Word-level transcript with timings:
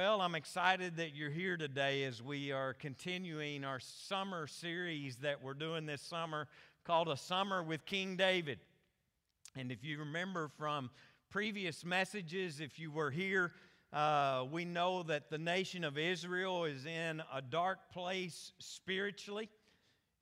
Well, 0.00 0.20
I'm 0.20 0.36
excited 0.36 0.98
that 0.98 1.16
you're 1.16 1.28
here 1.28 1.56
today 1.56 2.04
as 2.04 2.22
we 2.22 2.52
are 2.52 2.72
continuing 2.72 3.64
our 3.64 3.80
summer 3.80 4.46
series 4.46 5.16
that 5.16 5.42
we're 5.42 5.54
doing 5.54 5.86
this 5.86 6.00
summer 6.00 6.46
called 6.84 7.08
A 7.08 7.16
Summer 7.16 7.64
with 7.64 7.84
King 7.84 8.14
David. 8.14 8.60
And 9.56 9.72
if 9.72 9.82
you 9.82 9.98
remember 9.98 10.52
from 10.56 10.90
previous 11.30 11.84
messages, 11.84 12.60
if 12.60 12.78
you 12.78 12.92
were 12.92 13.10
here, 13.10 13.54
uh, 13.92 14.44
we 14.48 14.64
know 14.64 15.02
that 15.02 15.30
the 15.30 15.38
nation 15.38 15.82
of 15.82 15.98
Israel 15.98 16.64
is 16.64 16.86
in 16.86 17.20
a 17.34 17.42
dark 17.42 17.90
place 17.92 18.52
spiritually. 18.60 19.48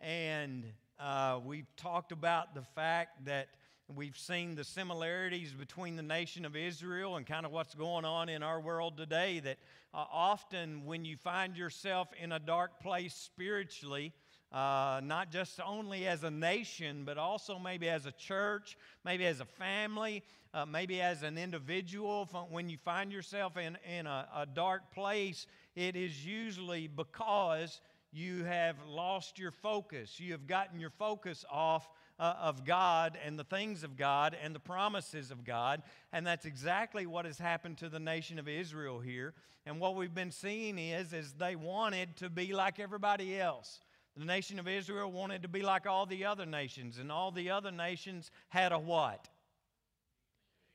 And 0.00 0.64
uh, 0.98 1.38
we've 1.44 1.68
talked 1.76 2.12
about 2.12 2.54
the 2.54 2.62
fact 2.74 3.26
that 3.26 3.48
We've 3.94 4.18
seen 4.18 4.56
the 4.56 4.64
similarities 4.64 5.52
between 5.52 5.94
the 5.94 6.02
nation 6.02 6.44
of 6.44 6.56
Israel 6.56 7.16
and 7.16 7.24
kind 7.24 7.46
of 7.46 7.52
what's 7.52 7.76
going 7.76 8.04
on 8.04 8.28
in 8.28 8.42
our 8.42 8.60
world 8.60 8.96
today. 8.96 9.38
That 9.38 9.58
uh, 9.94 10.04
often, 10.12 10.84
when 10.86 11.04
you 11.04 11.16
find 11.16 11.56
yourself 11.56 12.08
in 12.20 12.32
a 12.32 12.40
dark 12.40 12.80
place 12.80 13.14
spiritually, 13.14 14.12
uh, 14.50 15.00
not 15.04 15.30
just 15.30 15.60
only 15.64 16.08
as 16.08 16.24
a 16.24 16.30
nation, 16.32 17.04
but 17.04 17.16
also 17.16 17.60
maybe 17.60 17.88
as 17.88 18.06
a 18.06 18.12
church, 18.12 18.76
maybe 19.04 19.24
as 19.24 19.38
a 19.38 19.44
family, 19.44 20.24
uh, 20.52 20.66
maybe 20.66 21.00
as 21.00 21.22
an 21.22 21.38
individual. 21.38 22.24
When 22.50 22.68
you 22.68 22.78
find 22.78 23.12
yourself 23.12 23.56
in, 23.56 23.78
in 23.88 24.08
a, 24.08 24.26
a 24.34 24.46
dark 24.46 24.92
place, 24.92 25.46
it 25.76 25.94
is 25.94 26.26
usually 26.26 26.88
because 26.88 27.80
you 28.12 28.42
have 28.42 28.76
lost 28.88 29.38
your 29.38 29.52
focus. 29.52 30.18
You 30.18 30.32
have 30.32 30.48
gotten 30.48 30.80
your 30.80 30.90
focus 30.90 31.44
off 31.48 31.88
uh, 32.18 32.34
of 32.40 32.64
God 32.64 33.18
and 33.24 33.38
the 33.38 33.44
things 33.44 33.84
of 33.84 33.96
God 33.96 34.36
and 34.42 34.54
the 34.54 34.60
promises 34.60 35.30
of 35.30 35.44
God. 35.44 35.82
And 36.12 36.26
that's 36.26 36.46
exactly 36.46 37.06
what 37.06 37.24
has 37.24 37.38
happened 37.38 37.78
to 37.78 37.88
the 37.88 38.00
nation 38.00 38.38
of 38.38 38.48
Israel 38.48 39.00
here. 39.00 39.34
And 39.66 39.80
what 39.80 39.96
we've 39.96 40.14
been 40.14 40.30
seeing 40.30 40.78
is, 40.78 41.12
is 41.12 41.32
they 41.32 41.56
wanted 41.56 42.16
to 42.18 42.30
be 42.30 42.52
like 42.52 42.78
everybody 42.78 43.38
else. 43.38 43.80
The 44.16 44.24
nation 44.24 44.58
of 44.58 44.66
Israel 44.66 45.12
wanted 45.12 45.42
to 45.42 45.48
be 45.48 45.62
like 45.62 45.86
all 45.86 46.06
the 46.06 46.24
other 46.24 46.46
nations, 46.46 46.98
and 46.98 47.12
all 47.12 47.30
the 47.30 47.50
other 47.50 47.70
nations 47.70 48.30
had 48.48 48.72
a 48.72 48.78
what? 48.78 49.28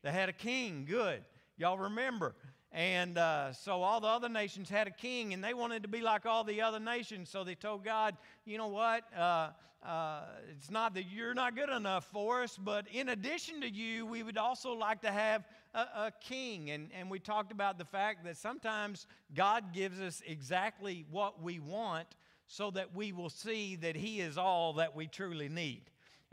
They 0.03 0.11
had 0.11 0.29
a 0.29 0.33
king. 0.33 0.85
Good. 0.87 1.23
Y'all 1.57 1.77
remember. 1.77 2.35
And 2.73 3.17
uh, 3.17 3.51
so 3.51 3.81
all 3.81 3.99
the 3.99 4.07
other 4.07 4.29
nations 4.29 4.69
had 4.69 4.87
a 4.87 4.91
king, 4.91 5.33
and 5.33 5.43
they 5.43 5.53
wanted 5.53 5.83
to 5.83 5.89
be 5.89 6.01
like 6.01 6.25
all 6.25 6.43
the 6.43 6.61
other 6.61 6.79
nations. 6.79 7.29
So 7.29 7.43
they 7.43 7.55
told 7.55 7.83
God, 7.83 8.15
you 8.45 8.57
know 8.57 8.67
what? 8.67 9.03
Uh, 9.15 9.49
uh, 9.83 10.21
it's 10.51 10.69
not 10.69 10.93
that 10.93 11.05
you're 11.11 11.33
not 11.33 11.55
good 11.55 11.69
enough 11.69 12.05
for 12.05 12.43
us, 12.43 12.57
but 12.57 12.85
in 12.93 13.09
addition 13.09 13.61
to 13.61 13.69
you, 13.69 14.05
we 14.05 14.23
would 14.23 14.37
also 14.37 14.73
like 14.73 15.01
to 15.01 15.11
have 15.11 15.43
a, 15.73 15.79
a 15.79 16.13
king. 16.21 16.69
And, 16.69 16.89
and 16.97 17.09
we 17.09 17.19
talked 17.19 17.51
about 17.51 17.77
the 17.77 17.85
fact 17.85 18.23
that 18.25 18.37
sometimes 18.37 19.07
God 19.35 19.73
gives 19.73 19.99
us 19.99 20.21
exactly 20.25 21.05
what 21.09 21.41
we 21.41 21.59
want 21.59 22.07
so 22.47 22.69
that 22.71 22.95
we 22.95 23.11
will 23.11 23.29
see 23.29 23.75
that 23.77 23.95
He 23.95 24.21
is 24.21 24.37
all 24.37 24.73
that 24.73 24.95
we 24.95 25.07
truly 25.07 25.49
need. 25.49 25.81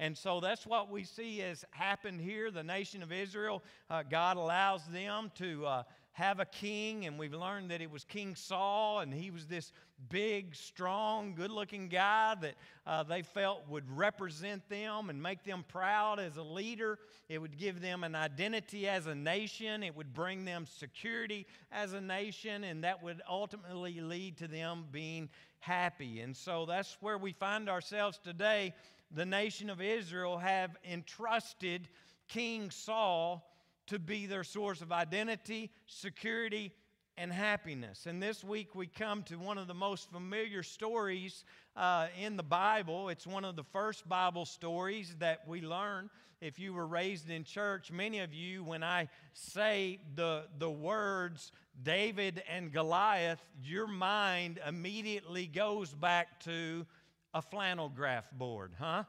And 0.00 0.16
so 0.16 0.39
that's 0.41 0.64
what 0.64 0.91
we 0.91 1.03
see 1.03 1.39
has 1.39 1.64
happened 1.70 2.20
here. 2.20 2.50
The 2.50 2.62
nation 2.62 3.03
of 3.03 3.12
Israel, 3.12 3.64
uh, 3.91 4.05
God 4.09 4.36
allows 4.36 4.84
them 4.86 5.33
to 5.36 5.66
uh, 5.66 5.83
have 6.19 6.41
a 6.41 6.44
king, 6.44 7.06
and 7.06 7.16
we've 7.16 7.33
learned 7.33 7.70
that 7.70 7.80
it 7.80 7.88
was 7.88 8.02
King 8.02 8.34
Saul, 8.34 8.98
and 8.98 9.14
he 9.14 9.30
was 9.30 9.47
this 9.47 9.70
big, 10.08 10.52
strong, 10.52 11.33
good 11.33 11.52
looking 11.52 11.86
guy 11.86 12.34
that 12.41 12.56
uh, 12.88 13.05
they 13.05 13.22
felt 13.22 13.62
would 13.69 13.88
represent 13.97 14.69
them 14.69 15.10
and 15.10 15.22
make 15.22 15.44
them 15.44 15.64
proud 15.69 16.19
as 16.19 16.36
a 16.36 16.42
leader. 16.42 16.98
It 17.28 17.38
would 17.38 17.56
give 17.56 17.80
them 17.80 18.02
an 18.02 18.16
identity 18.16 18.88
as 18.88 19.06
a 19.06 19.14
nation, 19.14 19.84
it 19.84 19.94
would 19.94 20.12
bring 20.12 20.44
them 20.44 20.66
security 20.66 21.47
as 21.70 21.92
a 21.92 22.00
nation, 22.00 22.64
and 22.64 22.82
that 22.82 23.00
would 23.00 23.22
ultimately 23.30 24.00
lead 24.00 24.38
to 24.38 24.48
them 24.48 24.86
being 24.91 25.28
happy. 25.60 26.20
And 26.22 26.36
so 26.36 26.66
that's 26.66 26.97
where 27.00 27.19
we 27.19 27.30
find 27.30 27.69
ourselves 27.69 28.19
today. 28.19 28.75
The 29.14 29.25
nation 29.25 29.70
of 29.70 29.80
Israel 29.80 30.36
have 30.36 30.76
entrusted 30.84 31.87
King 32.26 32.72
Saul 32.72 33.47
to 33.88 33.99
be 33.99 34.26
their 34.26 34.44
source 34.44 34.81
of 34.81 34.93
identity, 34.93 35.71
security, 35.87 36.72
and 37.16 37.32
happiness. 37.32 38.06
And 38.06 38.22
this 38.22 38.44
week 38.44 38.75
we 38.75 38.87
come 38.87 39.25
to 39.25 39.37
one 39.37 39.59
of 39.59 39.66
the 39.66 39.75
most 39.75 40.10
familiar 40.10 40.62
stories 40.62 41.44
uh, 41.76 42.06
in 42.21 42.37
the 42.37 42.43
Bible. 42.43 43.09
It's 43.09 43.27
one 43.27 43.44
of 43.44 43.56
the 43.56 43.65
first 43.65 44.09
Bible 44.09 44.44
stories 44.44 45.16
that 45.19 45.41
we 45.47 45.60
learn. 45.60 46.10
If 46.41 46.60
you 46.60 46.72
were 46.72 46.87
raised 46.87 47.28
in 47.28 47.43
church, 47.43 47.91
many 47.91 48.21
of 48.21 48.32
you, 48.32 48.62
when 48.62 48.84
I 48.84 49.09
say 49.32 49.98
the, 50.15 50.44
the 50.59 50.71
words 50.71 51.50
David 51.82 52.43
and 52.48 52.72
Goliath, 52.72 53.41
your 53.60 53.88
mind 53.88 54.60
immediately 54.66 55.48
goes 55.48 55.93
back 55.93 56.38
to 56.44 56.87
a 57.34 57.43
flannel 57.43 57.88
graph 57.88 58.31
board, 58.31 58.72
huh? 58.78 59.03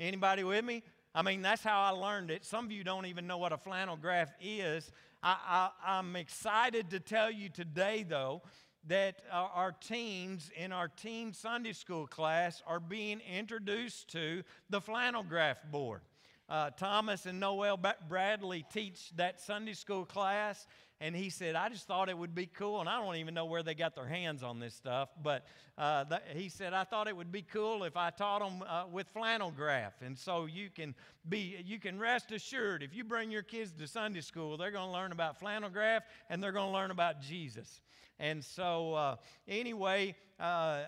Anybody 0.00 0.42
with 0.42 0.64
me? 0.64 0.82
I 1.14 1.22
mean, 1.22 1.42
that's 1.42 1.62
how 1.62 1.82
I 1.82 1.90
learned 1.90 2.30
it. 2.30 2.44
Some 2.44 2.64
of 2.64 2.72
you 2.72 2.84
don't 2.84 3.04
even 3.04 3.26
know 3.26 3.36
what 3.36 3.52
a 3.52 3.58
flannel 3.58 3.96
graph 3.96 4.32
is. 4.40 4.90
I, 5.22 5.68
am 5.86 6.16
excited 6.16 6.90
to 6.90 7.00
tell 7.00 7.30
you 7.30 7.50
today, 7.50 8.04
though, 8.08 8.42
that 8.88 9.16
our, 9.30 9.50
our 9.54 9.72
teens 9.72 10.50
in 10.56 10.72
our 10.72 10.88
teen 10.88 11.34
Sunday 11.34 11.74
school 11.74 12.06
class 12.06 12.62
are 12.66 12.80
being 12.80 13.20
introduced 13.30 14.08
to 14.12 14.42
the 14.70 14.80
flannel 14.80 15.22
graph 15.22 15.62
board. 15.70 16.00
Uh, 16.48 16.70
Thomas 16.70 17.26
and 17.26 17.38
Noel 17.38 17.78
Bradley 18.08 18.64
teach 18.72 19.10
that 19.16 19.40
Sunday 19.40 19.74
school 19.74 20.04
class, 20.04 20.66
and 21.02 21.16
he 21.16 21.30
said, 21.30 21.56
I 21.56 21.68
just 21.68 21.88
thought 21.88 22.08
it 22.08 22.16
would 22.16 22.32
be 22.32 22.46
cool, 22.46 22.78
and 22.78 22.88
I 22.88 22.96
don't 23.00 23.16
even 23.16 23.34
know 23.34 23.44
where 23.44 23.64
they 23.64 23.74
got 23.74 23.96
their 23.96 24.06
hands 24.06 24.44
on 24.44 24.60
this 24.60 24.72
stuff, 24.72 25.08
but 25.20 25.44
uh, 25.76 26.04
th- 26.04 26.20
he 26.36 26.48
said, 26.48 26.74
I 26.74 26.84
thought 26.84 27.08
it 27.08 27.16
would 27.16 27.32
be 27.32 27.42
cool 27.42 27.82
if 27.82 27.96
I 27.96 28.10
taught 28.10 28.38
them 28.38 28.64
uh, 28.68 28.84
with 28.88 29.08
flannel 29.08 29.50
graph. 29.50 30.00
And 30.00 30.16
so 30.16 30.46
you 30.46 30.70
can 30.70 30.94
be, 31.28 31.56
you 31.66 31.80
can 31.80 31.98
rest 31.98 32.30
assured 32.30 32.84
if 32.84 32.94
you 32.94 33.02
bring 33.02 33.32
your 33.32 33.42
kids 33.42 33.72
to 33.80 33.88
Sunday 33.88 34.20
school, 34.20 34.56
they're 34.56 34.70
going 34.70 34.86
to 34.86 34.92
learn 34.92 35.10
about 35.10 35.40
flannel 35.40 35.70
graph 35.70 36.04
and 36.30 36.40
they're 36.40 36.52
going 36.52 36.68
to 36.68 36.72
learn 36.72 36.92
about 36.92 37.20
Jesus. 37.20 37.80
And 38.20 38.44
so, 38.44 38.94
uh, 38.94 39.16
anyway, 39.48 40.14
uh, 40.38 40.42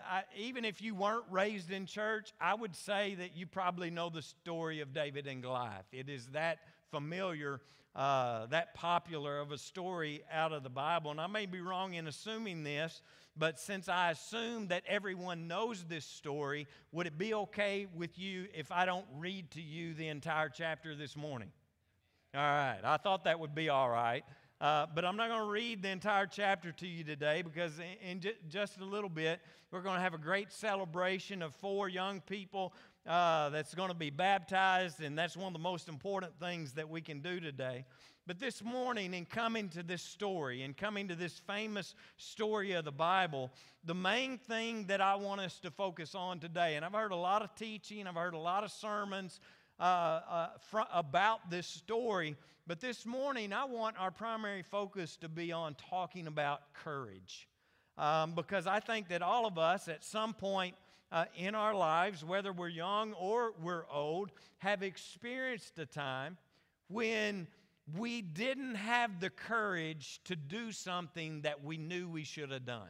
I, 0.09 0.23
even 0.37 0.65
if 0.65 0.81
you 0.81 0.95
weren't 0.95 1.25
raised 1.29 1.73
in 1.73 1.87
church, 1.87 2.33
I 2.41 2.55
would 2.55 2.77
say 2.77 3.17
that 3.17 3.37
you 3.37 3.47
probably 3.47 3.91
know 3.91 4.11
the 4.11 4.23
story 4.23 4.81
of 4.81 4.93
David 4.93 5.27
and 5.27 5.43
Goliath. 5.43 5.87
It 5.91 6.09
is 6.09 6.27
that 6.29 6.59
familiar 6.93 7.61
uh, 7.95 8.47
that 8.47 8.75
popular 8.75 9.39
of 9.39 9.53
a 9.53 9.59
story 9.59 10.23
out 10.33 10.53
of 10.53 10.63
the 10.63 10.71
Bible. 10.71 11.11
And 11.11 11.21
I 11.21 11.27
may 11.27 11.47
be 11.47 11.61
wrong 11.61 11.95
in 11.95 12.07
assuming 12.09 12.65
this, 12.65 13.03
but 13.37 13.59
since 13.59 13.89
I 13.89 14.11
assume 14.11 14.69
that 14.69 14.83
everyone 14.87 15.47
knows 15.47 15.85
this 15.85 16.05
story, 16.05 16.67
would 16.93 17.07
it 17.07 17.19
be 17.19 17.35
okay 17.35 17.87
with 17.95 18.19
you 18.19 18.47
if 18.55 18.73
I 18.73 18.85
don't 18.85 19.07
read 19.17 19.51
to 19.53 19.61
you 19.63 19.95
the 19.95 20.09
entire 20.09 20.49
chapter 20.49 20.95
this 20.95 21.17
morning? 21.17 21.51
All 22.35 22.41
right, 22.41 22.81
I 22.83 22.97
thought 22.97 23.25
that 23.25 23.39
would 23.39 23.55
be 23.55 23.69
all 23.69 23.89
right. 23.89 24.25
Uh, 24.61 24.87
but 24.95 25.05
I'm 25.05 25.17
not 25.17 25.29
going 25.29 25.43
to 25.43 25.51
read 25.51 25.83
the 25.83 25.91
entire 25.91 26.27
chapter 26.27 26.73
to 26.73 26.87
you 26.87 27.05
today 27.05 27.43
because, 27.43 27.79
in, 27.79 28.21
in 28.23 28.33
just 28.49 28.81
a 28.81 28.85
little 28.85 29.11
bit, 29.11 29.41
we're 29.71 29.83
going 29.83 29.97
to 29.97 30.01
have 30.01 30.15
a 30.15 30.19
great 30.19 30.53
celebration 30.53 31.43
of 31.43 31.55
four 31.57 31.89
young 31.89 32.21
people 32.21 32.73
uh, 33.07 33.51
that's 33.51 33.75
going 33.75 33.91
to 33.91 33.95
be 33.95 34.11
baptized, 34.11 35.01
and 35.01 35.19
that's 35.19 35.37
one 35.37 35.49
of 35.49 35.53
the 35.53 35.59
most 35.59 35.89
important 35.89 36.33
things 36.41 36.73
that 36.73 36.89
we 36.89 37.01
can 37.01 37.21
do 37.21 37.41
today. 37.41 37.85
But 38.27 38.41
this 38.41 38.65
morning, 38.65 39.13
in 39.13 39.27
coming 39.27 39.69
to 39.71 39.83
this 39.83 40.01
story 40.03 40.63
and 40.63 40.75
coming 40.75 41.09
to 41.09 41.15
this 41.15 41.39
famous 41.47 41.95
story 42.17 42.73
of 42.73 42.87
the 42.87 42.93
Bible, 42.93 43.51
the 43.85 43.95
main 43.95 44.39
thing 44.39 44.87
that 44.87 45.03
I 45.03 45.17
want 45.17 45.43
us 45.43 45.61
to 45.61 45.71
focus 45.71 46.15
on 46.15 46.41
today, 46.41 46.77
and 46.77 46.85
I've 46.85 46.95
heard 46.95 47.13
a 47.13 47.17
lot 47.17 47.43
of 47.43 47.55
teaching, 47.55 48.07
I've 48.07 48.15
heard 48.15 48.33
a 48.33 48.39
lot 48.39 48.65
of 48.65 48.71
sermons 48.71 49.41
uh, 49.79 49.83
uh, 49.83 50.49
fr- 50.71 50.81
about 50.91 51.51
this 51.51 51.67
story, 51.67 52.37
but 52.67 52.81
this 52.81 53.05
morning 53.05 53.53
I 53.53 53.67
want 53.67 53.97
our 53.99 54.11
primary 54.11 54.63
focus 54.63 55.17
to 55.17 55.29
be 55.29 55.53
on 55.53 55.75
talking 55.91 56.27
about 56.27 56.73
courage. 56.73 57.49
Um, 57.99 58.33
because 58.35 58.67
I 58.67 58.81
think 58.81 59.09
that 59.09 59.21
all 59.21 59.47
of 59.47 59.59
us 59.59 59.87
at 59.87 60.03
some 60.03 60.33
point 60.33 60.75
uh, 61.15 61.27
in 61.37 61.55
our 61.55 61.75
lives, 61.75 62.25
whether 62.25 62.53
we're 62.53 62.69
young 62.69 63.13
or 63.13 63.55
we're 63.63 63.85
old, 63.89 64.33
have 64.59 64.83
experienced 64.83 65.79
a 65.79 65.87
time 65.87 66.37
when 66.89 67.47
we 67.97 68.21
didn't 68.21 68.75
have 68.75 69.21
the 69.21 69.31
courage 69.31 70.21
to 70.25 70.35
do 70.35 70.73
something 70.73 71.43
that 71.43 71.63
we 71.63 71.77
knew 71.77 72.09
we 72.09 72.25
should 72.25 72.51
have 72.51 72.65
done. 72.67 72.89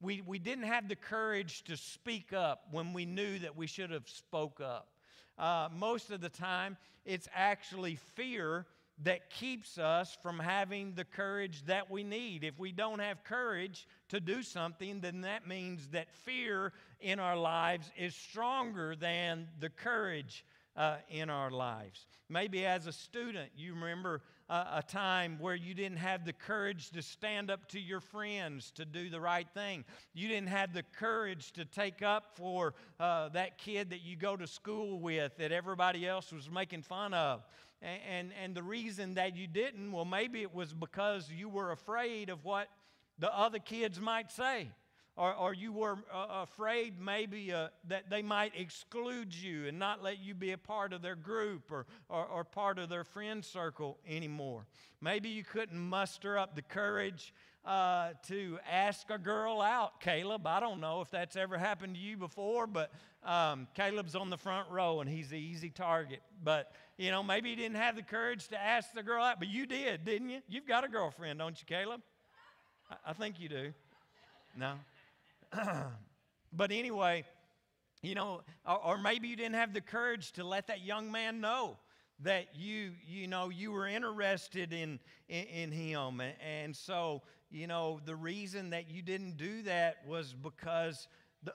We, 0.00 0.22
we 0.24 0.38
didn't 0.38 0.64
have 0.64 0.88
the 0.88 0.94
courage 0.94 1.64
to 1.64 1.76
speak 1.76 2.32
up 2.32 2.68
when 2.70 2.92
we 2.92 3.04
knew 3.04 3.40
that 3.40 3.56
we 3.56 3.66
should 3.66 3.90
have 3.90 4.08
spoke 4.08 4.60
up. 4.60 4.92
Uh, 5.36 5.68
most 5.76 6.12
of 6.12 6.20
the 6.20 6.28
time, 6.28 6.76
it's 7.04 7.28
actually 7.34 7.96
fear 8.14 8.64
that 9.02 9.28
keeps 9.30 9.76
us 9.78 10.16
from 10.22 10.38
having 10.38 10.94
the 10.94 11.04
courage 11.04 11.64
that 11.66 11.90
we 11.90 12.02
need. 12.02 12.44
If 12.44 12.58
we 12.58 12.72
don't 12.72 12.98
have 12.98 13.24
courage 13.24 13.86
to 14.08 14.20
do 14.20 14.42
something, 14.42 15.00
then 15.00 15.20
that 15.22 15.46
means 15.46 15.88
that 15.88 16.14
fear 16.24 16.72
in 17.00 17.18
our 17.18 17.36
lives 17.36 17.90
is 17.96 18.14
stronger 18.14 18.96
than 18.96 19.48
the 19.60 19.68
courage 19.68 20.44
uh, 20.76 20.96
in 21.10 21.30
our 21.30 21.50
lives. 21.50 22.06
Maybe 22.28 22.66
as 22.66 22.86
a 22.86 22.92
student, 22.92 23.50
you 23.56 23.74
remember 23.74 24.22
uh, 24.48 24.64
a 24.74 24.82
time 24.82 25.38
where 25.40 25.54
you 25.54 25.74
didn't 25.74 25.98
have 25.98 26.24
the 26.24 26.32
courage 26.32 26.90
to 26.90 27.02
stand 27.02 27.50
up 27.50 27.68
to 27.68 27.80
your 27.80 28.00
friends 28.00 28.70
to 28.76 28.84
do 28.84 29.08
the 29.10 29.20
right 29.20 29.48
thing. 29.54 29.84
You 30.12 30.28
didn't 30.28 30.48
have 30.48 30.72
the 30.72 30.84
courage 30.98 31.52
to 31.52 31.64
take 31.64 32.02
up 32.02 32.36
for 32.36 32.74
uh, 33.00 33.30
that 33.30 33.58
kid 33.58 33.90
that 33.90 34.02
you 34.02 34.16
go 34.16 34.36
to 34.36 34.46
school 34.46 35.00
with 35.00 35.36
that 35.38 35.50
everybody 35.50 36.06
else 36.06 36.32
was 36.32 36.50
making 36.50 36.82
fun 36.82 37.14
of. 37.14 37.44
And, 37.82 38.30
and, 38.42 38.54
the 38.54 38.62
reason 38.62 39.14
that 39.14 39.36
you 39.36 39.46
didn't, 39.46 39.92
well, 39.92 40.06
maybe 40.06 40.40
it 40.40 40.54
was 40.54 40.72
because 40.72 41.30
you 41.30 41.48
were 41.48 41.72
afraid 41.72 42.30
of 42.30 42.44
what 42.44 42.68
the 43.18 43.32
other 43.36 43.58
kids 43.58 44.00
might 44.00 44.32
say 44.32 44.70
or, 45.16 45.34
or 45.34 45.54
you 45.54 45.72
were 45.72 45.96
uh, 46.12 46.42
afraid 46.42 47.00
maybe 47.00 47.52
uh, 47.52 47.68
that 47.88 48.10
they 48.10 48.22
might 48.22 48.52
exclude 48.56 49.34
you 49.34 49.66
and 49.66 49.78
not 49.78 50.02
let 50.02 50.18
you 50.18 50.34
be 50.34 50.52
a 50.52 50.58
part 50.58 50.92
of 50.92 51.00
their 51.00 51.16
group 51.16 51.72
or, 51.72 51.86
or, 52.08 52.26
or 52.26 52.44
part 52.44 52.78
of 52.78 52.88
their 52.88 53.04
friend 53.04 53.44
circle 53.44 53.98
anymore. 54.06 54.66
Maybe 55.00 55.30
you 55.30 55.42
couldn't 55.42 55.78
muster 55.78 56.38
up 56.38 56.54
the 56.54 56.62
courage 56.62 57.32
uh, 57.66 58.10
to 58.28 58.58
ask 58.70 59.10
a 59.10 59.18
girl 59.18 59.60
out, 59.60 60.00
Caleb. 60.00 60.46
I 60.46 60.60
don't 60.60 60.80
know 60.80 61.00
if 61.00 61.10
that's 61.10 61.34
ever 61.34 61.58
happened 61.58 61.96
to 61.96 62.00
you 62.00 62.16
before, 62.16 62.66
but 62.66 62.92
um, 63.24 63.66
Caleb's 63.74 64.14
on 64.14 64.30
the 64.30 64.36
front 64.36 64.70
row 64.70 65.00
and 65.00 65.10
he's 65.10 65.30
the 65.30 65.38
easy 65.38 65.68
target. 65.68 66.20
But, 66.44 66.72
you 66.96 67.10
know, 67.10 67.24
maybe 67.24 67.50
you 67.50 67.56
didn't 67.56 67.76
have 67.76 67.96
the 67.96 68.02
courage 68.02 68.46
to 68.48 68.60
ask 68.60 68.92
the 68.94 69.02
girl 69.02 69.22
out, 69.22 69.40
but 69.40 69.48
you 69.48 69.66
did, 69.66 70.04
didn't 70.04 70.30
you? 70.30 70.40
You've 70.48 70.66
got 70.66 70.84
a 70.84 70.88
girlfriend, 70.88 71.40
don't 71.40 71.60
you, 71.60 71.66
Caleb? 71.66 72.02
I, 72.88 73.10
I 73.10 73.12
think 73.12 73.40
you 73.40 73.48
do. 73.48 73.72
No? 74.56 74.74
but 76.52 76.70
anyway, 76.70 77.24
you 78.00 78.14
know, 78.14 78.42
or, 78.66 78.84
or, 78.84 78.98
maybe 78.98 79.26
you 79.26 79.36
didn't 79.36 79.54
have 79.54 79.74
the 79.74 79.80
courage 79.80 80.32
to 80.32 80.44
let 80.44 80.68
that 80.68 80.82
young 80.82 81.10
man 81.10 81.40
know 81.40 81.78
that 82.20 82.46
you, 82.54 82.92
you 83.06 83.26
know, 83.26 83.50
you 83.50 83.72
were 83.72 83.86
interested 83.86 84.72
in, 84.72 84.98
in, 85.28 85.44
in 85.44 85.72
him. 85.72 86.20
And, 86.20 86.34
and 86.40 86.76
so, 86.76 87.22
you 87.50 87.66
know, 87.66 88.00
the 88.04 88.16
reason 88.16 88.70
that 88.70 88.90
you 88.90 89.02
didn't 89.02 89.36
do 89.36 89.62
that 89.62 89.96
was 90.06 90.32
because 90.32 91.08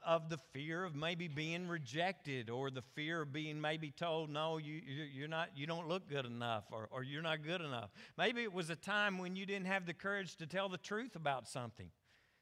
of 0.03 0.29
the 0.29 0.37
fear 0.53 0.83
of 0.83 0.95
maybe 0.95 1.27
being 1.27 1.67
rejected 1.67 2.49
or 2.49 2.69
the 2.69 2.81
fear 2.81 3.21
of 3.21 3.33
being 3.33 3.59
maybe 3.59 3.91
told 3.91 4.29
no 4.29 4.57
you, 4.57 4.81
you're 5.13 5.27
not 5.27 5.49
you 5.55 5.67
don't 5.67 5.87
look 5.87 6.07
good 6.07 6.25
enough 6.25 6.63
or, 6.71 6.87
or 6.91 7.03
you're 7.03 7.21
not 7.21 7.43
good 7.43 7.61
enough 7.61 7.89
maybe 8.17 8.41
it 8.41 8.53
was 8.53 8.69
a 8.69 8.75
time 8.75 9.17
when 9.17 9.35
you 9.35 9.45
didn't 9.45 9.65
have 9.65 9.85
the 9.85 9.93
courage 9.93 10.35
to 10.37 10.45
tell 10.45 10.69
the 10.69 10.77
truth 10.77 11.15
about 11.15 11.47
something 11.47 11.89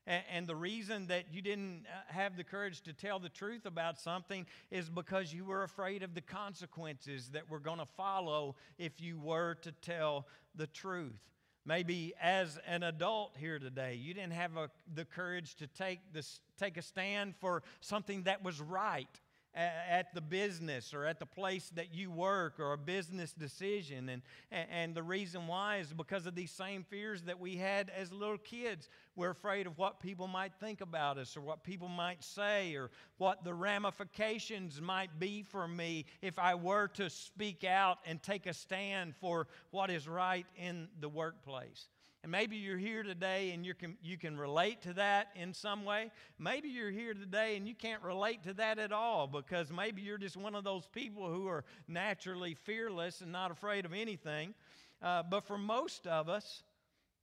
and, 0.09 0.47
the 0.47 0.55
reason 0.55 1.05
that 1.07 1.25
you 1.31 1.41
didn't 1.41 1.85
uh, 1.85 2.11
have 2.11 2.35
the 2.35 2.43
courage 2.43 2.81
to 2.81 2.93
tell 2.93 3.19
the 3.19 3.29
truth 3.29 3.65
about 3.65 3.99
something 3.99 4.45
is 4.71 4.89
because 4.89 5.31
you 5.31 5.45
were 5.45 5.63
afraid 5.63 6.01
of 6.01 6.15
the 6.15 6.21
consequences 6.21 7.29
that 7.29 7.49
were 7.49 7.59
going 7.59 7.77
to 7.77 7.85
follow 7.85 8.55
if 8.77 8.99
you 8.99 9.19
were 9.19 9.55
to 9.61 9.71
tell 9.71 10.25
the 10.55 10.67
truth. 10.67 11.29
Maybe 11.65 12.13
as 12.19 12.57
an 12.65 12.81
adult 12.83 13.35
here 13.37 13.59
today, 13.59 13.93
you 13.95 14.13
didn't 14.15 14.33
have 14.33 14.57
a, 14.57 14.71
the 14.95 15.05
courage 15.05 15.55
to 15.57 15.67
take, 15.67 15.99
this, 16.11 16.39
take 16.57 16.77
a 16.77 16.81
stand 16.81 17.35
for 17.39 17.61
something 17.81 18.23
that 18.23 18.43
was 18.43 18.59
right 18.59 19.19
at 19.55 20.13
the 20.13 20.21
business 20.21 20.93
or 20.93 21.05
at 21.05 21.19
the 21.19 21.25
place 21.25 21.71
that 21.75 21.93
you 21.93 22.11
work 22.11 22.59
or 22.59 22.73
a 22.73 22.77
business 22.77 23.33
decision. 23.33 24.09
And, 24.09 24.21
and 24.51 24.95
the 24.95 25.03
reason 25.03 25.47
why 25.47 25.77
is 25.77 25.91
because 25.91 26.25
of 26.25 26.35
these 26.35 26.51
same 26.51 26.83
fears 26.83 27.23
that 27.23 27.39
we 27.39 27.55
had 27.55 27.91
as 27.95 28.11
little 28.11 28.37
kids. 28.37 28.89
We're 29.15 29.31
afraid 29.31 29.67
of 29.67 29.77
what 29.77 29.99
people 29.99 30.27
might 30.27 30.53
think 30.59 30.81
about 30.81 31.17
us 31.17 31.35
or 31.35 31.41
what 31.41 31.63
people 31.63 31.87
might 31.87 32.23
say 32.23 32.75
or 32.75 32.91
what 33.17 33.43
the 33.43 33.53
ramifications 33.53 34.79
might 34.79 35.19
be 35.19 35.43
for 35.43 35.67
me 35.67 36.05
if 36.21 36.37
I 36.37 36.55
were 36.55 36.87
to 36.89 37.09
speak 37.09 37.63
out 37.63 37.97
and 38.05 38.21
take 38.21 38.45
a 38.45 38.53
stand 38.53 39.15
for 39.15 39.47
what 39.71 39.89
is 39.89 40.07
right 40.07 40.45
in 40.57 40.87
the 40.99 41.09
workplace. 41.09 41.87
And 42.21 42.31
maybe 42.31 42.57
you're 42.57 42.77
here 42.77 43.01
today 43.01 43.51
and 43.51 43.65
you 43.65 43.73
can, 43.73 43.97
you 44.03 44.17
can 44.17 44.37
relate 44.37 44.81
to 44.81 44.93
that 44.93 45.29
in 45.35 45.53
some 45.53 45.85
way. 45.85 46.11
Maybe 46.37 46.67
you're 46.67 46.91
here 46.91 47.13
today 47.13 47.55
and 47.55 47.65
you 47.65 47.73
can't 47.73 48.03
relate 48.03 48.43
to 48.43 48.53
that 48.55 48.77
at 48.77 48.91
all 48.91 49.25
because 49.25 49.71
maybe 49.71 50.01
you're 50.01 50.17
just 50.17 50.35
one 50.35 50.53
of 50.53 50.65
those 50.65 50.85
people 50.87 51.31
who 51.31 51.47
are 51.47 51.63
naturally 51.87 52.55
fearless 52.55 53.21
and 53.21 53.31
not 53.31 53.51
afraid 53.51 53.85
of 53.85 53.93
anything. 53.93 54.53
Uh, 55.01 55.23
but 55.23 55.45
for 55.45 55.57
most 55.57 56.07
of 56.07 56.27
us, 56.27 56.63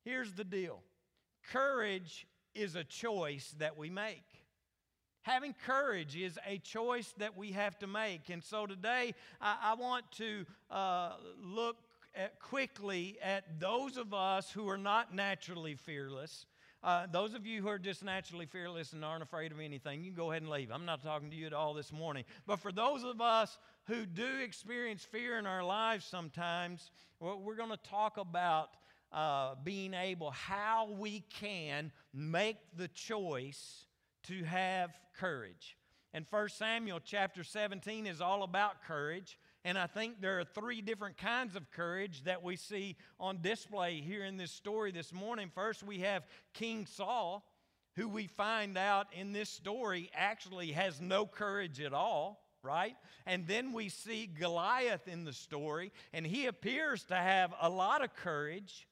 here's 0.03 0.33
the 0.33 0.45
deal 0.45 0.81
courage 1.53 2.27
is 2.55 2.75
a 2.75 2.85
choice 2.85 3.55
that 3.59 3.77
we 3.77 3.91
make. 3.91 4.25
Having 5.23 5.57
courage 5.67 6.17
is 6.17 6.39
a 6.47 6.59
choice 6.59 7.13
that 7.19 7.37
we 7.37 7.53
have 7.53 7.79
to 7.81 7.87
make. 7.87 8.31
And 8.31 8.43
so 8.43 8.65
today, 8.65 9.13
I, 9.41 9.57
I 9.63 9.75
want 9.75 10.11
to 10.13 10.47
uh, 10.71 11.13
look 11.43 11.77
at 12.17 12.41
quickly 12.41 13.19
at 13.23 13.61
those 13.61 13.97
of 13.97 14.15
us 14.15 14.51
who 14.51 14.69
are 14.69 14.79
not 14.79 15.15
naturally 15.15 15.75
fearless. 15.75 16.47
Uh, 16.83 17.07
those 17.11 17.35
of 17.35 17.47
you 17.47 17.63
who 17.63 17.69
are 17.69 17.79
just 17.79 18.05
naturally 18.05 18.47
fearless 18.47 18.93
and 18.93 19.05
aren't 19.05 19.23
afraid 19.23 19.51
of 19.51 19.61
anything, 19.61 20.01
you 20.01 20.13
can 20.13 20.17
go 20.17 20.31
ahead 20.31 20.43
and 20.43 20.51
leave. 20.51 20.71
I'm 20.71 20.85
not 20.85 21.03
talking 21.03 21.31
to 21.31 21.37
you 21.37 21.47
at 21.47 21.53
all 21.53 21.75
this 21.75 21.93
morning. 21.93 22.25
But 22.47 22.61
for 22.61 22.71
those 22.71 23.03
of 23.03 23.21
us 23.21 23.59
who 23.87 24.07
do 24.07 24.39
experience 24.43 25.05
fear 25.05 25.39
in 25.39 25.47
our 25.47 25.65
lives 25.65 26.05
sometimes, 26.05 26.91
well, 27.21 27.41
we're 27.41 27.57
going 27.57 27.71
to 27.71 27.77
talk 27.79 28.19
about 28.19 28.71
uh, 29.13 29.55
being 29.65 29.95
able, 29.95 30.31
how 30.31 30.89
we 30.99 31.25
can 31.41 31.91
make 32.13 32.59
the 32.77 32.89
choice 32.89 33.87
to 34.25 34.45
have 34.45 34.91
courage. 35.19 35.77
And 36.13 36.25
1 36.31 36.49
Samuel 36.49 37.01
chapter 37.05 37.45
17 37.45 38.07
is 38.07 38.21
all 38.21 38.43
about 38.43 38.83
courage. 38.85 39.39
And 39.67 39.77
I 39.77 39.89
think 39.89 40.21
there 40.21 40.39
are 40.39 40.45
three 40.45 40.81
different 40.81 41.17
kinds 41.17 41.57
of 41.57 41.73
courage 41.73 42.23
that 42.23 42.45
we 42.45 42.55
see 42.55 42.95
on 43.19 43.41
display 43.43 44.01
here 44.01 44.23
in 44.23 44.37
this 44.37 44.53
story 44.53 44.93
this 44.93 45.13
morning. 45.13 45.51
First, 45.53 45.83
we 45.83 45.99
have 45.99 46.23
King 46.55 46.87
Saul, 46.87 47.45
who 47.97 48.09
we 48.09 48.29
find 48.29 48.79
out 48.79 49.09
in 49.13 49.33
this 49.33 49.51
story 49.51 50.09
actually 50.15 50.71
has 50.71 51.01
no 51.01 51.27
courage 51.27 51.81
at 51.81 51.93
all 51.93 52.41
right? 52.63 52.97
And 53.27 53.47
then 53.47 53.73
we 53.73 53.89
see 53.89 54.27
Goliath 54.27 55.07
in 55.07 55.25
the 55.25 55.33
story, 55.33 55.93
and 56.13 56.27
he 56.27 56.47
appears 56.47 57.05
to 57.05 57.15
have 57.15 57.55
a 57.61 57.71
lot 57.71 58.03
of 58.03 58.13
courage, 58.17 58.89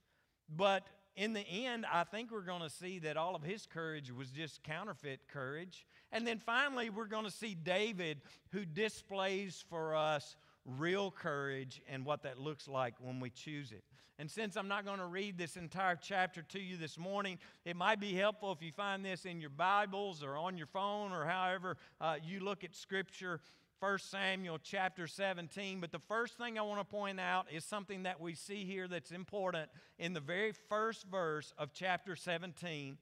but 0.49 0.87
in 1.17 1.33
the 1.33 1.41
end, 1.41 1.87
I 1.93 2.05
think 2.05 2.31
we're 2.31 2.43
going 2.43 2.63
to 2.63 2.71
see 2.71 3.01
that 3.01 3.17
all 3.17 3.35
of 3.35 3.43
his 3.43 3.67
courage 3.67 4.13
was 4.13 4.31
just 4.31 4.63
counterfeit 4.65 5.21
courage. 5.29 5.87
And 6.11 6.27
then 6.27 6.39
finally, 6.39 6.91
we're 6.91 7.07
going 7.07 7.25
to 7.25 7.31
see 7.31 7.55
David, 7.55 8.21
who 8.51 8.65
displays 8.65 9.65
for 9.69 9.95
us 9.95 10.37
real 10.65 11.11
courage 11.11 11.83
and 11.89 12.05
what 12.05 12.23
that 12.23 12.39
looks 12.39 12.69
like 12.69 12.95
when 13.01 13.21
we 13.21 13.31
choose 13.31 13.73
it. 13.73 13.85
And 14.19 14.31
since 14.31 14.57
I'm 14.57 14.69
not 14.69 14.85
going 14.85 15.01
to 15.01 15.07
read 15.07 15.37
this 15.37 15.57
entire 15.57 15.97
chapter 15.97 16.43
to 16.43 16.61
you 16.61 16.77
this 16.77 16.97
morning, 16.97 17.39
it 17.65 17.75
might 17.75 17.99
be 17.99 18.15
helpful 18.15 18.53
if 18.53 18.63
you 18.63 18.71
find 18.71 19.05
this 19.05 19.25
in 19.25 19.41
your 19.41 19.51
Bibles 19.51 20.23
or 20.23 20.37
on 20.37 20.57
your 20.57 20.69
phone 20.69 21.11
or 21.11 21.25
however 21.25 21.77
uh, 22.01 22.17
you 22.25 22.41
look 22.41 22.65
at 22.65 22.75
Scripture. 22.75 23.41
1 23.81 23.99
Samuel 23.99 24.59
chapter 24.63 25.07
17. 25.07 25.81
But 25.81 25.93
the 25.93 25.99
first 25.99 26.39
thing 26.39 26.59
I 26.59 26.63
want 26.63 26.81
to 26.81 26.85
point 26.85 27.21
out 27.21 27.47
is 27.53 27.65
something 27.65 28.05
that 28.05 28.19
we 28.19 28.35
see 28.35 28.65
here 28.65 28.89
that's 28.89 29.11
important 29.11 29.69
in 29.99 30.15
the 30.15 30.21
very 30.21 30.53
first 30.71 31.07
verse 31.11 31.53
of 31.59 31.75
chapter 31.75 32.17
17. 32.17 32.97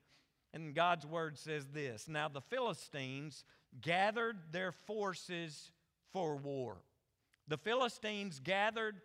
And 0.55 0.75
God's 0.75 1.07
word 1.07 1.39
says 1.39 1.67
this 1.73 2.09
Now 2.09 2.29
the 2.29 2.41
Philistines 2.41 3.45
gathered 3.81 4.39
their 4.51 4.73
forces 4.73 5.71
for 6.13 6.37
war. 6.37 6.79
The 7.49 7.59
Philistines 7.59 8.41
gathered 8.43 9.01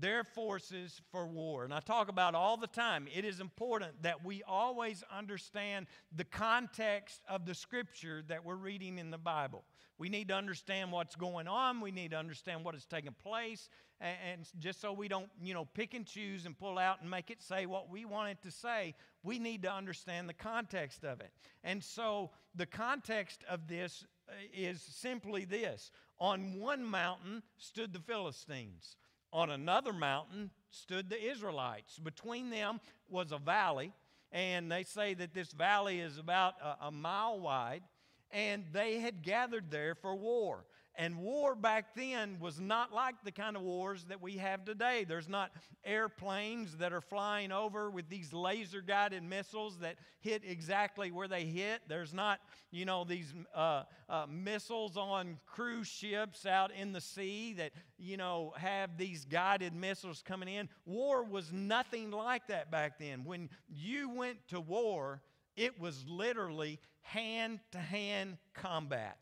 their 0.00 0.22
forces 0.22 1.00
for 1.10 1.26
war. 1.26 1.64
And 1.64 1.74
I 1.74 1.80
talk 1.80 2.08
about 2.08 2.34
all 2.34 2.56
the 2.56 2.68
time, 2.68 3.08
it 3.12 3.24
is 3.24 3.40
important 3.40 4.02
that 4.02 4.24
we 4.24 4.42
always 4.44 5.02
understand 5.16 5.86
the 6.14 6.24
context 6.24 7.20
of 7.28 7.46
the 7.46 7.54
scripture 7.54 8.22
that 8.28 8.44
we're 8.44 8.54
reading 8.54 8.98
in 8.98 9.10
the 9.10 9.18
Bible. 9.18 9.64
We 9.98 10.08
need 10.08 10.28
to 10.28 10.34
understand 10.34 10.92
what's 10.92 11.16
going 11.16 11.48
on, 11.48 11.80
we 11.80 11.90
need 11.90 12.12
to 12.12 12.16
understand 12.16 12.64
what 12.64 12.76
is 12.76 12.86
taking 12.86 13.14
place, 13.20 13.68
and, 14.00 14.48
just 14.60 14.80
so 14.80 14.92
we 14.92 15.08
don't, 15.08 15.28
you 15.42 15.54
know, 15.54 15.64
pick 15.64 15.94
and 15.94 16.06
choose 16.06 16.46
and 16.46 16.56
pull 16.56 16.78
out 16.78 17.00
and 17.00 17.10
make 17.10 17.30
it 17.30 17.42
say 17.42 17.66
what 17.66 17.90
we 17.90 18.04
want 18.04 18.30
it 18.30 18.38
to 18.42 18.50
say, 18.52 18.94
we 19.24 19.40
need 19.40 19.62
to 19.62 19.72
understand 19.72 20.28
the 20.28 20.34
context 20.34 21.04
of 21.04 21.20
it. 21.20 21.32
And 21.64 21.82
so 21.82 22.30
the 22.54 22.66
context 22.66 23.42
of 23.50 23.66
this 23.66 24.04
Uh, 24.28 24.32
is 24.52 24.82
simply 24.82 25.44
this 25.44 25.90
on 26.18 26.58
one 26.58 26.84
mountain 26.84 27.42
stood 27.56 27.92
the 27.92 28.00
Philistines, 28.00 28.96
on 29.32 29.50
another 29.50 29.92
mountain 29.92 30.50
stood 30.70 31.08
the 31.08 31.30
Israelites. 31.30 31.98
Between 31.98 32.50
them 32.50 32.80
was 33.08 33.32
a 33.32 33.38
valley, 33.38 33.92
and 34.32 34.70
they 34.70 34.82
say 34.82 35.14
that 35.14 35.32
this 35.32 35.52
valley 35.52 36.00
is 36.00 36.18
about 36.18 36.54
a, 36.62 36.86
a 36.86 36.90
mile 36.90 37.38
wide, 37.40 37.82
and 38.30 38.64
they 38.72 38.98
had 38.98 39.22
gathered 39.22 39.70
there 39.70 39.94
for 39.94 40.14
war. 40.14 40.64
And 41.00 41.16
war 41.18 41.54
back 41.54 41.94
then 41.94 42.38
was 42.40 42.58
not 42.58 42.92
like 42.92 43.14
the 43.22 43.30
kind 43.30 43.56
of 43.56 43.62
wars 43.62 44.04
that 44.08 44.20
we 44.20 44.36
have 44.38 44.64
today. 44.64 45.04
There's 45.06 45.28
not 45.28 45.52
airplanes 45.84 46.76
that 46.78 46.92
are 46.92 47.00
flying 47.00 47.52
over 47.52 47.88
with 47.88 48.08
these 48.08 48.32
laser 48.32 48.80
guided 48.80 49.22
missiles 49.22 49.78
that 49.78 49.94
hit 50.18 50.42
exactly 50.44 51.12
where 51.12 51.28
they 51.28 51.44
hit. 51.44 51.82
There's 51.86 52.12
not, 52.12 52.40
you 52.72 52.84
know, 52.84 53.04
these 53.04 53.32
uh, 53.54 53.84
uh, 54.08 54.26
missiles 54.28 54.96
on 54.96 55.38
cruise 55.46 55.86
ships 55.86 56.44
out 56.44 56.72
in 56.72 56.92
the 56.92 57.00
sea 57.00 57.52
that, 57.52 57.70
you 57.96 58.16
know, 58.16 58.52
have 58.56 58.98
these 58.98 59.24
guided 59.24 59.76
missiles 59.76 60.20
coming 60.26 60.48
in. 60.48 60.68
War 60.84 61.22
was 61.22 61.52
nothing 61.52 62.10
like 62.10 62.48
that 62.48 62.72
back 62.72 62.98
then. 62.98 63.24
When 63.24 63.50
you 63.68 64.10
went 64.10 64.38
to 64.48 64.60
war, 64.60 65.22
it 65.56 65.78
was 65.78 66.04
literally 66.08 66.80
hand 67.02 67.60
to 67.70 67.78
hand 67.78 68.38
combat. 68.52 69.16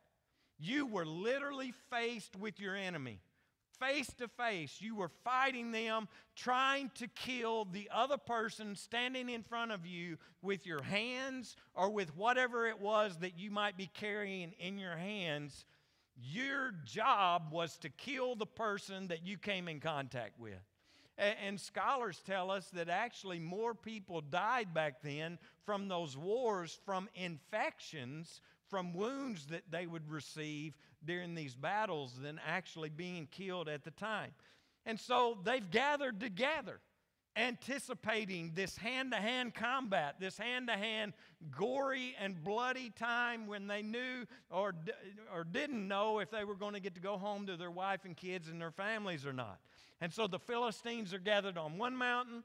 You 0.58 0.86
were 0.86 1.06
literally 1.06 1.72
faced 1.90 2.36
with 2.36 2.60
your 2.60 2.74
enemy. 2.74 3.20
Face 3.78 4.10
to 4.18 4.28
face, 4.28 4.78
you 4.80 4.94
were 4.94 5.10
fighting 5.22 5.70
them, 5.70 6.08
trying 6.34 6.90
to 6.94 7.08
kill 7.08 7.66
the 7.66 7.90
other 7.92 8.16
person 8.16 8.74
standing 8.74 9.28
in 9.28 9.42
front 9.42 9.70
of 9.70 9.84
you 9.84 10.16
with 10.40 10.64
your 10.64 10.82
hands 10.82 11.56
or 11.74 11.90
with 11.90 12.16
whatever 12.16 12.66
it 12.66 12.80
was 12.80 13.18
that 13.18 13.38
you 13.38 13.50
might 13.50 13.76
be 13.76 13.90
carrying 13.92 14.52
in 14.58 14.78
your 14.78 14.96
hands. 14.96 15.66
Your 16.16 16.72
job 16.86 17.48
was 17.50 17.76
to 17.78 17.90
kill 17.90 18.34
the 18.34 18.46
person 18.46 19.08
that 19.08 19.26
you 19.26 19.36
came 19.36 19.68
in 19.68 19.80
contact 19.80 20.40
with. 20.40 20.54
And, 21.18 21.58
scholars 21.58 22.22
tell 22.26 22.50
us 22.50 22.68
that 22.74 22.90
actually 22.90 23.38
more 23.38 23.74
people 23.74 24.20
died 24.20 24.74
back 24.74 25.00
then 25.02 25.38
from 25.64 25.88
those 25.88 26.14
wars, 26.14 26.78
from 26.84 27.08
infections, 27.14 28.42
from 28.68 28.92
wounds 28.92 29.46
that 29.46 29.62
they 29.70 29.86
would 29.86 30.10
receive 30.10 30.76
during 31.04 31.34
these 31.34 31.54
battles 31.54 32.18
than 32.20 32.40
actually 32.46 32.90
being 32.90 33.28
killed 33.30 33.68
at 33.68 33.84
the 33.84 33.90
time. 33.92 34.32
And 34.84 34.98
so 34.98 35.38
they've 35.44 35.68
gathered 35.70 36.20
together, 36.20 36.80
anticipating 37.36 38.52
this 38.54 38.76
hand 38.76 39.12
to 39.12 39.18
hand 39.18 39.54
combat, 39.54 40.16
this 40.20 40.38
hand 40.38 40.68
to 40.68 40.74
hand 40.74 41.12
gory 41.50 42.14
and 42.20 42.42
bloody 42.42 42.90
time 42.90 43.46
when 43.46 43.66
they 43.66 43.82
knew 43.82 44.24
or, 44.50 44.74
or 45.34 45.44
didn't 45.44 45.86
know 45.86 46.20
if 46.20 46.30
they 46.30 46.44
were 46.44 46.54
going 46.54 46.74
to 46.74 46.80
get 46.80 46.94
to 46.94 47.00
go 47.00 47.18
home 47.18 47.46
to 47.46 47.56
their 47.56 47.70
wife 47.70 48.04
and 48.04 48.16
kids 48.16 48.48
and 48.48 48.60
their 48.60 48.70
families 48.70 49.26
or 49.26 49.32
not. 49.32 49.58
And 50.00 50.12
so 50.12 50.26
the 50.26 50.38
Philistines 50.38 51.12
are 51.12 51.18
gathered 51.18 51.58
on 51.58 51.78
one 51.78 51.96
mountain, 51.96 52.42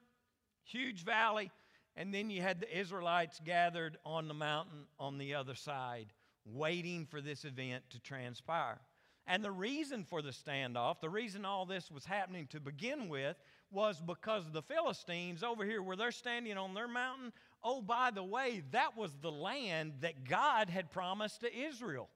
huge 0.63 1.03
valley, 1.03 1.51
and 1.95 2.13
then 2.13 2.29
you 2.29 2.41
had 2.41 2.59
the 2.59 2.77
Israelites 2.77 3.41
gathered 3.43 3.97
on 4.05 4.27
the 4.27 4.33
mountain 4.33 4.85
on 4.99 5.17
the 5.17 5.35
other 5.35 5.55
side, 5.55 6.13
waiting 6.45 7.05
for 7.05 7.21
this 7.21 7.45
event 7.45 7.83
to 7.89 7.99
transpire. 7.99 8.79
And 9.27 9.43
the 9.43 9.51
reason 9.51 10.03
for 10.03 10.21
the 10.21 10.31
standoff, 10.31 10.99
the 10.99 11.09
reason 11.09 11.45
all 11.45 11.65
this 11.65 11.91
was 11.91 12.05
happening 12.05 12.47
to 12.47 12.59
begin 12.59 13.07
with, 13.07 13.37
was 13.71 14.01
because 14.01 14.49
the 14.51 14.61
Philistines 14.61 15.43
over 15.43 15.63
here, 15.63 15.81
where 15.81 15.95
they're 15.95 16.11
standing 16.11 16.57
on 16.57 16.73
their 16.73 16.87
mountain, 16.87 17.31
oh, 17.63 17.81
by 17.81 18.11
the 18.11 18.23
way, 18.23 18.63
that 18.71 18.97
was 18.97 19.15
the 19.21 19.31
land 19.31 19.93
that 20.01 20.27
God 20.27 20.69
had 20.69 20.91
promised 20.91 21.41
to 21.41 21.55
Israel. 21.55 22.09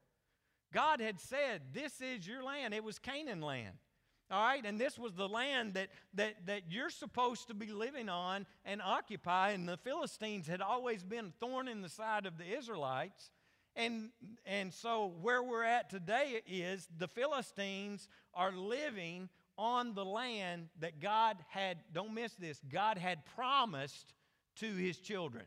God 0.74 1.00
had 1.00 1.20
said, 1.20 1.62
This 1.74 2.01
is 2.01 2.27
your 2.27 2.44
land. 2.44 2.74
It 2.74 2.84
was 2.84 3.00
Canaan 3.00 3.41
land. 3.41 3.75
All 4.32 4.41
right, 4.41 4.65
and 4.65 4.79
this 4.79 4.98
was 4.98 5.13
the 5.13 5.27
land 5.27 5.75
that, 5.75 5.89
that, 6.15 6.48
that 6.48 6.63
you're 6.70 6.89
supposed 6.89 7.48
to 7.50 7.53
be 7.53 7.67
living 7.67 8.10
on 8.10 8.48
and 8.65 8.82
occupy. 8.82 9.51
And 9.51 9.70
the 9.70 9.77
Philistines 9.77 10.48
had 10.48 10.62
always 10.62 11.03
been 11.03 11.25
a 11.25 11.46
thorn 11.46 11.67
in 11.67 11.82
the 11.82 11.89
side 11.89 12.25
of 12.25 12.38
the 12.39 12.58
Israelites. 12.58 13.32
And, 13.75 14.10
and 14.46 14.74
so, 14.74 15.13
where 15.22 15.44
we're 15.44 15.63
at 15.63 15.89
today 15.89 16.41
is 16.48 16.88
the 16.98 17.08
Philistines 17.08 18.08
are 18.34 18.51
living 18.51 19.29
on 19.58 19.94
the 19.94 20.05
land 20.05 20.70
that 20.79 21.00
God 21.00 21.38
had, 21.50 21.77
don't 21.94 22.13
miss 22.13 22.34
this, 22.34 22.60
God 22.72 22.98
had 22.98 23.25
promised 23.36 24.13
to 24.58 24.74
his 24.74 24.98
children. 24.98 25.46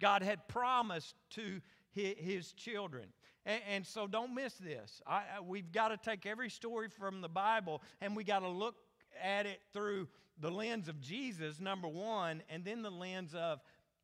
God 0.00 0.22
had 0.22 0.48
promised 0.48 1.14
to 1.30 1.60
his, 1.92 2.52
children. 2.52 3.04
And, 3.44 3.60
and 3.68 3.86
so 3.86 4.06
don't 4.06 4.34
miss 4.34 4.54
this. 4.54 5.00
I, 5.06 5.22
I, 5.36 5.40
we've 5.40 5.72
got 5.72 5.88
to 5.88 5.96
take 5.96 6.26
every 6.26 6.50
story 6.50 6.88
from 6.88 7.20
the 7.20 7.28
Bible 7.28 7.82
and 8.00 8.16
we 8.16 8.24
got 8.24 8.40
to 8.40 8.48
look 8.48 8.76
at 9.22 9.46
it 9.46 9.60
through 9.72 10.08
the 10.40 10.50
lens 10.50 10.88
of 10.88 11.00
Jesus, 11.00 11.60
number 11.60 11.88
one, 11.88 12.42
and 12.48 12.64
then 12.64 12.82
the 12.82 12.90
lens 12.90 13.34
of 13.34 13.60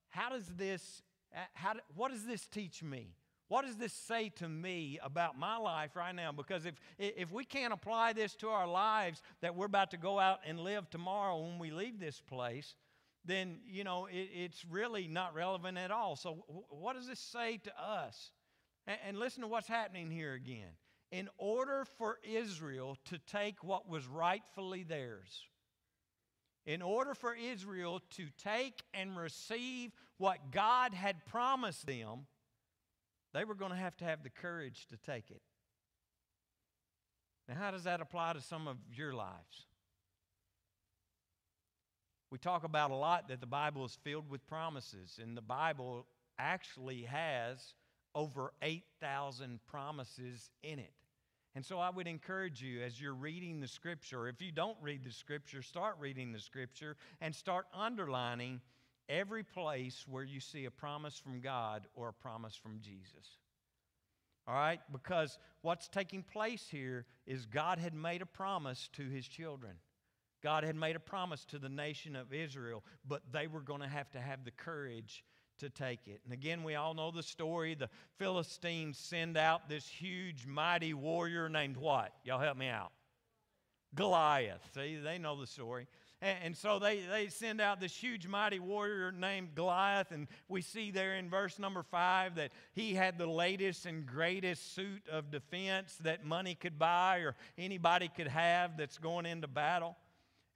how 0.08 0.28
does 0.30 0.46
this, 0.56 1.02
uh, 1.34 1.40
how, 1.54 1.74
what 1.94 2.10
does 2.10 2.24
this 2.24 2.46
teach 2.46 2.82
me? 2.82 3.14
What 3.48 3.64
does 3.64 3.76
this 3.76 3.94
say 3.94 4.28
to 4.36 4.48
me 4.48 4.98
about 5.02 5.38
my 5.38 5.56
life 5.56 5.96
right 5.96 6.14
now? 6.14 6.32
Because 6.32 6.66
if, 6.66 6.74
if 6.98 7.32
we 7.32 7.44
can't 7.44 7.72
apply 7.72 8.12
this 8.12 8.34
to 8.36 8.48
our 8.48 8.66
lives 8.66 9.22
that 9.40 9.56
we're 9.56 9.66
about 9.66 9.90
to 9.92 9.96
go 9.96 10.18
out 10.18 10.40
and 10.46 10.60
live 10.60 10.90
tomorrow 10.90 11.38
when 11.38 11.58
we 11.58 11.70
leave 11.70 11.98
this 11.98 12.20
place, 12.20 12.74
then, 13.24 13.60
you 13.66 13.84
know, 13.84 14.06
it, 14.06 14.28
it's 14.34 14.64
really 14.68 15.08
not 15.08 15.34
relevant 15.34 15.78
at 15.78 15.90
all. 15.90 16.14
So, 16.14 16.44
what 16.68 16.94
does 16.94 17.06
this 17.06 17.18
say 17.18 17.58
to 17.64 17.72
us? 17.80 18.32
And, 18.88 18.98
and 19.06 19.18
listen 19.18 19.42
to 19.42 19.48
what's 19.48 19.68
happening 19.68 20.10
here 20.10 20.32
again. 20.32 20.72
In 21.12 21.28
order 21.38 21.86
for 21.98 22.18
Israel 22.24 22.96
to 23.04 23.18
take 23.18 23.62
what 23.62 23.88
was 23.88 24.06
rightfully 24.06 24.82
theirs, 24.82 25.44
in 26.66 26.82
order 26.82 27.14
for 27.14 27.34
Israel 27.34 28.02
to 28.16 28.26
take 28.42 28.82
and 28.92 29.16
receive 29.16 29.92
what 30.18 30.50
God 30.50 30.92
had 30.92 31.24
promised 31.26 31.86
them, 31.86 32.26
they 33.32 33.44
were 33.44 33.54
going 33.54 33.70
to 33.70 33.76
have 33.76 33.96
to 33.98 34.04
have 34.04 34.22
the 34.22 34.30
courage 34.30 34.86
to 34.88 34.96
take 34.96 35.30
it. 35.30 35.40
Now, 37.48 37.54
how 37.54 37.70
does 37.70 37.84
that 37.84 38.02
apply 38.02 38.34
to 38.34 38.42
some 38.42 38.68
of 38.68 38.76
your 38.94 39.14
lives? 39.14 39.66
We 42.30 42.36
talk 42.36 42.64
about 42.64 42.90
a 42.90 42.94
lot 42.94 43.28
that 43.28 43.40
the 43.40 43.46
Bible 43.46 43.86
is 43.86 43.96
filled 44.04 44.28
with 44.28 44.46
promises, 44.46 45.18
and 45.22 45.34
the 45.34 45.42
Bible 45.42 46.06
actually 46.38 47.02
has 47.04 47.74
over 48.14 48.52
8,000 48.62 49.60
promises 49.66 50.50
in 50.62 50.78
it. 50.78 50.92
And 51.54 51.64
so 51.64 51.78
I 51.78 51.90
would 51.90 52.06
encourage 52.06 52.62
you 52.62 52.82
as 52.82 53.00
you're 53.00 53.14
reading 53.14 53.60
the 53.60 53.68
scripture, 53.68 54.28
if 54.28 54.40
you 54.40 54.52
don't 54.52 54.76
read 54.80 55.04
the 55.04 55.10
scripture, 55.10 55.62
start 55.62 55.96
reading 55.98 56.32
the 56.32 56.38
scripture 56.38 56.96
and 57.20 57.34
start 57.34 57.66
underlining 57.74 58.60
every 59.08 59.42
place 59.42 60.04
where 60.08 60.22
you 60.22 60.40
see 60.40 60.66
a 60.66 60.70
promise 60.70 61.18
from 61.18 61.40
God 61.40 61.86
or 61.94 62.08
a 62.08 62.12
promise 62.12 62.54
from 62.54 62.78
Jesus. 62.80 63.38
All 64.46 64.54
right? 64.54 64.80
Because 64.92 65.38
what's 65.62 65.88
taking 65.88 66.22
place 66.22 66.66
here 66.70 67.06
is 67.26 67.44
God 67.44 67.78
had 67.78 67.94
made 67.94 68.22
a 68.22 68.26
promise 68.26 68.88
to 68.94 69.02
his 69.02 69.26
children. 69.26 69.72
God 70.42 70.62
had 70.64 70.76
made 70.76 70.96
a 70.96 71.00
promise 71.00 71.44
to 71.46 71.58
the 71.58 71.68
nation 71.68 72.14
of 72.14 72.32
Israel, 72.32 72.84
but 73.06 73.22
they 73.32 73.46
were 73.46 73.60
going 73.60 73.80
to 73.80 73.88
have 73.88 74.10
to 74.12 74.20
have 74.20 74.44
the 74.44 74.52
courage 74.52 75.24
to 75.58 75.70
take 75.70 76.06
it. 76.06 76.20
And 76.24 76.32
again, 76.32 76.62
we 76.62 76.74
all 76.74 76.94
know 76.94 77.10
the 77.10 77.22
story. 77.22 77.74
The 77.74 77.88
Philistines 78.18 78.98
send 78.98 79.36
out 79.36 79.68
this 79.68 79.86
huge, 79.86 80.46
mighty 80.46 80.94
warrior 80.94 81.48
named 81.48 81.76
what? 81.76 82.12
Y'all 82.24 82.40
help 82.40 82.56
me 82.56 82.68
out. 82.68 82.92
Goliath. 83.94 84.60
See, 84.74 84.96
they 84.96 85.18
know 85.18 85.40
the 85.40 85.46
story. 85.46 85.86
And, 86.20 86.38
and, 86.42 86.56
so 86.56 86.78
they, 86.78 87.00
they 87.10 87.28
send 87.28 87.60
out 87.60 87.80
this 87.80 87.94
huge, 87.96 88.26
mighty 88.26 88.58
warrior 88.58 89.12
named 89.12 89.54
Goliath. 89.54 90.10
And 90.10 90.26
we 90.48 90.62
see 90.62 90.90
there 90.90 91.14
in 91.14 91.30
verse 91.30 91.58
number 91.58 91.82
five 91.82 92.34
that 92.34 92.50
he 92.72 92.94
had 92.94 93.18
the 93.18 93.26
latest 93.26 93.86
and 93.86 94.04
greatest 94.04 94.74
suit 94.74 95.02
of 95.10 95.30
defense 95.30 95.96
that 96.02 96.24
money 96.24 96.54
could 96.54 96.78
buy 96.78 97.18
or 97.18 97.36
anybody 97.56 98.10
could 98.14 98.28
have 98.28 98.76
that's 98.76 98.98
going 98.98 99.26
into 99.26 99.46
battle. 99.46 99.96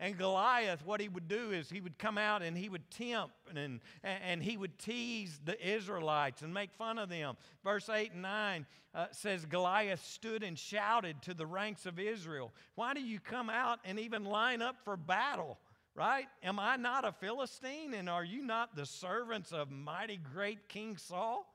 And 0.02 0.18
Goliath, 0.18 0.84
what 0.84 1.00
he 1.00 1.08
would 1.08 1.28
do 1.28 1.52
is 1.52 1.70
he 1.70 1.80
would 1.80 1.96
come 1.96 2.18
out 2.18 2.42
and 2.42 2.58
he 2.58 2.68
would 2.68 2.90
tempt 2.90 3.36
and, 3.54 3.78
and 4.02 4.42
he 4.42 4.56
would 4.56 4.76
tease 4.76 5.38
the 5.44 5.56
Israelites 5.64 6.42
and 6.42 6.52
make 6.52 6.72
fun 6.72 6.98
of 6.98 7.08
them. 7.08 7.36
Verse 7.62 7.88
8 7.88 8.10
and 8.10 8.22
9 8.22 8.66
uh, 8.96 9.06
says 9.12 9.46
Goliath 9.46 10.04
stood 10.04 10.42
and 10.42 10.58
shouted 10.58 11.22
to 11.22 11.34
the 11.34 11.46
ranks 11.46 11.86
of 11.86 12.00
Israel, 12.00 12.50
Why 12.74 12.94
do 12.94 13.00
you 13.00 13.20
come 13.20 13.48
out 13.48 13.78
and 13.84 14.00
even 14.00 14.24
line 14.24 14.60
up 14.60 14.74
for 14.84 14.96
battle? 14.96 15.56
Right? 15.94 16.26
Am 16.42 16.58
I 16.58 16.74
not 16.74 17.04
a 17.04 17.12
Philistine 17.12 17.94
and 17.94 18.10
are 18.10 18.24
you 18.24 18.42
not 18.42 18.74
the 18.74 18.86
servants 18.86 19.52
of 19.52 19.70
mighty 19.70 20.18
great 20.34 20.68
King 20.68 20.96
Saul? 20.96 21.46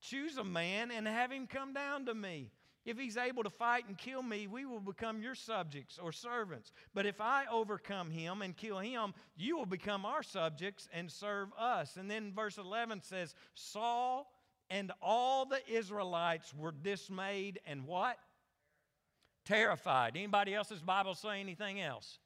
Choose 0.00 0.36
a 0.36 0.44
man 0.44 0.92
and 0.92 1.08
have 1.08 1.32
him 1.32 1.48
come 1.48 1.72
down 1.72 2.06
to 2.06 2.14
me. 2.14 2.52
If 2.86 2.98
he's 2.98 3.16
able 3.16 3.42
to 3.42 3.50
fight 3.50 3.88
and 3.88 3.98
kill 3.98 4.22
me, 4.22 4.46
we 4.46 4.64
will 4.64 4.80
become 4.80 5.20
your 5.20 5.34
subjects 5.34 5.98
or 6.00 6.12
servants. 6.12 6.70
But 6.94 7.04
if 7.04 7.20
I 7.20 7.44
overcome 7.52 8.10
him 8.10 8.42
and 8.42 8.56
kill 8.56 8.78
him, 8.78 9.12
you 9.36 9.58
will 9.58 9.66
become 9.66 10.06
our 10.06 10.22
subjects 10.22 10.88
and 10.92 11.10
serve 11.10 11.48
us. 11.58 11.96
And 11.96 12.08
then 12.08 12.32
verse 12.32 12.58
11 12.58 13.02
says, 13.02 13.34
Saul 13.54 14.32
and 14.70 14.92
all 15.02 15.46
the 15.46 15.60
Israelites 15.68 16.54
were 16.54 16.72
dismayed 16.72 17.58
and 17.66 17.86
what? 17.86 18.18
Terrified. 19.44 20.16
Anybody 20.16 20.54
else's 20.54 20.80
Bible 20.80 21.16
say 21.16 21.40
anything 21.40 21.80
else? 21.80 22.18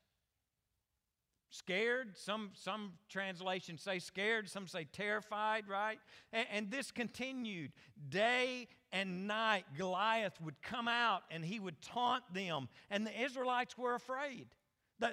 scared. 1.50 2.16
Some, 2.16 2.50
some 2.54 2.92
translations 3.08 3.82
say 3.82 3.98
scared, 3.98 4.48
some 4.48 4.66
say 4.66 4.86
terrified, 4.92 5.64
right? 5.68 5.98
And, 6.32 6.46
and, 6.52 6.70
this 6.70 6.90
continued. 6.90 7.72
Day 8.08 8.68
and 8.92 9.26
night, 9.26 9.64
Goliath 9.76 10.40
would 10.40 10.60
come 10.62 10.88
out 10.88 11.22
and 11.30 11.44
he 11.44 11.60
would 11.60 11.80
taunt 11.80 12.24
them, 12.32 12.68
and 12.90 13.06
the 13.06 13.22
Israelites 13.22 13.78
were 13.78 13.94
afraid. 13.94 14.46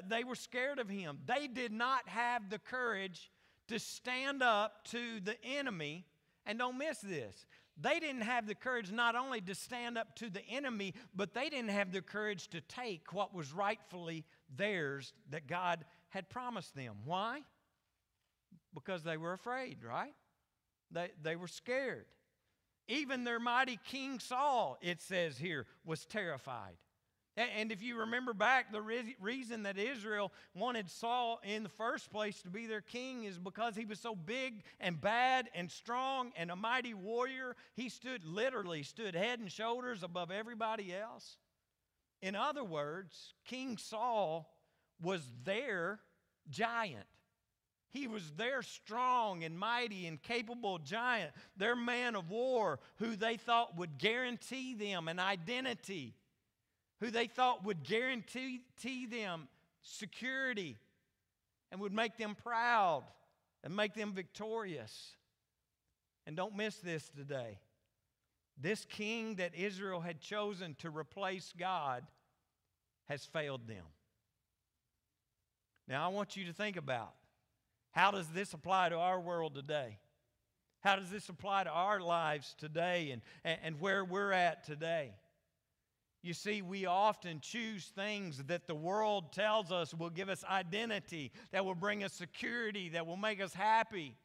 They 0.09 0.23
were 0.23 0.35
scared 0.35 0.79
of 0.79 0.89
him. 0.89 1.19
They 1.25 1.47
did 1.47 1.71
not 1.71 2.09
have 2.09 2.49
the 2.49 2.59
courage 2.59 3.31
to 3.69 3.79
stand 3.79 4.43
up 4.43 4.83
to 4.89 5.19
the 5.21 5.35
enemy. 5.43 6.05
And 6.45 6.59
don't 6.59 6.77
miss 6.77 6.99
this. 6.99 7.45
They 7.79 7.99
didn't 7.99 8.21
have 8.21 8.47
the 8.47 8.55
courage 8.55 8.91
not 8.91 9.15
only 9.15 9.39
to 9.41 9.53
stand 9.53 9.97
up 9.97 10.15
to 10.15 10.29
the 10.29 10.43
enemy, 10.49 10.93
but 11.15 11.33
they 11.33 11.49
didn't 11.49 11.69
have 11.69 11.91
the 11.91 12.01
courage 12.01 12.47
to 12.49 12.61
take 12.61 13.13
what 13.13 13.33
was 13.33 13.53
rightfully 13.53 14.25
theirs 14.55 15.13
that 15.29 15.47
God 15.47 15.85
had 16.09 16.29
promised 16.29 16.75
them. 16.75 16.95
Why? 17.05 17.41
Because 18.73 19.03
they 19.03 19.17
were 19.17 19.33
afraid, 19.33 19.83
right? 19.83 20.13
They, 20.91 21.11
they 21.21 21.35
were 21.35 21.47
scared. 21.47 22.05
Even 22.87 23.23
their 23.23 23.39
mighty 23.39 23.79
King 23.85 24.19
Saul, 24.19 24.77
it 24.81 25.01
says 25.01 25.37
here, 25.37 25.65
was 25.85 26.05
terrified. 26.05 26.77
And 27.37 27.71
if 27.71 27.83
you 27.83 27.99
remember 27.99 28.33
back, 28.33 28.71
the 28.71 28.81
reason 29.21 29.63
that 29.63 29.77
Israel 29.77 30.31
wanted 30.55 30.89
Saul 30.89 31.39
in 31.43 31.61
the 31.61 31.69
first 31.69 32.09
place 32.09 32.41
to 32.41 32.49
be 32.49 32.65
their 32.65 32.81
king 32.81 33.25
is 33.25 33.37
because 33.37 33.75
he 33.75 33.85
was 33.85 33.99
so 33.99 34.15
big 34.15 34.63
and 34.79 34.99
bad 34.99 35.47
and 35.53 35.69
strong 35.69 36.31
and 36.35 36.49
a 36.49 36.55
mighty 36.55 36.95
warrior. 36.95 37.55
He 37.75 37.89
stood 37.89 38.25
literally 38.25 38.81
stood 38.81 39.13
head 39.13 39.39
and 39.39 39.51
shoulders 39.51 40.01
above 40.01 40.31
everybody 40.31 40.95
else. 40.95 41.37
In 42.23 42.35
other 42.35 42.63
words, 42.63 43.35
King 43.45 43.77
Saul 43.77 44.51
was 44.99 45.21
their 45.43 45.99
giant. 46.49 47.05
He 47.89 48.07
was 48.07 48.31
their 48.31 48.61
strong 48.61 49.43
and 49.43 49.57
mighty 49.57 50.07
and 50.07 50.21
capable 50.21 50.77
giant, 50.77 51.31
their 51.55 51.75
man 51.75 52.15
of 52.15 52.29
war 52.29 52.79
who 52.97 53.15
they 53.15 53.37
thought 53.37 53.77
would 53.77 53.97
guarantee 53.97 54.73
them 54.73 55.07
an 55.07 55.19
identity 55.19 56.15
who 56.99 57.11
they 57.11 57.27
thought 57.27 57.63
would 57.63 57.83
guarantee 57.83 58.61
them 59.09 59.47
security 59.81 60.77
and 61.71 61.79
would 61.81 61.93
make 61.93 62.17
them 62.17 62.35
proud 62.35 63.03
and 63.63 63.75
make 63.75 63.93
them 63.93 64.13
victorious. 64.13 65.15
And 66.25 66.35
don't 66.35 66.55
miss 66.55 66.77
this 66.77 67.09
today. 67.09 67.59
This 68.59 68.85
king 68.85 69.35
that 69.35 69.53
Israel 69.55 70.01
had 70.01 70.19
chosen 70.19 70.75
to 70.79 70.89
replace 70.89 71.53
God 71.57 72.03
has 73.05 73.23
failed 73.25 73.67
them. 73.67 73.85
Now, 75.87 76.03
I 76.05 76.09
want 76.09 76.35
you 76.35 76.45
to 76.45 76.53
think 76.53 76.75
about 76.75 77.13
how 77.97 78.11
does 78.11 78.27
this 78.27 78.53
apply 78.53 78.89
to 78.89 78.95
our 78.95 79.19
world 79.19 79.55
today? 79.55 79.97
How 80.81 80.97
does 80.97 81.09
this 81.09 81.29
apply 81.29 81.63
to 81.63 81.71
our 81.71 81.99
lives 81.99 82.53
today 82.59 83.09
and, 83.09 83.23
and, 83.43 83.59
and 83.63 83.81
where 83.81 84.05
we're 84.05 84.31
at 84.31 84.63
today? 84.63 85.15
You 86.21 86.35
see, 86.35 86.61
we 86.61 86.85
often 86.85 87.39
choose 87.39 87.91
things 87.95 88.43
that 88.43 88.67
the 88.67 88.75
world 88.75 89.33
tells 89.33 89.71
us 89.71 89.95
will 89.95 90.11
give 90.11 90.29
us 90.29 90.43
identity, 90.47 91.31
that 91.51 91.65
will 91.65 91.73
bring 91.73 92.03
us 92.03 92.13
security, 92.13 92.89
that 92.89 93.07
will 93.07 93.17
make 93.17 93.41
us 93.41 93.55
happy. 93.55 94.15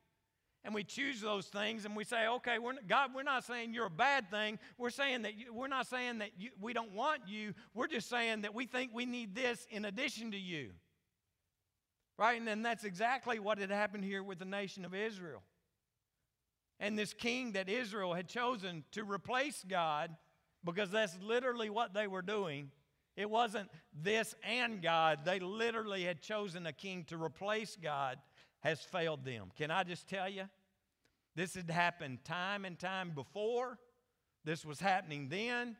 And 0.65 0.75
we 0.75 0.85
choose 0.85 1.23
those 1.23 1.47
things 1.47 1.87
and 1.87 1.97
we 1.97 2.05
say, 2.05 2.29
okay, 2.29 2.59
we're, 2.59 2.75
God, 2.87 3.13
we're 3.15 3.23
not 3.23 3.43
saying 3.43 3.73
you're 3.73 3.87
a 3.87 3.91
bad 3.91 4.31
thing. 4.31 4.59
We're 4.77 4.91
saying 4.91 5.23
that 5.23 5.39
you, 5.39 5.55
we're 5.55 5.69
not 5.69 5.87
saying 5.87 6.19
that 6.19 6.33
you, 6.39 6.51
we 6.61 6.75
don't 6.75 6.93
want 6.93 7.23
you. 7.27 7.55
We're 7.73 7.89
just 7.89 8.11
saying 8.11 8.43
that 8.43 8.55
we 8.55 8.67
think 8.67 8.91
we 8.93 9.07
need 9.07 9.35
this 9.35 9.67
in 9.71 9.87
addition 9.87 10.31
to 10.33 10.39
you. 10.39 10.73
Right? 12.19 12.39
And 12.39 12.47
then 12.47 12.63
that's 12.63 12.85
exactly 12.85 13.39
what 13.39 13.59
had 13.59 13.71
happened 13.71 14.05
here 14.05 14.23
with 14.23 14.39
the 14.39 14.45
nation 14.45 14.85
of 14.85 14.95
Israel. 14.95 15.43
And 16.79 16.99
this 16.99 17.13
king 17.13 17.53
that 17.53 17.69
Israel 17.69 18.13
had 18.15 18.29
chosen 18.29 18.85
to 18.93 19.05
replace 19.05 19.65
God 19.67 20.15
because 20.65 20.91
that's 20.91 21.17
literally 21.23 21.71
what 21.71 21.95
they 21.95 22.07
were 22.07 22.23
doing. 22.23 22.71
It 23.17 23.29
wasn't 23.29 23.71
this 23.93 24.35
and 24.43 24.83
God. 24.83 25.21
They 25.25 25.39
literally 25.39 26.05
had 26.05 26.21
chosen 26.21 26.67
a 26.67 26.73
king 26.73 27.05
to 27.05 27.17
replace 27.17 27.77
God, 27.77 28.19
has 28.61 28.81
failed 28.81 29.25
them. 29.25 29.51
Can 29.57 29.71
I 29.71 29.83
just 29.83 30.09
tell 30.09 30.29
you? 30.29 30.45
This 31.35 31.55
had 31.55 31.71
happened 31.71 32.25
time 32.25 32.65
and 32.65 32.79
time 32.79 33.11
before. 33.11 33.79
This 34.45 34.65
was 34.65 34.81
happening 34.81 35.29
then, 35.29 35.77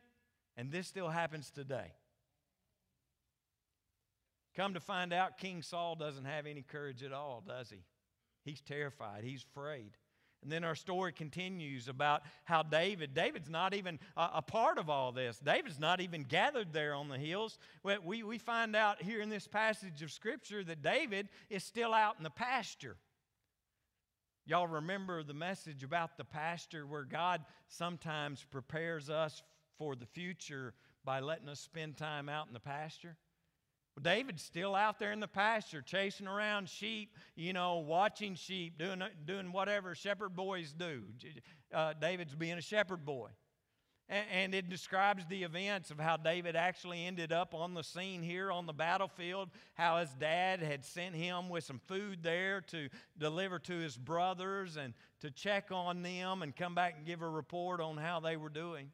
and 0.55 0.71
this 0.71 0.87
still 0.87 1.09
happens 1.09 1.51
today. 1.51 1.91
Come 4.55 4.75
to 4.75 4.79
find 4.79 5.13
out, 5.13 5.37
King 5.37 5.61
Saul 5.61 5.95
doesn't 5.95 6.25
have 6.25 6.45
any 6.45 6.61
courage 6.61 7.03
at 7.03 7.11
all, 7.11 7.43
does 7.45 7.69
he? 7.69 7.83
He's 8.43 8.61
terrified, 8.61 9.23
he's 9.23 9.43
afraid. 9.43 9.97
And 10.43 10.51
then 10.51 10.65
our 10.65 10.75
story 10.75 11.13
continues 11.13 11.87
about 11.87 12.23
how 12.43 12.63
David, 12.63 13.13
David's 13.13 13.49
not 13.49 13.73
even 13.73 13.97
a, 14.17 14.29
a, 14.35 14.41
part 14.41 14.77
of 14.77 14.89
all 14.89 15.13
this. 15.13 15.39
David's 15.39 15.79
not 15.79 16.01
even 16.01 16.23
gathered 16.23 16.73
there 16.73 16.93
on 16.93 17.07
the 17.07 17.17
hills. 17.17 17.57
We, 18.03 18.23
we 18.23 18.37
find 18.37 18.75
out 18.75 19.01
here 19.01 19.21
in 19.21 19.29
this 19.29 19.47
passage 19.47 20.01
of 20.01 20.11
Scripture 20.11 20.61
that 20.65 20.81
David 20.81 21.29
is 21.49 21.63
still 21.63 21.93
out 21.93 22.15
in 22.17 22.23
the 22.23 22.29
pasture. 22.29 22.97
Y'all 24.45 24.67
remember 24.67 25.23
the 25.23 25.33
message 25.33 25.81
about 25.81 26.17
the 26.17 26.25
pasture 26.25 26.85
where 26.85 27.05
God 27.05 27.45
sometimes 27.69 28.45
prepares 28.51 29.09
us 29.09 29.41
for 29.77 29.95
the 29.95 30.05
future 30.05 30.73
by 31.05 31.21
letting 31.21 31.47
us 31.47 31.61
spend 31.61 31.95
time 31.95 32.27
out 32.27 32.47
in 32.47 32.53
the 32.53 32.59
pasture? 32.59 33.15
David's 34.01 34.41
still 34.41 34.75
out 34.75 34.97
there 34.97 35.11
in 35.11 35.19
the 35.19 35.27
pasture, 35.27 35.81
chasing 35.81 36.27
around 36.27 36.67
sheep, 36.67 37.15
you 37.35 37.53
know, 37.53 37.77
watching 37.77 38.35
sheep, 38.35 38.77
doing, 38.77 39.03
doing 39.25 39.51
whatever 39.51 39.93
shepherd 39.93 40.35
boys 40.35 40.73
do. 40.73 41.03
Uh, 41.73 41.93
David's 41.93 42.33
being 42.35 42.57
a 42.57 42.61
shepherd 42.61 43.05
boy. 43.05 43.29
And, 44.09 44.25
and 44.31 44.55
it 44.55 44.69
describes 44.69 45.25
the 45.27 45.43
events 45.43 45.91
of 45.91 45.99
how 45.99 46.17
David 46.17 46.55
actually 46.55 47.05
ended 47.05 47.31
up 47.31 47.53
on 47.53 47.73
the 47.75 47.83
scene 47.83 48.23
here 48.23 48.51
on 48.51 48.65
the 48.65 48.73
battlefield, 48.73 49.49
how 49.75 49.99
his 49.99 50.09
dad 50.15 50.61
had 50.61 50.83
sent 50.83 51.15
him 51.15 51.49
with 51.49 51.63
some 51.63 51.79
food 51.87 52.23
there 52.23 52.61
to 52.61 52.89
deliver 53.17 53.59
to 53.59 53.73
his 53.73 53.95
brothers 53.95 54.75
and 54.75 54.93
to 55.21 55.29
check 55.29 55.71
on 55.71 56.01
them 56.01 56.41
and 56.41 56.55
come 56.55 56.73
back 56.75 56.95
and 56.97 57.05
give 57.05 57.21
a 57.21 57.29
report 57.29 57.79
on 57.79 57.97
how 57.97 58.19
they 58.19 58.37
were 58.37 58.49
doing. 58.49 58.89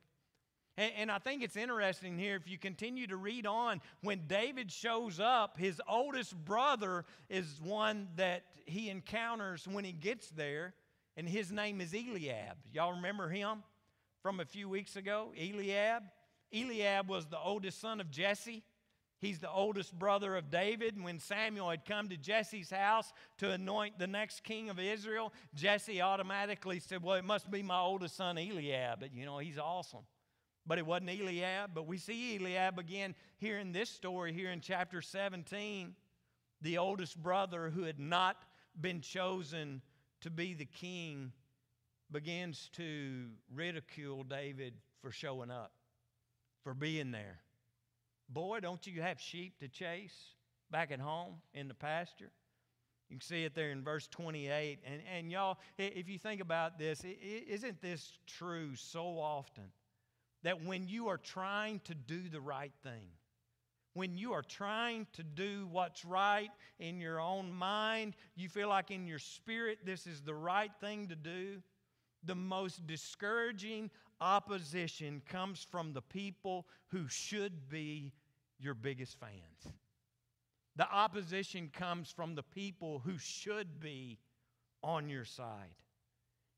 And, 0.79 0.93
and, 0.95 1.11
I 1.11 1.17
think 1.17 1.43
it's 1.43 1.57
interesting 1.57 2.17
here, 2.17 2.37
if 2.37 2.49
you 2.49 2.57
continue 2.57 3.05
to 3.07 3.17
read 3.17 3.45
on, 3.45 3.81
when 4.01 4.21
David 4.27 4.71
shows 4.71 5.19
up, 5.19 5.57
his 5.57 5.81
oldest 5.89 6.33
brother 6.45 7.03
is 7.29 7.59
one 7.61 8.07
that 8.15 8.43
he 8.65 8.89
encounters 8.89 9.67
when 9.67 9.83
he 9.83 9.91
gets 9.91 10.29
there, 10.29 10.73
and 11.17 11.27
his 11.27 11.51
name 11.51 11.81
is 11.81 11.93
Eliab. 11.93 12.55
Y'all 12.71 12.93
remember 12.93 13.27
him 13.27 13.61
from 14.23 14.39
a 14.39 14.45
few 14.45 14.69
weeks 14.69 14.95
ago? 14.95 15.33
Eliab? 15.37 16.03
Eliab 16.53 17.09
was 17.09 17.25
the 17.25 17.37
oldest 17.37 17.81
son 17.81 17.99
of 17.99 18.09
Jesse. 18.09 18.63
He's 19.19 19.39
the 19.39 19.51
oldest 19.51 19.99
brother 19.99 20.37
of 20.37 20.49
David. 20.49 20.95
And 20.95 21.03
when 21.03 21.19
Samuel 21.19 21.71
had 21.71 21.83
come 21.83 22.07
to 22.07 22.15
Jesse's 22.15 22.69
house 22.69 23.11
to 23.39 23.51
anoint 23.51 23.99
the 23.99 24.07
next 24.07 24.45
king 24.45 24.69
of 24.69 24.79
Israel, 24.79 25.33
Jesse 25.53 26.01
automatically 26.01 26.79
said, 26.79 27.03
Well, 27.03 27.17
it 27.17 27.25
must 27.25 27.51
be 27.51 27.63
my 27.63 27.81
oldest 27.81 28.15
son 28.15 28.37
Eliab. 28.37 29.01
But, 29.01 29.13
you 29.13 29.25
know, 29.25 29.39
he's 29.39 29.59
awesome 29.59 30.05
but 30.69 30.77
it 30.77 30.85
wasn't 30.85 31.09
Eliab. 31.09 31.71
But 31.73 31.87
we 31.87 31.97
see 31.97 32.37
Eliab 32.37 32.77
again 32.77 33.15
here 33.39 33.57
in 33.57 33.71
this 33.71 33.89
story, 33.89 34.31
here 34.31 34.51
in 34.51 34.61
chapter 34.61 35.01
17. 35.01 35.95
The 36.61 36.77
oldest 36.77 37.21
brother 37.21 37.71
who 37.71 37.83
had 37.83 37.99
not 37.99 38.37
been 38.79 39.01
chosen 39.01 39.81
to 40.21 40.29
be 40.29 40.53
the 40.53 40.65
king 40.65 41.31
begins 42.11 42.69
to 42.73 43.29
ridicule 43.51 44.23
David 44.23 44.75
for 45.01 45.11
showing 45.11 45.49
up, 45.49 45.71
for 46.63 46.75
being 46.75 47.09
there. 47.09 47.39
Boy, 48.29 48.59
don't 48.59 48.85
you 48.85 49.01
have 49.01 49.19
sheep 49.19 49.59
to 49.61 49.67
chase 49.67 50.35
back 50.69 50.91
at 50.91 50.99
home 50.99 51.37
in 51.55 51.67
the 51.67 51.73
pasture? 51.73 52.29
You 53.09 53.15
can 53.15 53.21
see 53.21 53.43
it 53.43 53.55
there 53.55 53.71
in 53.71 53.83
verse 53.83 54.07
28. 54.07 54.81
And, 54.85 55.01
and 55.17 55.31
y'all, 55.31 55.57
if 55.79 56.07
you 56.07 56.19
think 56.19 56.41
about 56.41 56.77
this, 56.77 57.03
isn't 57.03 57.81
this 57.81 58.19
true 58.27 58.75
so 58.75 59.17
often? 59.17 59.63
That 60.43 60.63
when 60.63 60.87
you 60.87 61.07
are 61.07 61.17
trying 61.17 61.79
to 61.81 61.93
do 61.93 62.29
the 62.29 62.41
right 62.41 62.73
thing, 62.83 63.07
when 63.93 64.17
you 64.17 64.33
are 64.33 64.43
trying 64.43 65.07
to 65.13 65.23
do 65.23 65.67
what's 65.71 66.05
right 66.05 66.51
in 66.79 66.99
your 66.99 67.19
own 67.19 67.51
mind, 67.51 68.15
you 68.35 68.47
feel 68.47 68.69
like 68.69 68.91
in 68.91 69.07
your 69.07 69.19
spirit 69.19 69.79
this 69.85 70.07
is 70.07 70.21
the 70.21 70.33
right 70.33 70.71
thing 70.79 71.07
to 71.07 71.15
do, 71.15 71.61
the 72.23 72.35
most 72.35 72.85
discouraging 72.87 73.89
opposition 74.21 75.21
comes 75.27 75.65
from 75.69 75.93
the 75.93 76.01
people 76.01 76.67
who 76.87 77.07
should 77.07 77.69
be 77.69 78.13
your 78.59 78.73
biggest 78.73 79.19
fans. 79.19 79.75
The 80.75 80.89
opposition 80.89 81.69
comes 81.73 82.11
from 82.11 82.35
the 82.35 82.43
people 82.43 82.99
who 82.99 83.17
should 83.17 83.79
be 83.79 84.19
on 84.83 85.09
your 85.09 85.25
side. 85.25 85.75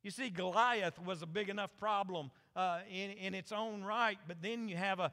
You 0.04 0.12
see, 0.12 0.30
Goliath 0.30 1.00
was 1.04 1.22
a 1.22 1.28
big 1.28 1.50
enough 1.50 1.72
problem 1.78 2.32
uh, 2.56 2.80
in, 2.92 3.12
in 3.12 3.34
its 3.34 3.52
own 3.52 3.84
right, 3.84 4.18
but 4.28 4.42
then 4.42 4.68
you 4.68 4.76
have, 4.76 5.00
a, 5.00 5.12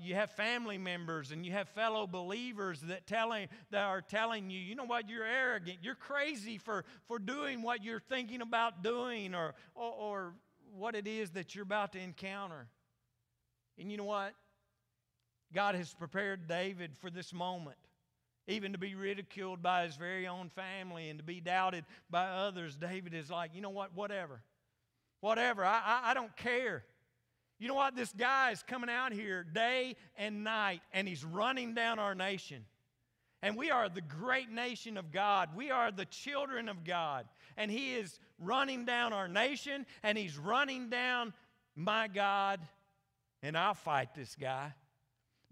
you 0.00 0.14
have 0.14 0.30
family 0.32 0.78
members 0.78 1.30
and 1.30 1.46
you 1.46 1.52
have 1.52 1.68
fellow 1.70 2.06
believers 2.06 2.80
that, 2.82 3.06
telling, 3.06 3.48
that 3.70 3.84
are 3.84 4.00
telling 4.00 4.50
you, 4.50 4.58
you 4.58 4.74
know 4.74 4.84
what, 4.84 5.08
you're 5.08 5.24
arrogant, 5.24 5.78
you're 5.82 5.94
crazy 5.94 6.58
for, 6.58 6.84
for 7.06 7.18
doing 7.18 7.62
what 7.62 7.84
you're 7.84 8.00
thinking 8.00 8.40
about 8.40 8.82
doing 8.82 9.34
or, 9.34 9.54
or, 9.74 9.92
or 9.92 10.34
what 10.76 10.94
it 10.94 11.06
is 11.06 11.30
that 11.30 11.54
you're 11.54 11.64
about 11.64 11.92
to 11.92 12.00
encounter. 12.00 12.66
And 13.78 13.90
you 13.90 13.96
know 13.96 14.04
what? 14.04 14.34
God 15.54 15.74
has 15.74 15.92
prepared 15.92 16.48
David 16.48 16.96
for 16.96 17.10
this 17.10 17.32
moment 17.32 17.76
even 18.48 18.72
to 18.72 18.78
be 18.78 18.94
ridiculed 18.94 19.62
by 19.62 19.84
his 19.84 19.96
very 19.96 20.26
own 20.26 20.48
family 20.48 21.08
and 21.08 21.18
to 21.18 21.24
be 21.24 21.40
doubted 21.40 21.84
by 22.10 22.26
others, 22.26 22.76
David 22.76 23.14
is 23.14 23.30
like, 23.30 23.54
you 23.54 23.60
know 23.60 23.70
what, 23.70 23.94
whatever. 23.94 24.42
Whatever, 25.22 25.64
I, 25.64 25.80
I, 25.84 26.10
I, 26.10 26.14
don't 26.14 26.36
care. 26.36 26.82
You 27.60 27.68
know 27.68 27.74
what, 27.74 27.94
this 27.94 28.12
guy 28.12 28.50
is 28.50 28.64
coming 28.64 28.90
out 28.90 29.12
here 29.12 29.44
day 29.44 29.94
and 30.16 30.42
night 30.42 30.82
and 30.92 31.06
he's 31.06 31.24
running 31.24 31.74
down 31.74 32.00
our 32.00 32.16
nation. 32.16 32.64
And 33.40 33.56
we 33.56 33.70
are 33.70 33.88
the 33.88 34.00
great 34.00 34.50
nation 34.50 34.96
of 34.96 35.12
God. 35.12 35.50
We 35.54 35.70
are 35.70 35.92
the 35.92 36.06
children 36.06 36.68
of 36.68 36.82
God. 36.82 37.26
And 37.56 37.70
he 37.70 37.94
is 37.94 38.18
running 38.40 38.84
down 38.84 39.12
our 39.12 39.28
nation 39.28 39.86
and 40.02 40.18
he's 40.18 40.36
running 40.36 40.90
down 40.90 41.32
my 41.76 42.08
God. 42.08 42.58
And 43.44 43.56
I'll 43.56 43.74
fight 43.74 44.16
this 44.16 44.34
guy. 44.34 44.74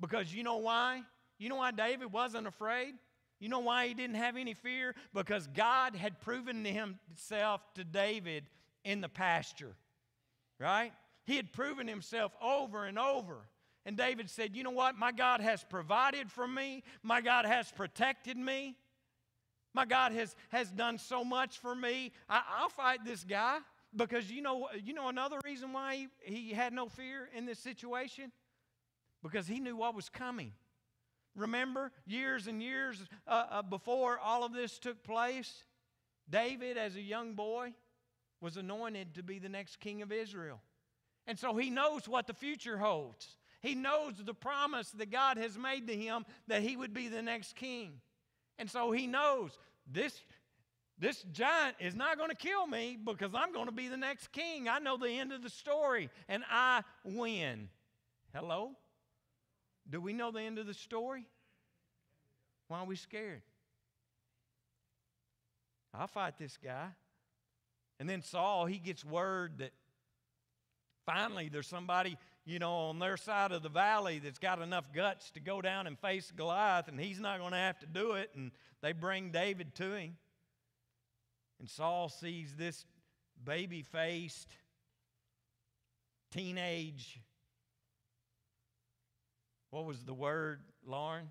Because 0.01 0.35
you 0.35 0.43
know 0.43 0.57
why? 0.57 1.03
You 1.39 1.49
know 1.49 1.57
why 1.57 1.71
David 1.71 2.13
wasn't 2.13 2.49
afraid? 2.49 2.95
You 3.39 3.49
know 3.49 3.61
why 3.61 3.87
he 3.87 3.95
didn't 3.95 4.17
have 4.17 4.37
any 4.37 4.55
fear? 4.55 4.97
Because 5.15 5.47
God 5.47 5.95
had 5.95 6.21
proven 6.21 6.65
to 6.65 6.71
himself 6.71 7.63
to 7.75 7.85
David 7.85 8.47
in 8.85 9.01
the 9.01 9.09
pasture, 9.09 9.75
right? 10.59 10.93
He 11.25 11.37
had 11.37 11.53
proven 11.53 11.87
himself 11.87 12.33
over 12.43 12.85
and 12.85 12.99
over. 12.99 13.39
And 13.87 13.97
David 13.97 14.29
said, 14.29 14.55
You 14.55 14.63
know 14.63 14.71
what? 14.71 14.97
My 14.97 15.13
God 15.13 15.41
has 15.41 15.65
provided 15.65 16.31
for 16.31 16.47
me, 16.47 16.83
my 17.03 17.21
God 17.21 17.45
has 17.45 17.71
protected 17.71 18.37
me. 18.37 18.77
My 19.73 19.85
God 19.85 20.13
has, 20.13 20.35
has 20.49 20.69
done 20.71 20.99
so 20.99 21.25
much 21.25 21.59
for 21.59 21.75
me. 21.75 22.13
I, 22.29 22.43
will 22.63 22.71
fight 22.71 23.05
this 23.05 23.23
guy 23.23 23.59
because 23.95 24.31
you 24.31 24.43
know, 24.43 24.69
you 24.83 24.93
know 24.93 25.09
another 25.09 25.39
reason 25.45 25.73
why 25.73 26.09
he, 26.23 26.35
he 26.35 26.53
had 26.53 26.73
no 26.73 26.89
fear 26.89 27.29
in 27.37 27.47
this 27.47 27.59
situation? 27.59 28.33
Because 29.23 29.47
he 29.47 29.61
knew 29.61 29.77
what 29.77 29.95
was 29.95 30.09
coming. 30.09 30.53
Remember, 31.37 31.93
years 32.07 32.49
and 32.49 32.61
years 32.61 33.01
uh, 33.27 33.45
uh, 33.51 33.63
before 33.63 34.19
all 34.19 34.45
of 34.45 34.53
this 34.53 34.79
took 34.79 35.05
place, 35.05 35.65
David, 36.29 36.77
as 36.77 36.97
a 36.97 37.01
young 37.01 37.35
boy, 37.35 37.73
was 38.41 38.57
anointed 38.57 39.15
to 39.15 39.23
be 39.23 39.39
the 39.39 39.49
next 39.49 39.81
king 39.81 40.03
of 40.03 40.13
Israel. 40.13 40.61
And 41.27 41.39
so 41.39 41.57
he 41.57 41.71
knows 41.71 42.09
what 42.09 42.27
the 42.27 42.35
future 42.35 42.79
holds. 42.79 43.37
He 43.61 43.75
knows 43.75 44.15
the 44.25 44.35
promise 44.35 44.91
that 44.93 45.11
God 45.11 45.37
has 45.37 45.59
made 45.59 45.87
to 45.89 45.97
him 45.97 46.25
that 46.49 46.63
he 46.63 46.77
would 46.77 46.95
be 46.95 47.09
the 47.09 47.23
next 47.23 47.55
king. 47.57 48.01
And 48.59 48.71
so 48.71 48.91
he 48.91 49.07
knows 49.07 49.51
this, 49.91 50.19
this 50.99 51.23
giant 51.33 51.77
is 51.79 51.95
not 51.95 52.17
going 52.17 52.31
to 52.31 52.37
kill 52.37 52.67
me 52.67 52.99
because 53.03 53.35
I'm 53.35 53.53
going 53.53 53.67
to 53.67 53.73
be 53.73 53.89
the 53.89 53.97
next 53.97 54.33
king. 54.33 54.69
I 54.69 54.79
know 54.79 54.97
the 54.97 55.11
end 55.11 55.33
of 55.33 55.43
the 55.43 55.51
story 55.51 56.11
and 56.29 56.43
I 56.51 56.83
win. 57.05 57.69
Hello? 58.35 58.73
Do 59.89 60.01
we 60.01 60.13
know 60.13 60.31
the 60.31 60.41
end 60.41 60.59
of 60.59 60.67
the 60.67 60.75
story? 60.75 61.27
Why 62.69 62.79
are 62.79 62.87
we 62.87 62.97
scared? 62.97 63.43
I'll 65.93 66.07
fight 66.07 66.39
this 66.39 66.57
guy. 66.63 66.87
And 68.01 68.09
then 68.09 68.23
Saul, 68.23 68.67
he 68.67 68.79
gets 68.79 69.05
word 69.05 69.59
that 69.59 69.71
finally 71.07 71.49
there's 71.49 71.69
somebody, 71.69 72.17
you 72.45 72.59
know, 72.59 72.73
on 72.73 72.99
their 72.99 73.17
side 73.17 73.53
of 73.53 73.63
the 73.63 73.69
valley 73.69 74.19
that's 74.19 74.41
got 74.41 74.61
enough 74.61 74.93
guts 74.93 75.31
to 75.33 75.41
go 75.41 75.63
down 75.63 75.87
and 75.87 75.97
face 75.97 76.33
Goliath, 76.35 76.89
and 76.89 76.99
he's 76.99 77.21
not 77.21 77.39
going 77.39 77.53
to 77.53 77.59
have 77.59 77.79
to 77.81 77.87
do 77.87 78.13
it. 78.13 78.31
And 78.35 78.51
they 78.83 78.93
bring 78.93 79.31
David 79.31 79.77
to 79.77 79.93
him. 79.93 80.17
And 81.61 81.69
Saul 81.69 82.09
sees 82.09 82.57
this 82.57 82.85
baby 83.45 83.83
faced, 83.83 84.49
teenage 86.33 87.21
what 89.71 89.85
was 89.85 90.03
the 90.03 90.15
word, 90.15 90.61
Lauren? 90.85 91.31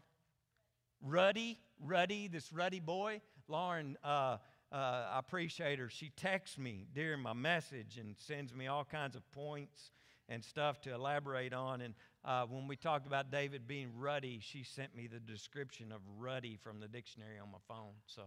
Ruddy, 1.02 1.60
ruddy, 1.84 2.30
this 2.30 2.52
ruddy 2.54 2.80
boy. 2.80 3.22
Lauren, 3.50 3.98
uh, 4.04 4.38
uh, 4.72 5.06
I 5.14 5.20
appreciate 5.20 5.80
her. 5.80 5.90
She 5.90 6.12
texts 6.16 6.58
me 6.58 6.86
during 6.94 7.22
my 7.22 7.34
message 7.34 7.98
and 8.00 8.16
sends 8.18 8.54
me 8.54 8.68
all 8.68 8.86
kinds 8.86 9.16
of 9.16 9.30
points 9.32 9.92
and 10.28 10.44
stuff 10.44 10.80
to 10.82 10.94
elaborate 10.94 11.54
on. 11.54 11.82
And 11.82 11.96
uh, 12.24 12.46
when 12.46 12.68
we 12.68 12.76
talked 12.76 13.08
about 13.08 13.32
David 13.32 13.68
being 13.68 13.90
ruddy, 13.98 14.40
she 14.42 14.64
sent 14.64 14.96
me 14.96 15.08
the 15.08 15.20
description 15.20 15.92
of 15.92 16.02
ruddy 16.20 16.58
from 16.62 16.80
the 16.80 16.88
dictionary 16.88 17.40
on 17.42 17.52
my 17.52 17.58
phone. 17.68 17.94
So 18.06 18.22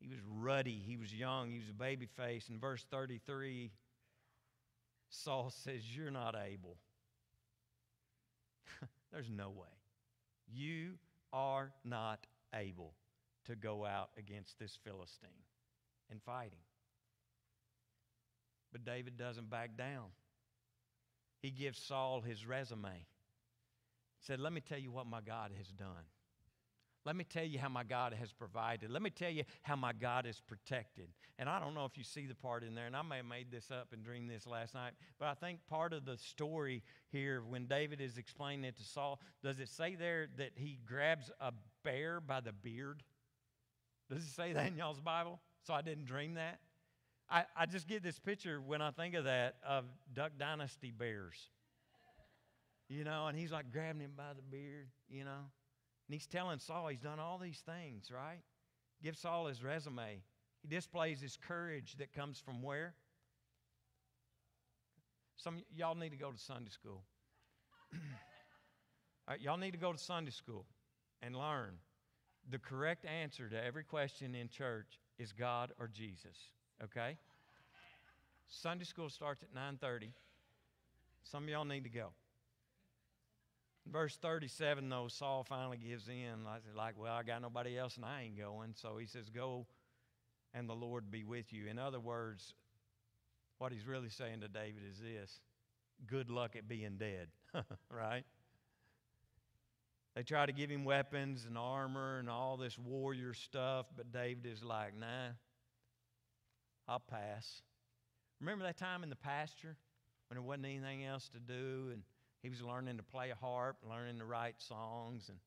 he 0.00 0.08
was 0.08 0.18
ruddy. 0.26 0.82
He 0.86 0.96
was 0.96 1.14
young. 1.14 1.50
He 1.50 1.58
was 1.58 1.68
a 1.68 1.74
baby 1.74 2.06
face. 2.06 2.48
In 2.48 2.58
verse 2.58 2.84
33, 2.90 3.72
Saul 5.10 5.52
says, 5.64 5.82
You're 5.94 6.10
not 6.10 6.34
able. 6.34 6.78
There's 9.12 9.30
no 9.30 9.50
way. 9.50 9.68
You 10.50 10.94
are 11.30 11.72
not 11.84 12.26
able 12.54 12.94
to 13.46 13.56
go 13.56 13.84
out 13.84 14.10
against 14.18 14.58
this 14.58 14.78
Philistine 14.84 15.30
and 16.10 16.22
fight 16.22 16.52
him. 16.52 16.64
But 18.72 18.84
David 18.84 19.16
doesn't 19.16 19.50
back 19.50 19.76
down. 19.76 20.06
He 21.40 21.50
gives 21.50 21.78
Saul 21.78 22.22
his 22.22 22.46
resume. 22.46 22.88
He 22.90 24.26
said, 24.26 24.40
Let 24.40 24.52
me 24.52 24.60
tell 24.60 24.78
you 24.78 24.90
what 24.90 25.06
my 25.06 25.20
God 25.20 25.52
has 25.56 25.68
done. 25.68 26.06
Let 27.04 27.16
me 27.16 27.24
tell 27.24 27.44
you 27.44 27.58
how 27.58 27.68
my 27.68 27.84
God 27.84 28.14
has 28.14 28.32
provided. 28.32 28.90
Let 28.90 29.02
me 29.02 29.10
tell 29.10 29.30
you 29.30 29.44
how 29.62 29.76
my 29.76 29.92
God 29.92 30.26
is 30.26 30.40
protected. 30.40 31.08
And 31.38 31.48
I 31.48 31.60
don't 31.60 31.74
know 31.74 31.84
if 31.84 31.98
you 31.98 32.04
see 32.04 32.26
the 32.26 32.34
part 32.34 32.64
in 32.64 32.74
there, 32.74 32.86
and 32.86 32.96
I 32.96 33.02
may 33.02 33.18
have 33.18 33.26
made 33.26 33.50
this 33.50 33.70
up 33.70 33.88
and 33.92 34.02
dreamed 34.02 34.30
this 34.30 34.46
last 34.46 34.72
night, 34.72 34.92
but 35.18 35.26
I 35.26 35.34
think 35.34 35.58
part 35.68 35.92
of 35.92 36.06
the 36.06 36.16
story 36.16 36.82
here, 37.10 37.42
when 37.46 37.66
David 37.66 38.00
is 38.00 38.16
explaining 38.16 38.64
it 38.64 38.76
to 38.78 38.84
Saul, 38.84 39.20
does 39.42 39.60
it 39.60 39.68
say 39.68 39.96
there 39.96 40.28
that 40.38 40.52
he 40.54 40.78
grabs 40.86 41.30
a 41.40 41.52
bear 41.82 42.20
by 42.20 42.40
the 42.40 42.52
beard? 42.52 43.02
Does 44.10 44.24
it 44.24 44.30
say 44.30 44.52
that 44.52 44.66
in 44.66 44.76
y'all's 44.76 45.00
Bible? 45.00 45.40
So 45.62 45.74
I 45.74 45.82
didn't 45.82 46.04
dream 46.04 46.34
that? 46.34 46.60
I, 47.30 47.44
I 47.56 47.66
just 47.66 47.88
get 47.88 48.02
this 48.02 48.18
picture 48.18 48.60
when 48.60 48.82
I 48.82 48.90
think 48.90 49.14
of 49.14 49.24
that 49.24 49.56
of 49.66 49.84
Duck 50.12 50.32
Dynasty 50.38 50.90
bears. 50.90 51.36
You 52.88 53.02
know, 53.04 53.28
and 53.28 53.38
he's 53.38 53.50
like 53.50 53.72
grabbing 53.72 54.02
him 54.02 54.12
by 54.16 54.34
the 54.36 54.42
beard, 54.42 54.88
you 55.08 55.24
know. 55.24 55.30
And 55.30 56.12
he's 56.12 56.26
telling 56.26 56.58
Saul 56.58 56.88
he's 56.88 57.00
done 57.00 57.18
all 57.18 57.38
these 57.38 57.62
things, 57.64 58.10
right? 58.10 58.40
Give 59.02 59.16
Saul 59.16 59.46
his 59.46 59.64
resume. 59.64 60.22
He 60.60 60.68
displays 60.68 61.20
his 61.20 61.38
courage 61.48 61.96
that 61.98 62.12
comes 62.12 62.38
from 62.38 62.62
where? 62.62 62.94
Some 65.36 65.62
y'all 65.74 65.94
need 65.94 66.10
to 66.10 66.16
go 66.16 66.30
to 66.30 66.38
Sunday 66.38 66.70
school. 66.70 67.02
y'all 69.40 69.56
need 69.56 69.72
to 69.72 69.78
go 69.78 69.92
to 69.92 69.98
Sunday 69.98 70.30
school 70.30 70.66
and 71.22 71.34
learn. 71.34 71.78
The 72.50 72.58
correct 72.58 73.04
answer 73.06 73.48
to 73.48 73.64
every 73.64 73.84
question 73.84 74.34
in 74.34 74.48
church 74.48 74.98
is 75.18 75.32
God 75.32 75.72
or 75.78 75.88
Jesus. 75.88 76.36
Okay? 76.82 77.16
Sunday 78.48 78.84
school 78.84 79.08
starts 79.08 79.42
at 79.42 79.54
9:30. 79.54 80.12
Some 81.24 81.44
of 81.44 81.48
y'all 81.48 81.64
need 81.64 81.84
to 81.84 81.90
go. 81.90 82.12
Verse 83.86 84.16
37, 84.16 84.88
though, 84.88 85.08
Saul 85.08 85.44
finally 85.44 85.76
gives 85.76 86.08
in. 86.08 86.44
Like, 86.74 86.98
well, 86.98 87.14
I 87.14 87.22
got 87.22 87.42
nobody 87.42 87.78
else 87.78 87.96
and 87.96 88.04
I 88.04 88.22
ain't 88.22 88.38
going. 88.38 88.74
So 88.74 88.96
he 88.96 89.06
says, 89.06 89.28
Go 89.28 89.66
and 90.54 90.68
the 90.68 90.74
Lord 90.74 91.10
be 91.10 91.24
with 91.24 91.52
you. 91.52 91.66
In 91.66 91.78
other 91.78 92.00
words, 92.00 92.54
what 93.58 93.72
he's 93.72 93.86
really 93.86 94.08
saying 94.08 94.40
to 94.40 94.48
David 94.48 94.82
is 94.90 94.98
this 94.98 95.40
good 96.06 96.30
luck 96.30 96.56
at 96.56 96.68
being 96.68 96.96
dead, 96.96 97.28
right? 97.90 98.24
They 100.14 100.22
try 100.22 100.46
to 100.46 100.52
give 100.52 100.70
him 100.70 100.84
weapons 100.84 101.44
and 101.44 101.58
armor 101.58 102.18
and 102.18 102.30
all 102.30 102.56
this 102.56 102.78
warrior 102.78 103.34
stuff, 103.34 103.86
but 103.96 104.12
David 104.12 104.46
is 104.46 104.62
like, 104.62 104.96
nah, 104.96 105.32
I'll 106.86 107.00
pass. 107.00 107.62
Remember 108.40 108.64
that 108.64 108.76
time 108.76 109.02
in 109.02 109.10
the 109.10 109.16
pasture 109.16 109.76
when 110.28 110.36
there 110.36 110.42
wasn't 110.42 110.66
anything 110.66 111.04
else 111.04 111.28
to 111.30 111.40
do 111.40 111.90
and 111.92 112.02
he 112.42 112.50
was 112.50 112.62
learning 112.62 112.98
to 112.98 113.02
play 113.02 113.30
a 113.30 113.34
harp, 113.34 113.78
learning 113.88 114.18
to 114.18 114.26
write 114.26 114.60
songs, 114.60 115.30
and 115.30 115.38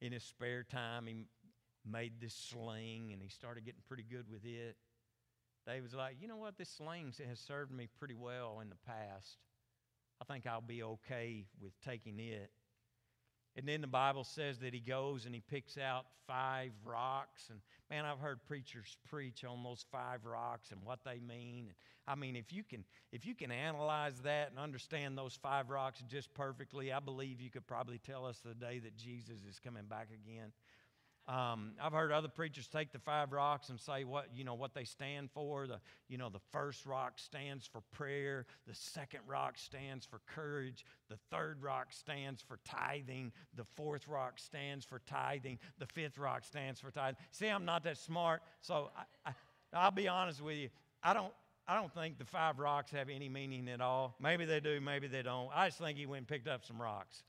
in 0.00 0.12
his 0.12 0.24
spare 0.24 0.64
time, 0.64 1.06
he 1.06 1.26
made 1.84 2.14
this 2.18 2.34
sling 2.34 3.10
and 3.12 3.22
he 3.22 3.28
started 3.28 3.64
getting 3.66 3.82
pretty 3.86 4.04
good 4.10 4.24
with 4.30 4.44
it. 4.46 4.76
David 5.66 5.82
was 5.82 5.94
like, 5.94 6.16
You 6.18 6.28
know 6.28 6.38
what? 6.38 6.56
This 6.56 6.70
sling 6.70 7.12
has 7.28 7.38
served 7.38 7.70
me 7.70 7.88
pretty 7.98 8.14
well 8.14 8.60
in 8.62 8.70
the 8.70 8.76
past. 8.86 9.36
I 10.20 10.24
think 10.24 10.46
I'll 10.46 10.62
be 10.62 10.82
okay 10.82 11.44
with 11.60 11.78
taking 11.84 12.18
it. 12.18 12.50
And 13.56 13.66
then 13.66 13.80
the 13.80 13.86
Bible 13.86 14.24
says 14.24 14.58
that 14.60 14.72
he 14.72 14.80
goes 14.80 15.26
and 15.26 15.34
he 15.34 15.40
picks 15.40 15.76
out 15.76 16.06
five 16.26 16.70
rocks. 16.84 17.48
And 17.50 17.60
man, 17.90 18.04
I've 18.04 18.20
heard 18.20 18.38
preachers 18.46 18.96
preach 19.08 19.44
on 19.44 19.62
those 19.64 19.84
five 19.90 20.24
rocks 20.24 20.70
and 20.70 20.80
what 20.84 21.00
they 21.04 21.18
mean. 21.18 21.66
And 21.66 21.74
I 22.06 22.14
mean, 22.14 22.36
if 22.36 22.52
you 22.52 22.62
can 22.62 22.84
if 23.12 23.26
you 23.26 23.34
can 23.34 23.50
analyze 23.50 24.20
that 24.22 24.50
and 24.50 24.58
understand 24.58 25.18
those 25.18 25.38
five 25.42 25.68
rocks 25.68 26.02
just 26.08 26.32
perfectly, 26.34 26.92
I 26.92 27.00
believe 27.00 27.40
you 27.40 27.50
could 27.50 27.66
probably 27.66 27.98
tell 27.98 28.24
us 28.24 28.38
the 28.44 28.54
day 28.54 28.78
that 28.78 28.96
Jesus 28.96 29.38
is 29.48 29.58
coming 29.62 29.84
back 29.88 30.08
again. 30.12 30.52
Um, 31.28 31.72
I've 31.80 31.92
heard 31.92 32.10
other 32.10 32.28
preachers 32.28 32.66
take 32.66 32.92
the 32.92 32.98
five 32.98 33.32
rocks 33.32 33.68
and 33.68 33.78
say 33.78 34.04
what 34.04 34.26
you 34.34 34.42
know 34.42 34.54
what 34.54 34.74
they 34.74 34.84
stand 34.84 35.30
for. 35.30 35.66
The 35.66 35.80
you 36.08 36.18
know 36.18 36.28
the 36.28 36.40
first 36.50 36.86
rock 36.86 37.18
stands 37.18 37.66
for 37.66 37.82
prayer. 37.92 38.46
The 38.66 38.74
second 38.74 39.20
rock 39.28 39.56
stands 39.56 40.04
for 40.04 40.20
courage. 40.26 40.84
The 41.08 41.18
third 41.30 41.62
rock 41.62 41.92
stands 41.92 42.42
for 42.42 42.58
tithing. 42.64 43.32
The 43.54 43.64
fourth 43.76 44.08
rock 44.08 44.38
stands 44.38 44.84
for 44.84 45.00
tithing. 45.06 45.58
The 45.78 45.86
fifth 45.86 46.18
rock 46.18 46.44
stands 46.44 46.80
for 46.80 46.90
tithing. 46.90 47.18
See, 47.30 47.46
I'm 47.46 47.64
not 47.64 47.84
that 47.84 47.98
smart, 47.98 48.42
so 48.60 48.90
I, 49.24 49.30
I, 49.30 49.34
I'll 49.72 49.90
be 49.92 50.08
honest 50.08 50.40
with 50.40 50.56
you. 50.56 50.68
I 51.02 51.14
don't. 51.14 51.32
I 51.68 51.76
don't 51.76 51.94
think 51.94 52.18
the 52.18 52.24
five 52.24 52.58
rocks 52.58 52.90
have 52.90 53.08
any 53.08 53.28
meaning 53.28 53.68
at 53.68 53.80
all. 53.80 54.16
Maybe 54.20 54.44
they 54.44 54.58
do, 54.58 54.80
maybe 54.80 55.06
they 55.06 55.22
don't. 55.22 55.50
I 55.54 55.68
just 55.68 55.78
think 55.78 55.98
he 55.98 56.06
went 56.06 56.22
and 56.22 56.26
picked 56.26 56.48
up 56.48 56.64
some 56.64 56.82
rocks 56.82 57.22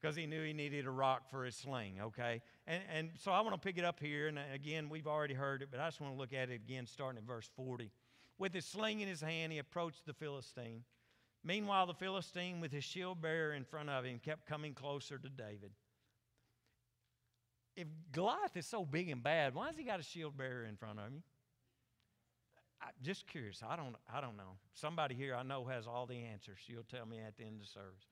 because 0.00 0.16
he 0.16 0.26
knew 0.26 0.42
he 0.42 0.52
needed 0.52 0.86
a 0.86 0.90
rock 0.90 1.28
for 1.30 1.44
his 1.44 1.56
sling, 1.56 1.96
okay? 2.00 2.40
And, 2.66 2.82
and 2.92 3.10
so 3.18 3.32
I 3.32 3.40
want 3.40 3.54
to 3.54 3.58
pick 3.58 3.78
it 3.78 3.84
up 3.84 4.00
here. 4.00 4.28
And 4.28 4.38
uh, 4.38 4.42
again, 4.54 4.88
we've 4.88 5.06
already 5.06 5.34
heard 5.34 5.62
it, 5.62 5.68
but 5.70 5.80
I 5.80 5.86
just 5.86 6.00
want 6.00 6.14
to 6.14 6.18
look 6.18 6.32
at 6.32 6.50
it 6.50 6.54
again, 6.54 6.86
starting 6.86 7.18
at 7.18 7.24
verse 7.24 7.48
40. 7.56 7.90
With 8.38 8.54
his 8.54 8.64
sling 8.64 9.00
in 9.00 9.08
his 9.08 9.20
hand, 9.20 9.52
he 9.52 9.58
approached 9.58 10.06
the 10.06 10.14
Philistine. 10.14 10.84
Meanwhile, 11.44 11.86
the 11.86 11.94
Philistine, 11.94 12.60
with 12.60 12.72
his 12.72 12.84
shield 12.84 13.20
bearer 13.20 13.52
in 13.52 13.64
front 13.64 13.90
of 13.90 14.04
him, 14.04 14.18
kept 14.18 14.46
coming 14.46 14.74
closer 14.74 15.18
to 15.18 15.28
David. 15.28 15.72
If 17.76 17.86
Goliath 18.12 18.56
is 18.56 18.66
so 18.66 18.84
big 18.84 19.08
and 19.10 19.22
bad, 19.22 19.54
why 19.54 19.68
has 19.68 19.76
he 19.76 19.84
got 19.84 20.00
a 20.00 20.02
shield 20.02 20.36
bearer 20.36 20.64
in 20.64 20.76
front 20.76 20.98
of 20.98 21.06
him? 21.06 21.22
I'm 22.82 22.92
just 23.02 23.26
curious. 23.26 23.62
I 23.66 23.76
don't, 23.76 23.94
I 24.12 24.20
don't 24.20 24.36
know. 24.36 24.56
Somebody 24.74 25.14
here 25.14 25.34
I 25.34 25.42
know 25.42 25.64
has 25.66 25.86
all 25.86 26.06
the 26.06 26.16
answers. 26.16 26.58
You'll 26.66 26.82
tell 26.84 27.06
me 27.06 27.18
at 27.18 27.36
the 27.36 27.44
end 27.44 27.56
of 27.56 27.60
the 27.60 27.68
service. 27.68 28.06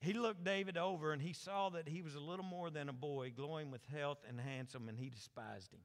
He 0.00 0.14
looked 0.14 0.44
David 0.44 0.78
over 0.78 1.12
and 1.12 1.20
he 1.20 1.34
saw 1.34 1.68
that 1.70 1.86
he 1.86 2.00
was 2.00 2.14
a 2.14 2.20
little 2.20 2.44
more 2.44 2.70
than 2.70 2.88
a 2.88 2.92
boy, 2.92 3.32
glowing 3.34 3.70
with 3.70 3.84
health 3.94 4.18
and 4.26 4.40
handsome, 4.40 4.88
and 4.88 4.98
he 4.98 5.10
despised 5.10 5.72
him. 5.72 5.80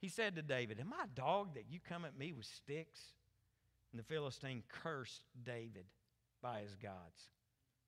He 0.00 0.08
said 0.08 0.36
to 0.36 0.42
David, 0.42 0.78
Am 0.78 0.92
I 0.92 1.04
a 1.04 1.08
dog 1.14 1.54
that 1.54 1.70
you 1.70 1.80
come 1.80 2.04
at 2.04 2.18
me 2.18 2.32
with 2.32 2.44
sticks? 2.44 3.00
And 3.90 3.98
the 3.98 4.04
Philistine 4.04 4.62
cursed 4.68 5.24
David 5.44 5.86
by 6.42 6.60
his 6.60 6.74
gods. 6.74 7.30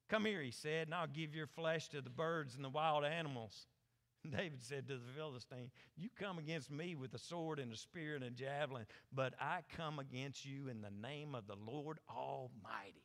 Come 0.09 0.25
here, 0.25 0.43
he 0.43 0.51
said, 0.51 0.87
and 0.87 0.95
I'll 0.95 1.07
give 1.07 1.35
your 1.35 1.47
flesh 1.47 1.89
to 1.89 2.01
the 2.01 2.11
birds 2.11 2.55
and 2.55 2.65
the 2.65 2.71
wild 2.71 3.05
animals. 3.05 3.67
David 4.31 4.63
said 4.63 4.87
to 4.89 4.95
the 4.95 5.13
Philistine, 5.17 5.71
You 5.97 6.09
come 6.19 6.39
against 6.39 6.71
me 6.71 6.95
with 6.95 7.13
a 7.15 7.19
sword 7.19 7.59
and 7.59 7.73
a 7.73 7.77
spear 7.77 8.15
and 8.15 8.25
a 8.25 8.31
javelin, 8.31 8.87
but 9.13 9.35
I 9.41 9.61
come 9.77 9.99
against 9.99 10.47
you 10.47 10.69
in 10.69 10.81
the 10.81 10.91
name 10.91 11.35
of 11.35 11.47
the 11.47 11.57
Lord 11.57 11.99
Almighty 12.09 13.04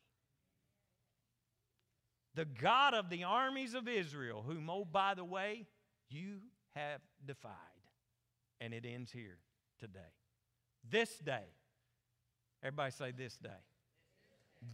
the 2.35 2.45
God 2.45 2.93
of 2.93 3.09
the 3.09 3.23
armies 3.23 3.73
of 3.73 3.87
Israel, 3.87 4.43
whom, 4.45 4.69
oh, 4.69 4.85
by 4.85 5.13
the 5.13 5.25
way, 5.25 5.65
you 6.09 6.39
have 6.75 7.01
defied. 7.25 7.53
And 8.61 8.73
it 8.73 8.85
ends 8.85 9.11
here 9.11 9.39
today. 9.79 9.99
This 10.89 11.17
day, 11.19 11.45
everybody 12.63 12.91
say 12.91 13.11
this 13.11 13.37
day. 13.37 13.49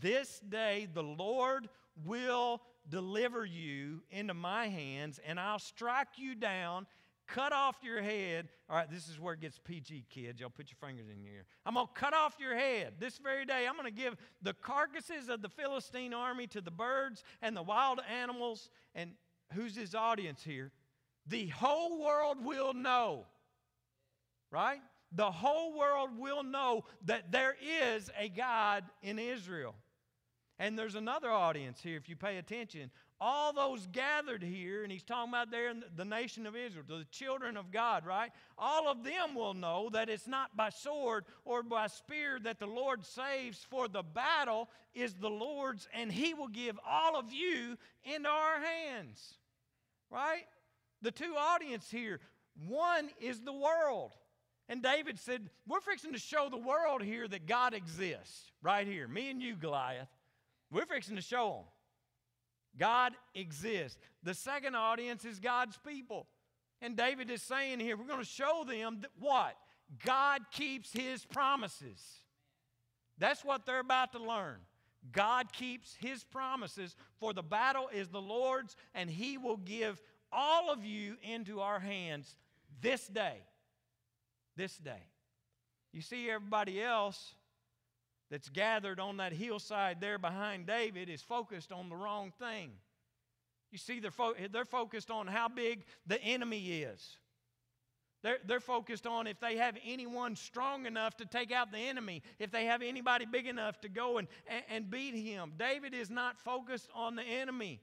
This 0.02 0.40
day, 0.40 0.88
the 0.92 1.04
Lord 1.04 1.70
will 2.04 2.62
deliver 2.90 3.46
you 3.46 4.02
into 4.10 4.34
my 4.34 4.68
hands, 4.68 5.20
and 5.26 5.40
I'll 5.40 5.60
strike 5.60 6.18
you 6.18 6.36
down 6.36 6.88
cut 7.28 7.54
off 7.54 7.78
your 7.84 8.02
head. 8.02 8.48
All 8.70 8.76
right, 8.76 8.90
this 8.90 9.08
is 9.08 9.20
where 9.20 9.34
it 9.34 9.42
gets 9.42 9.60
PG, 9.60 10.06
kids. 10.10 10.40
Y'all 10.40 10.50
put 10.50 10.70
your 10.70 10.88
fingers 10.88 11.08
in 11.12 11.24
your 11.24 11.34
ear. 11.34 11.46
I'm 11.66 11.74
going 11.76 11.88
to 11.88 11.94
cut 11.94 12.14
off 12.14 12.36
your 12.40 12.56
head 12.56 12.94
this 13.00 13.18
very 13.18 13.46
day. 13.46 13.66
I'm 13.68 13.76
going 13.76 13.94
to 13.94 14.02
give 14.02 14.16
the 14.42 14.54
carcasses 14.54 15.30
of 15.30 15.42
the 15.42 15.50
Philistine 15.50 16.14
army 16.14 16.48
to 16.48 16.62
the 16.62 16.72
birds 16.72 17.24
and 17.42 17.56
the 17.56 17.64
wild 17.64 18.00
animals. 18.22 18.70
And 18.94 19.12
who's 19.54 19.76
his 19.76 19.96
audience 19.96 20.44
here? 20.44 20.72
The 21.28 21.48
whole 21.48 22.04
world 22.04 22.44
will 22.44 22.74
know, 22.74 23.26
right? 24.52 24.82
The 25.12 25.32
whole 25.32 25.78
world 25.78 26.10
will 26.18 26.44
know 26.44 26.86
that 27.06 27.32
there 27.32 27.56
is 27.62 28.12
a 28.20 28.30
God 28.30 28.84
in 29.02 29.18
Israel. 29.18 29.76
And 30.58 30.80
there's 30.80 30.96
another 30.96 31.30
audience 31.30 31.82
here, 31.82 31.98
if 31.98 32.08
you 32.08 32.16
pay 32.16 32.38
attention 32.38 32.90
all 33.20 33.54
those 33.54 33.88
gathered 33.88 34.44
here, 34.44 34.84
and 34.84 34.92
he's 34.92 35.04
talking 35.04 35.32
about 35.32 35.50
there 35.50 35.70
in 35.70 35.84
the 35.96 36.06
nation 36.06 36.46
of 36.46 36.56
Israel, 36.56 36.86
the 36.88 37.06
children 37.12 37.56
of 37.56 37.72
God, 37.72 38.06
right? 38.06 38.32
All 38.58 38.90
of 38.90 39.04
them 39.04 39.36
will 39.36 39.54
know 39.54 39.90
that 39.94 40.10
it's 40.10 40.28
not 40.28 40.56
by 40.58 40.70
sword 40.70 41.26
or 41.46 41.64
by 41.64 41.88
spear 41.88 42.40
that 42.44 42.60
the 42.60 42.68
Lord 42.68 43.06
saves, 43.06 43.66
for 43.70 43.88
the 43.88 44.04
battle 44.04 44.70
is 44.94 45.14
the 45.14 45.30
Lord's, 45.30 45.88
and 45.94 46.12
he 46.12 46.34
will 46.34 46.50
give 46.50 46.78
all 46.88 47.18
of 47.18 47.32
you 47.32 47.78
into 48.04 48.30
our 48.30 48.60
hands, 48.60 49.36
right? 50.10 50.44
The 51.02 51.12
two 51.12 51.36
audience 51.38 51.90
here, 51.90 52.20
one 52.68 53.10
is 53.22 53.42
the 53.42 53.54
world. 53.54 54.12
And 54.68 54.82
David 54.82 55.20
said, 55.20 55.50
We're 55.68 55.80
fixing 55.80 56.14
to 56.14 56.20
show 56.20 56.50
the 56.50 56.58
world 56.58 57.04
here 57.04 57.28
that 57.28 57.46
God 57.46 57.74
exists, 57.74 58.52
right 58.62 58.88
here. 58.88 59.08
Me 59.08 59.30
and 59.30 59.42
you, 59.42 59.56
Goliath. 59.56 60.10
We're 60.72 60.88
fixing 60.88 61.16
to 61.16 61.22
show 61.22 61.50
them. 61.50 61.66
God 62.78 63.14
exists. 63.34 63.98
The 64.24 64.34
second 64.34 64.76
audience 64.76 65.26
is 65.26 65.40
God's 65.40 65.78
people. 65.78 66.28
And 66.82 66.98
David 66.98 67.30
is 67.30 67.42
saying 67.42 67.80
here, 67.80 67.96
we're 67.98 68.08
going 68.08 68.20
to 68.20 68.26
show 68.26 68.66
them 68.68 69.00
that 69.02 69.12
what? 69.20 69.56
God 70.04 70.42
keeps 70.52 70.92
his 70.92 71.26
promises. 71.26 72.02
That's 73.18 73.46
what 73.46 73.66
they're 73.66 73.80
about 73.80 74.12
to 74.12 74.20
learn. 74.20 74.58
God 75.12 75.54
keeps 75.54 75.96
his 75.96 76.24
promises, 76.24 76.96
for 77.20 77.32
the 77.32 77.44
battle 77.44 77.90
is 77.94 78.10
the 78.10 78.22
Lord's, 78.22 78.76
and 78.94 79.10
he 79.10 79.38
will 79.38 79.58
give 79.58 80.02
all 80.32 80.72
of 80.72 80.84
you 80.84 81.16
into 81.22 81.62
our 81.62 81.80
hands 81.80 82.36
this 82.82 83.08
day. 83.08 83.38
This 84.58 84.76
day. 84.78 85.04
You 85.94 86.02
see, 86.02 86.30
everybody 86.30 86.82
else 86.82 87.36
that's 88.30 88.50
gathered 88.50 89.00
on 89.00 89.18
that 89.18 89.34
hillside 89.34 90.02
there 90.02 90.18
behind 90.18 90.66
David 90.66 91.10
is 91.10 91.22
focused 91.22 91.72
on 91.72 91.90
the 91.90 91.96
wrong 91.96 92.32
thing. 92.40 92.72
You 93.72 93.78
see, 93.78 94.00
they're, 94.00 94.12
fo- 94.12 94.36
they're 94.52 94.66
focused 94.66 95.12
on 95.12 95.28
how 95.28 95.48
big 95.48 95.84
the 96.08 96.22
enemy 96.22 96.82
is. 96.82 97.18
They're, 98.24 98.40
they're 98.46 98.60
focused 98.60 99.06
on 99.06 99.28
if 99.28 99.40
they 99.40 99.58
have 99.58 99.78
anyone 99.86 100.36
strong 100.36 100.88
enough 100.88 101.16
to 101.18 101.26
take 101.26 101.52
out 101.52 101.72
the 101.72 101.78
enemy, 101.78 102.24
if 102.40 102.50
they 102.50 102.66
have 102.66 102.82
anybody 102.82 103.26
big 103.26 103.46
enough 103.46 103.80
to 103.82 103.90
go 103.90 104.18
and, 104.18 104.28
and, 104.48 104.64
and 104.70 104.90
beat 104.90 105.14
him. 105.14 105.54
David 105.58 105.94
is 105.94 106.10
not 106.10 106.40
focused 106.40 106.90
on 106.96 107.16
the 107.16 107.24
enemy, 107.24 107.82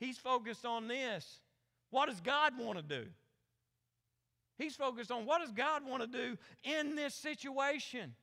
he's 0.00 0.18
focused 0.18 0.66
on 0.66 0.88
this. 0.88 1.40
What 1.90 2.08
does 2.08 2.20
God 2.20 2.58
want 2.58 2.78
to 2.78 2.82
do? 2.82 3.06
He's 4.58 4.74
focused 4.74 5.12
on 5.12 5.26
what 5.26 5.40
does 5.40 5.52
God 5.52 5.86
want 5.86 6.02
to 6.02 6.08
do 6.08 6.38
in 6.64 6.96
this 6.96 7.14
situation? 7.14 8.14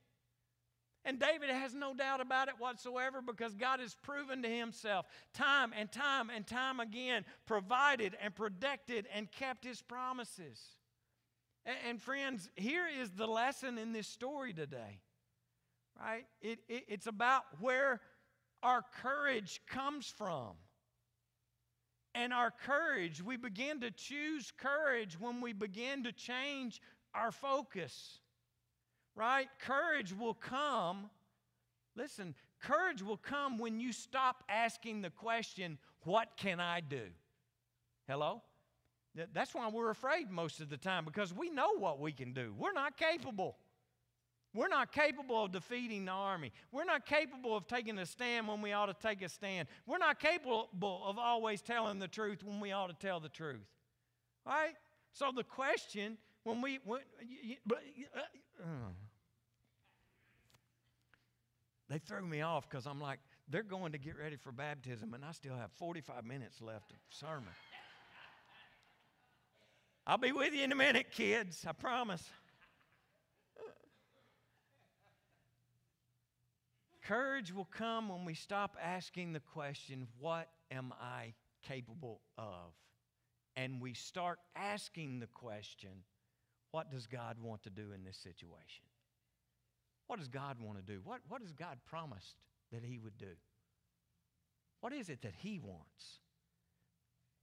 And 1.04 1.18
David 1.18 1.48
has 1.48 1.74
no 1.74 1.94
doubt 1.94 2.20
about 2.20 2.48
it 2.48 2.54
whatsoever 2.58 3.22
because 3.22 3.54
God 3.54 3.80
has 3.80 3.94
proven 4.02 4.42
to 4.42 4.48
himself 4.48 5.06
time 5.32 5.72
and 5.76 5.90
time 5.90 6.28
and 6.28 6.46
time 6.46 6.78
again, 6.78 7.24
provided 7.46 8.16
and 8.22 8.34
protected 8.34 9.06
and 9.14 9.30
kept 9.32 9.64
his 9.64 9.80
promises. 9.80 10.60
And, 11.64 11.76
and 11.88 12.02
friends, 12.02 12.50
here 12.54 12.84
is 13.00 13.10
the 13.12 13.26
lesson 13.26 13.78
in 13.78 13.92
this 13.92 14.08
story 14.08 14.52
today, 14.52 15.00
right? 15.98 16.26
It, 16.42 16.58
it, 16.68 16.84
it's 16.88 17.06
about 17.06 17.44
where 17.60 18.00
our 18.62 18.84
courage 19.02 19.60
comes 19.68 20.06
from. 20.06 20.52
And 22.14 22.32
our 22.32 22.50
courage, 22.50 23.22
we 23.22 23.36
begin 23.36 23.80
to 23.80 23.90
choose 23.90 24.52
courage 24.58 25.18
when 25.18 25.40
we 25.40 25.52
begin 25.52 26.04
to 26.04 26.12
change 26.12 26.80
our 27.14 27.30
focus 27.30 28.18
right? 29.14 29.48
Courage 29.60 30.12
will 30.12 30.34
come. 30.34 31.10
Listen, 31.96 32.34
courage 32.60 33.02
will 33.02 33.16
come 33.16 33.58
when 33.58 33.80
you 33.80 33.92
stop 33.92 34.44
asking 34.48 35.02
the 35.02 35.10
question, 35.10 35.78
What 36.04 36.36
can 36.36 36.60
I 36.60 36.80
do? 36.80 37.02
Hello? 38.08 38.42
That's 39.32 39.54
why 39.54 39.68
we're 39.68 39.90
afraid 39.90 40.30
most 40.30 40.60
of 40.60 40.68
the 40.70 40.76
time 40.76 41.04
because 41.04 41.34
we 41.34 41.50
know 41.50 41.76
what 41.78 41.98
we 41.98 42.12
can 42.12 42.32
do. 42.32 42.54
We're 42.56 42.72
not 42.72 42.96
capable. 42.96 43.56
We're 44.54 44.68
not 44.68 44.92
capable 44.92 45.44
of 45.44 45.52
defeating 45.52 46.04
the 46.04 46.12
army. 46.12 46.52
We're 46.72 46.84
not 46.84 47.06
capable 47.06 47.56
of 47.56 47.66
taking 47.66 47.98
a 47.98 48.06
stand 48.06 48.48
when 48.48 48.62
we 48.62 48.72
ought 48.72 48.86
to 48.86 48.94
take 48.94 49.22
a 49.22 49.28
stand. 49.28 49.68
We're 49.86 49.98
not 49.98 50.18
capable 50.18 51.02
of 51.04 51.18
always 51.18 51.60
telling 51.60 51.98
the 51.98 52.08
truth 52.08 52.42
when 52.42 52.60
we 52.60 52.72
ought 52.72 52.88
to 52.88 53.06
tell 53.06 53.20
the 53.20 53.28
truth. 53.28 53.66
Right? 54.44 54.74
So 55.12 55.30
the 55.34 55.44
question 55.44 56.18
when 56.44 56.62
we 56.62 56.78
when, 56.84 57.00
uh, 57.70 58.20
they 61.88 61.98
threw 61.98 62.24
me 62.24 62.42
off 62.42 62.68
because 62.68 62.86
I'm 62.86 63.00
like, 63.00 63.18
they're 63.48 63.62
going 63.62 63.92
to 63.92 63.98
get 63.98 64.16
ready 64.16 64.36
for 64.36 64.52
baptism, 64.52 65.12
and 65.12 65.24
I 65.24 65.32
still 65.32 65.56
have 65.56 65.72
45 65.72 66.24
minutes 66.24 66.62
left 66.62 66.92
of 66.92 66.98
sermon. 67.10 67.52
I'll 70.06 70.18
be 70.18 70.32
with 70.32 70.54
you 70.54 70.62
in 70.64 70.72
a 70.72 70.76
minute, 70.76 71.10
kids, 71.10 71.64
I 71.68 71.72
promise. 71.72 72.22
Courage 77.02 77.52
will 77.52 77.64
come 77.64 78.08
when 78.08 78.24
we 78.24 78.34
stop 78.34 78.76
asking 78.80 79.32
the 79.32 79.40
question, 79.40 80.06
What 80.20 80.48
am 80.70 80.92
I 81.00 81.34
capable 81.66 82.20
of? 82.38 82.72
And 83.56 83.80
we 83.80 83.94
start 83.94 84.38
asking 84.54 85.18
the 85.18 85.26
question, 85.26 85.90
What 86.72 86.90
does 86.90 87.06
God 87.06 87.36
want 87.42 87.62
to 87.64 87.70
do 87.70 87.92
in 87.94 88.04
this 88.04 88.16
situation? 88.16 88.84
What 90.06 90.18
does 90.18 90.28
God 90.28 90.56
want 90.60 90.78
to 90.78 90.84
do? 90.84 91.00
What, 91.04 91.20
what 91.28 91.42
has 91.42 91.52
God 91.52 91.78
promised 91.88 92.36
that 92.72 92.82
He 92.84 92.98
would 92.98 93.18
do? 93.18 93.34
What 94.80 94.92
is 94.92 95.08
it 95.08 95.22
that 95.22 95.34
He 95.38 95.58
wants? 95.58 96.20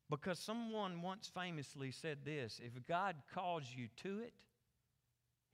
Because 0.09 0.39
someone 0.39 1.01
once 1.01 1.29
famously 1.33 1.91
said 1.91 2.19
this 2.23 2.59
if 2.63 2.71
God 2.87 3.15
calls 3.33 3.63
you 3.75 3.87
to 4.03 4.19
it, 4.19 4.33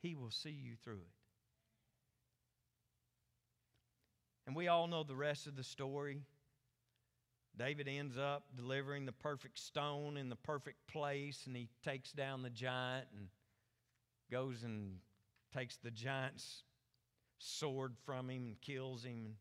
He 0.01 0.15
will 0.15 0.31
see 0.31 0.51
you 0.51 0.73
through 0.83 1.01
it. 1.01 1.13
And 4.45 4.55
we 4.55 4.67
all 4.67 4.88
know 4.88 5.03
the 5.03 5.15
rest 5.15 5.47
of 5.47 5.55
the 5.55 5.63
story. 5.63 6.19
David 7.57 7.88
ends 7.88 8.17
up 8.17 8.43
delivering 8.55 9.05
the 9.05 9.12
perfect 9.12 9.59
stone 9.59 10.17
in 10.17 10.29
the 10.29 10.36
perfect 10.36 10.88
place, 10.88 11.43
and 11.45 11.55
he 11.55 11.69
takes 11.83 12.12
down 12.12 12.41
the 12.41 12.49
giant 12.49 13.07
and 13.15 13.27
goes 14.33 14.63
and 14.63 14.95
takes 15.55 15.77
the 15.77 15.91
giant's 15.91 16.63
sword 17.37 17.93
from 18.03 18.31
him 18.31 18.43
and 18.47 18.61
kills 18.61 19.03
him 19.03 19.11
and 19.11 19.33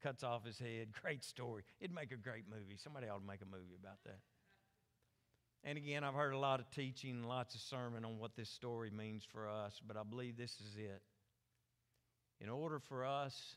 cuts 0.00 0.22
off 0.22 0.44
his 0.46 0.58
head. 0.60 0.88
Great 1.02 1.24
story. 1.24 1.64
It'd 1.80 1.94
make 1.94 2.12
a 2.12 2.16
great 2.16 2.44
movie. 2.48 2.76
Somebody 2.76 3.08
ought 3.08 3.20
to 3.20 3.26
make 3.26 3.42
a 3.42 3.50
movie 3.50 3.74
about 3.80 3.98
that. 4.04 4.20
And 5.64 5.76
again, 5.76 6.04
I've 6.04 6.14
heard 6.14 6.34
a 6.34 6.38
lot 6.38 6.60
of 6.60 6.70
teaching 6.70 7.24
lots 7.24 7.56
of 7.56 7.60
sermon 7.60 8.04
on 8.04 8.20
what 8.20 8.36
this 8.36 8.48
story 8.48 8.90
means 8.90 9.24
for 9.24 9.48
us, 9.48 9.80
but 9.84 9.96
I 9.96 10.02
believe 10.08 10.36
this 10.36 10.52
is 10.52 10.76
it. 10.76 11.02
In 12.40 12.48
order 12.48 12.78
for 12.78 13.04
us 13.04 13.56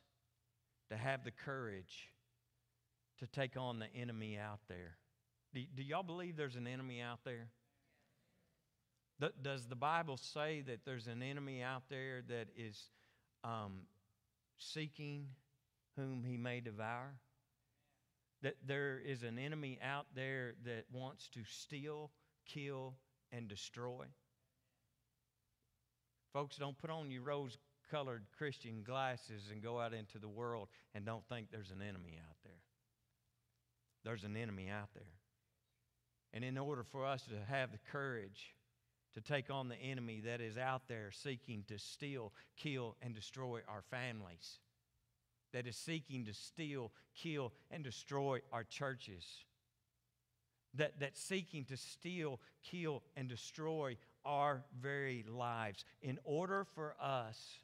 to 0.89 0.97
have 0.97 1.23
the 1.23 1.29
courage 1.29 2.09
to 3.19 3.27
take 3.27 3.55
on 3.55 3.77
the 3.77 3.85
enemy 3.95 4.39
out 4.39 4.61
there. 4.67 4.97
Do, 5.53 5.61
do 5.75 5.83
y'all 5.83 6.01
believe 6.01 6.37
there's 6.37 6.55
an 6.55 6.65
enemy 6.65 7.01
out 7.01 7.19
there? 7.23 7.49
Does 9.41 9.67
the 9.67 9.75
Bible 9.75 10.17
say 10.17 10.63
that 10.65 10.79
there's 10.83 11.07
an 11.07 11.21
enemy 11.21 11.61
out 11.61 11.83
there 11.89 12.23
that 12.27 12.47
is 12.57 12.89
um, 13.43 13.81
seeking 14.57 15.27
whom 15.95 16.23
he 16.23 16.37
may 16.37 16.59
devour? 16.59 17.13
That 18.41 18.55
there 18.65 18.99
is 18.99 19.21
an 19.21 19.37
enemy 19.37 19.77
out 19.83 20.07
there 20.15 20.53
that 20.65 20.85
wants 20.91 21.27
to 21.35 21.41
steal, 21.47 22.09
kill, 22.47 22.95
and 23.31 23.47
destroy? 23.47 24.05
Folks, 26.33 26.57
don't 26.57 26.77
put 26.77 26.89
on 26.89 27.11
your 27.11 27.21
rose 27.21 27.57
colored 27.91 28.23
Christian 28.37 28.83
glasses 28.83 29.49
and 29.51 29.61
go 29.61 29.79
out 29.79 29.93
into 29.93 30.17
the 30.17 30.29
world 30.29 30.69
and 30.95 31.05
don't 31.05 31.27
think 31.27 31.47
there's 31.51 31.71
an 31.71 31.81
enemy 31.81 32.17
out 32.17 32.37
there. 32.43 32.53
There's 34.03 34.23
an 34.23 34.35
enemy 34.35 34.69
out 34.69 34.89
there. 34.95 35.03
And 36.33 36.43
in 36.43 36.57
order 36.57 36.83
for 36.91 37.05
us 37.05 37.21
to 37.23 37.35
have 37.47 37.71
the 37.71 37.79
courage 37.91 38.55
to 39.13 39.21
take 39.21 39.49
on 39.49 39.67
the 39.67 39.75
enemy 39.75 40.21
that 40.25 40.41
is 40.41 40.57
out 40.57 40.83
there 40.87 41.11
seeking 41.11 41.63
to 41.67 41.77
steal, 41.77 42.31
kill, 42.57 42.95
and 43.01 43.13
destroy 43.13 43.59
our 43.67 43.83
families, 43.89 44.59
that 45.53 45.67
is 45.67 45.75
seeking 45.75 46.25
to 46.25 46.33
steal, 46.33 46.91
kill, 47.15 47.51
and 47.69 47.83
destroy 47.83 48.39
our 48.53 48.63
churches, 48.63 49.25
that, 50.75 50.93
that's 50.99 51.21
seeking 51.21 51.65
to 51.65 51.75
steal, 51.75 52.39
kill, 52.63 53.03
and 53.17 53.27
destroy 53.27 53.97
our 54.23 54.63
very 54.79 55.25
lives, 55.29 55.83
in 56.01 56.17
order 56.23 56.65
for 56.75 56.95
us 57.01 57.57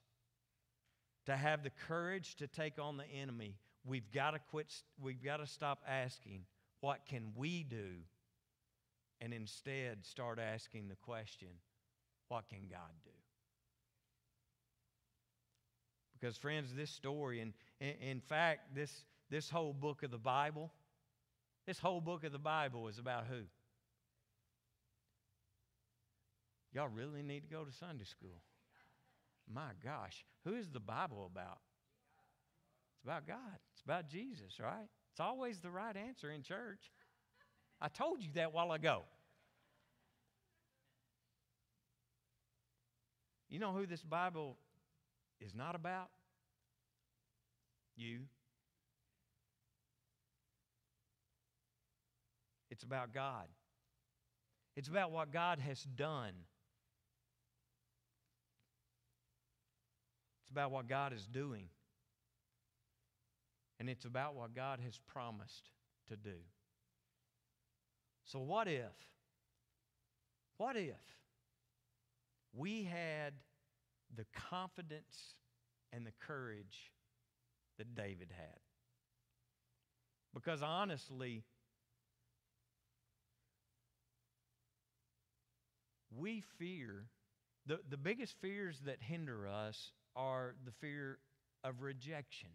to 1.25 1.35
have 1.35 1.63
the 1.63 1.71
courage 1.87 2.35
to 2.35 2.47
take 2.47 2.79
on 2.79 2.97
the 2.97 3.05
enemy, 3.05 3.55
we've 3.85 4.11
got 4.11 4.31
to 4.31 4.39
quit, 4.51 4.73
we've 5.01 5.23
got 5.23 5.37
to 5.37 5.47
stop 5.47 5.79
asking, 5.87 6.41
what 6.81 7.05
can 7.05 7.31
we 7.35 7.63
do? 7.63 7.95
And 9.19 9.33
instead 9.33 10.05
start 10.05 10.39
asking 10.39 10.89
the 10.89 10.95
question, 10.95 11.49
what 12.27 12.47
can 12.49 12.67
God 12.69 12.91
do? 13.03 13.11
Because, 16.19 16.37
friends, 16.37 16.73
this 16.75 16.89
story, 16.89 17.41
and 17.41 17.53
in 17.79 18.19
fact, 18.21 18.75
this, 18.75 18.91
this 19.29 19.49
whole 19.49 19.73
book 19.73 20.03
of 20.03 20.11
the 20.11 20.17
Bible, 20.17 20.71
this 21.65 21.79
whole 21.79 22.01
book 22.01 22.23
of 22.23 22.31
the 22.31 22.39
Bible 22.39 22.87
is 22.87 22.97
about 22.97 23.25
who? 23.29 23.41
Y'all 26.73 26.87
really 26.87 27.23
need 27.23 27.41
to 27.41 27.47
go 27.47 27.63
to 27.63 27.71
Sunday 27.71 28.03
school. 28.03 28.41
My 29.51 29.71
gosh, 29.83 30.25
who 30.43 30.55
is 30.55 30.69
the 30.69 30.79
Bible 30.79 31.29
about? 31.31 31.59
It's 32.95 33.03
about 33.03 33.27
God. 33.27 33.57
It's 33.73 33.81
about 33.81 34.09
Jesus, 34.09 34.59
right? 34.59 34.87
It's 35.11 35.19
always 35.19 35.59
the 35.59 35.71
right 35.71 35.95
answer 35.95 36.29
in 36.31 36.43
church. 36.43 36.91
I 37.81 37.87
told 37.87 38.21
you 38.21 38.29
that 38.35 38.53
while 38.53 38.71
ago. 38.71 39.03
You 43.49 43.59
know 43.59 43.71
who 43.71 43.85
this 43.85 44.03
Bible 44.03 44.57
is 45.39 45.53
not 45.55 45.75
about? 45.75 46.09
You. 47.95 48.19
It's 52.69 52.83
about 52.83 53.13
God. 53.13 53.45
It's 54.75 54.87
about 54.87 55.11
what 55.11 55.31
God 55.31 55.59
has 55.59 55.83
done 55.83 56.33
It's 60.47 60.51
about 60.53 60.71
what 60.71 60.87
God 60.87 61.11
is 61.11 61.27
doing. 61.27 61.65
And 63.81 63.89
it's 63.89 64.05
about 64.05 64.33
what 64.33 64.55
God 64.55 64.79
has 64.79 64.97
promised 65.05 65.69
to 66.07 66.15
do. 66.15 66.37
So, 68.27 68.39
what 68.39 68.67
if, 68.67 68.91
what 70.57 70.75
if 70.75 70.95
we 72.53 72.83
had 72.83 73.33
the 74.13 74.25
confidence 74.49 75.35
and 75.93 76.05
the 76.05 76.11
courage 76.19 76.91
that 77.77 77.95
David 77.95 78.27
had? 78.35 78.59
Because 80.33 80.61
honestly, 80.61 81.45
we 86.13 86.43
fear, 86.59 87.05
the, 87.65 87.79
the 87.89 87.95
biggest 87.95 88.35
fears 88.41 88.81
that 88.85 88.97
hinder 88.99 89.47
us 89.47 89.91
are 90.17 90.55
the 90.65 90.73
fear 90.81 91.19
of 91.63 91.81
rejection, 91.81 92.49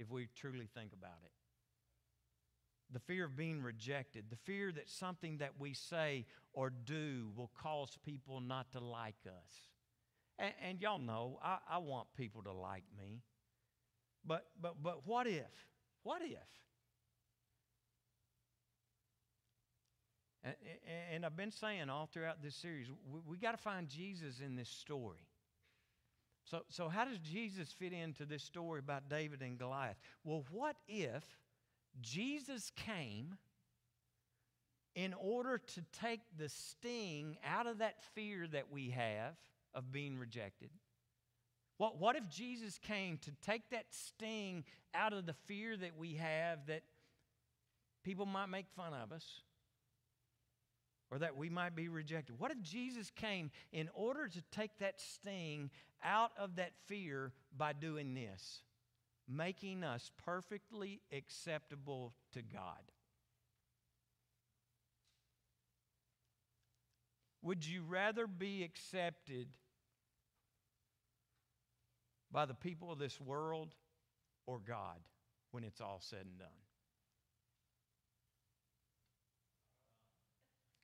if 0.00 0.10
we 0.10 0.28
truly 0.34 0.68
think 0.74 0.92
about 0.92 1.20
it. 1.24 1.43
The 2.92 3.00
fear 3.00 3.24
of 3.24 3.36
being 3.36 3.62
rejected, 3.62 4.26
the 4.30 4.36
fear 4.36 4.70
that 4.72 4.88
something 4.88 5.38
that 5.38 5.52
we 5.58 5.74
say 5.74 6.26
or 6.52 6.70
do 6.70 7.30
will 7.34 7.50
cause 7.60 7.96
people 8.04 8.40
not 8.40 8.70
to 8.72 8.80
like 8.80 9.16
us. 9.26 9.52
And, 10.38 10.52
and 10.62 10.80
y'all 10.80 10.98
know, 10.98 11.38
I, 11.42 11.58
I 11.68 11.78
want 11.78 12.08
people 12.16 12.42
to 12.42 12.52
like 12.52 12.84
me. 12.96 13.22
But, 14.24 14.46
but, 14.60 14.82
but 14.82 15.06
what 15.06 15.26
if? 15.26 15.50
What 16.02 16.22
if? 16.22 16.38
And, 20.44 20.54
and 21.12 21.26
I've 21.26 21.36
been 21.36 21.50
saying 21.50 21.88
all 21.88 22.08
throughout 22.12 22.42
this 22.42 22.54
series, 22.54 22.88
we, 23.10 23.20
we 23.26 23.38
got 23.38 23.52
to 23.52 23.62
find 23.62 23.88
Jesus 23.88 24.40
in 24.40 24.56
this 24.56 24.68
story. 24.68 25.26
So, 26.44 26.60
so 26.68 26.88
how 26.88 27.06
does 27.06 27.18
Jesus 27.18 27.72
fit 27.72 27.92
into 27.92 28.26
this 28.26 28.42
story 28.42 28.78
about 28.80 29.08
David 29.08 29.40
and 29.40 29.58
Goliath? 29.58 29.96
Well, 30.24 30.44
what 30.50 30.76
if 30.86 31.24
Jesus 32.00 32.72
came 32.76 33.36
in 34.94 35.14
order 35.14 35.58
to 35.58 35.82
take 36.00 36.20
the 36.36 36.48
sting 36.48 37.36
out 37.44 37.66
of 37.66 37.78
that 37.78 38.02
fear 38.14 38.46
that 38.48 38.70
we 38.70 38.90
have 38.90 39.34
of 39.74 39.90
being 39.90 40.18
rejected? 40.18 40.70
What, 41.78 41.98
what 41.98 42.14
if 42.14 42.28
Jesus 42.28 42.78
came 42.78 43.18
to 43.18 43.30
take 43.42 43.70
that 43.70 43.86
sting 43.90 44.64
out 44.94 45.12
of 45.12 45.26
the 45.26 45.34
fear 45.46 45.76
that 45.76 45.96
we 45.98 46.14
have 46.14 46.66
that 46.66 46.82
people 48.04 48.26
might 48.26 48.46
make 48.46 48.66
fun 48.76 48.92
of 48.94 49.10
us? 49.10 49.42
or 51.14 51.18
that 51.18 51.36
we 51.36 51.48
might 51.48 51.76
be 51.76 51.88
rejected. 51.88 52.38
What 52.40 52.50
if 52.50 52.60
Jesus 52.60 53.10
came 53.10 53.52
in 53.72 53.88
order 53.94 54.26
to 54.26 54.42
take 54.50 54.78
that 54.78 55.00
sting 55.00 55.70
out 56.02 56.32
of 56.36 56.56
that 56.56 56.72
fear 56.86 57.32
by 57.56 57.72
doing 57.72 58.14
this? 58.14 58.62
Making 59.28 59.84
us 59.84 60.10
perfectly 60.24 61.00
acceptable 61.12 62.14
to 62.32 62.42
God. 62.42 62.82
Would 67.42 67.66
you 67.66 67.82
rather 67.88 68.26
be 68.26 68.62
accepted 68.62 69.48
by 72.30 72.46
the 72.46 72.54
people 72.54 72.92
of 72.92 72.98
this 72.98 73.20
world 73.20 73.74
or 74.46 74.58
God? 74.58 74.98
when 75.54 75.62
it's 75.62 75.80
all 75.80 76.00
said 76.00 76.26
and 76.26 76.36
done? 76.36 76.48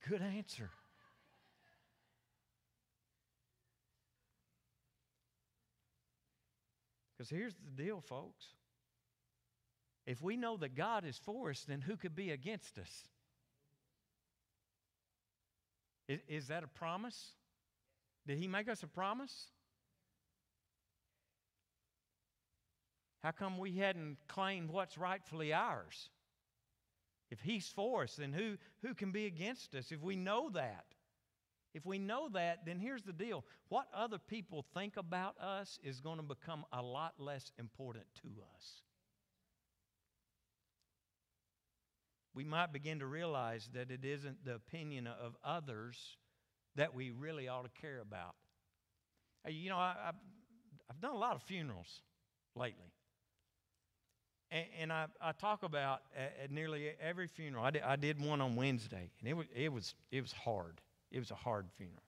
Good 0.08 0.22
answer. 0.22 0.70
Because 7.20 7.36
here's 7.36 7.54
the 7.54 7.82
deal, 7.82 8.00
folks. 8.00 8.46
If 10.06 10.22
we 10.22 10.38
know 10.38 10.56
that 10.56 10.74
God 10.74 11.04
is 11.04 11.18
for 11.18 11.50
us, 11.50 11.66
then 11.68 11.82
who 11.82 11.98
could 11.98 12.16
be 12.16 12.30
against 12.30 12.78
us? 12.78 12.88
Is, 16.08 16.20
is 16.26 16.46
that 16.48 16.64
a 16.64 16.66
promise? 16.66 17.32
Did 18.26 18.38
He 18.38 18.48
make 18.48 18.70
us 18.70 18.82
a 18.82 18.86
promise? 18.86 19.48
How 23.22 23.32
come 23.32 23.58
we 23.58 23.72
hadn't 23.72 24.16
claimed 24.26 24.70
what's 24.70 24.96
rightfully 24.96 25.52
ours? 25.52 26.08
If 27.30 27.42
He's 27.42 27.68
for 27.68 28.04
us, 28.04 28.16
then 28.16 28.32
who, 28.32 28.56
who 28.80 28.94
can 28.94 29.12
be 29.12 29.26
against 29.26 29.74
us? 29.74 29.92
If 29.92 30.00
we 30.00 30.16
know 30.16 30.48
that, 30.54 30.86
if 31.72 31.86
we 31.86 31.98
know 31.98 32.28
that, 32.32 32.66
then 32.66 32.78
here's 32.78 33.02
the 33.02 33.12
deal 33.12 33.44
what 33.68 33.86
other 33.94 34.18
people 34.18 34.64
think 34.74 34.96
about 34.96 35.38
us 35.38 35.78
is 35.82 36.00
going 36.00 36.16
to 36.16 36.22
become 36.22 36.64
a 36.72 36.82
lot 36.82 37.14
less 37.18 37.52
important 37.58 38.04
to 38.22 38.28
us. 38.56 38.82
We 42.34 42.44
might 42.44 42.72
begin 42.72 43.00
to 43.00 43.06
realize 43.06 43.68
that 43.74 43.90
it 43.90 44.04
isn't 44.04 44.44
the 44.44 44.54
opinion 44.54 45.06
of 45.06 45.36
others 45.44 46.16
that 46.76 46.94
we 46.94 47.10
really 47.10 47.48
ought 47.48 47.62
to 47.62 47.80
care 47.80 48.00
about. 48.00 48.34
You 49.48 49.70
know, 49.70 49.76
I, 49.76 49.94
have 50.04 50.14
I've 50.88 51.00
done 51.00 51.14
a 51.14 51.18
lot 51.18 51.34
of 51.34 51.42
funerals 51.42 52.02
lately. 52.54 52.92
And, 54.50 54.66
and 54.80 54.92
I, 54.92 55.06
I, 55.20 55.32
talk 55.32 55.62
about 55.62 56.00
at, 56.16 56.36
at, 56.44 56.50
nearly 56.50 56.90
every 57.00 57.28
funeral. 57.28 57.64
I 57.64 57.70
did, 57.70 57.82
I 57.82 57.96
did 57.96 58.20
one 58.20 58.40
on 58.40 58.56
Wednesday, 58.56 59.10
and 59.20 59.28
it 59.28 59.34
was, 59.34 59.46
it, 59.54 59.72
was, 59.72 59.94
it 60.10 60.20
was 60.20 60.32
hard. 60.32 60.80
It 61.10 61.18
was 61.18 61.30
a 61.30 61.34
hard 61.36 61.66
funeral. 61.76 62.02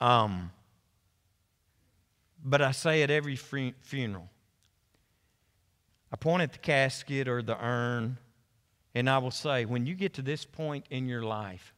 Um, 0.00 0.50
but 2.44 2.62
I 2.62 2.70
say 2.70 3.02
at 3.02 3.10
every 3.10 3.36
funeral, 3.36 4.28
I 6.12 6.16
point 6.16 6.42
at 6.42 6.52
the 6.52 6.58
casket 6.58 7.28
or 7.28 7.42
the 7.42 7.62
urn, 7.62 8.18
and 8.94 9.10
I 9.10 9.18
will 9.18 9.30
say, 9.30 9.64
when 9.64 9.86
you 9.86 9.94
get 9.94 10.14
to 10.14 10.22
this 10.22 10.44
point 10.44 10.86
in 10.90 11.08
your 11.08 11.22
life, 11.22 11.74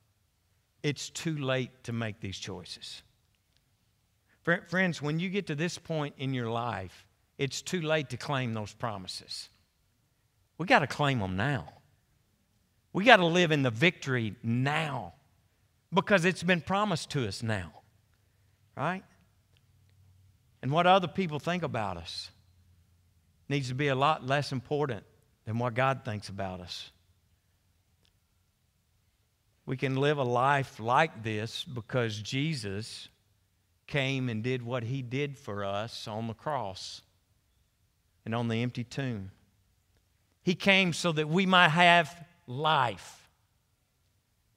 it's 0.82 1.10
too 1.10 1.36
late 1.38 1.70
to 1.84 1.92
make 1.92 2.20
these 2.20 2.38
choices. 2.38 3.02
Friends, 4.42 5.02
when 5.02 5.18
you 5.18 5.28
get 5.28 5.46
to 5.48 5.54
this 5.54 5.78
point 5.78 6.14
in 6.18 6.32
your 6.32 6.50
life, 6.50 7.06
it's 7.36 7.60
too 7.60 7.82
late 7.82 8.10
to 8.10 8.16
claim 8.16 8.54
those 8.54 8.72
promises. 8.72 9.48
We 10.56 10.66
got 10.66 10.80
to 10.80 10.86
claim 10.86 11.18
them 11.18 11.36
now. 11.36 11.68
We 12.92 13.04
got 13.04 13.18
to 13.18 13.26
live 13.26 13.52
in 13.52 13.62
the 13.62 13.70
victory 13.70 14.34
now 14.42 15.14
because 15.92 16.24
it's 16.24 16.42
been 16.42 16.60
promised 16.60 17.10
to 17.10 17.26
us 17.26 17.42
now, 17.42 17.72
right? 18.76 19.02
And 20.62 20.70
what 20.72 20.86
other 20.86 21.08
people 21.08 21.38
think 21.38 21.62
about 21.62 21.96
us 21.96 22.30
needs 23.48 23.68
to 23.68 23.74
be 23.74 23.88
a 23.88 23.94
lot 23.94 24.26
less 24.26 24.52
important 24.52 25.04
than 25.44 25.58
what 25.58 25.74
God 25.74 26.04
thinks 26.04 26.28
about 26.28 26.60
us. 26.60 26.90
We 29.64 29.76
can 29.76 29.96
live 29.96 30.18
a 30.18 30.24
life 30.24 30.80
like 30.80 31.22
this 31.22 31.64
because 31.64 32.20
Jesus 32.20 33.08
came 33.86 34.28
and 34.28 34.42
did 34.42 34.62
what 34.62 34.82
he 34.82 35.02
did 35.02 35.38
for 35.38 35.64
us 35.64 36.06
on 36.08 36.26
the 36.26 36.34
cross 36.34 37.02
and 38.24 38.34
on 38.34 38.48
the 38.48 38.62
empty 38.62 38.84
tomb. 38.84 39.30
He 40.42 40.54
came 40.54 40.92
so 40.92 41.12
that 41.12 41.28
we 41.28 41.46
might 41.46 41.68
have 41.68 42.14
life 42.46 43.28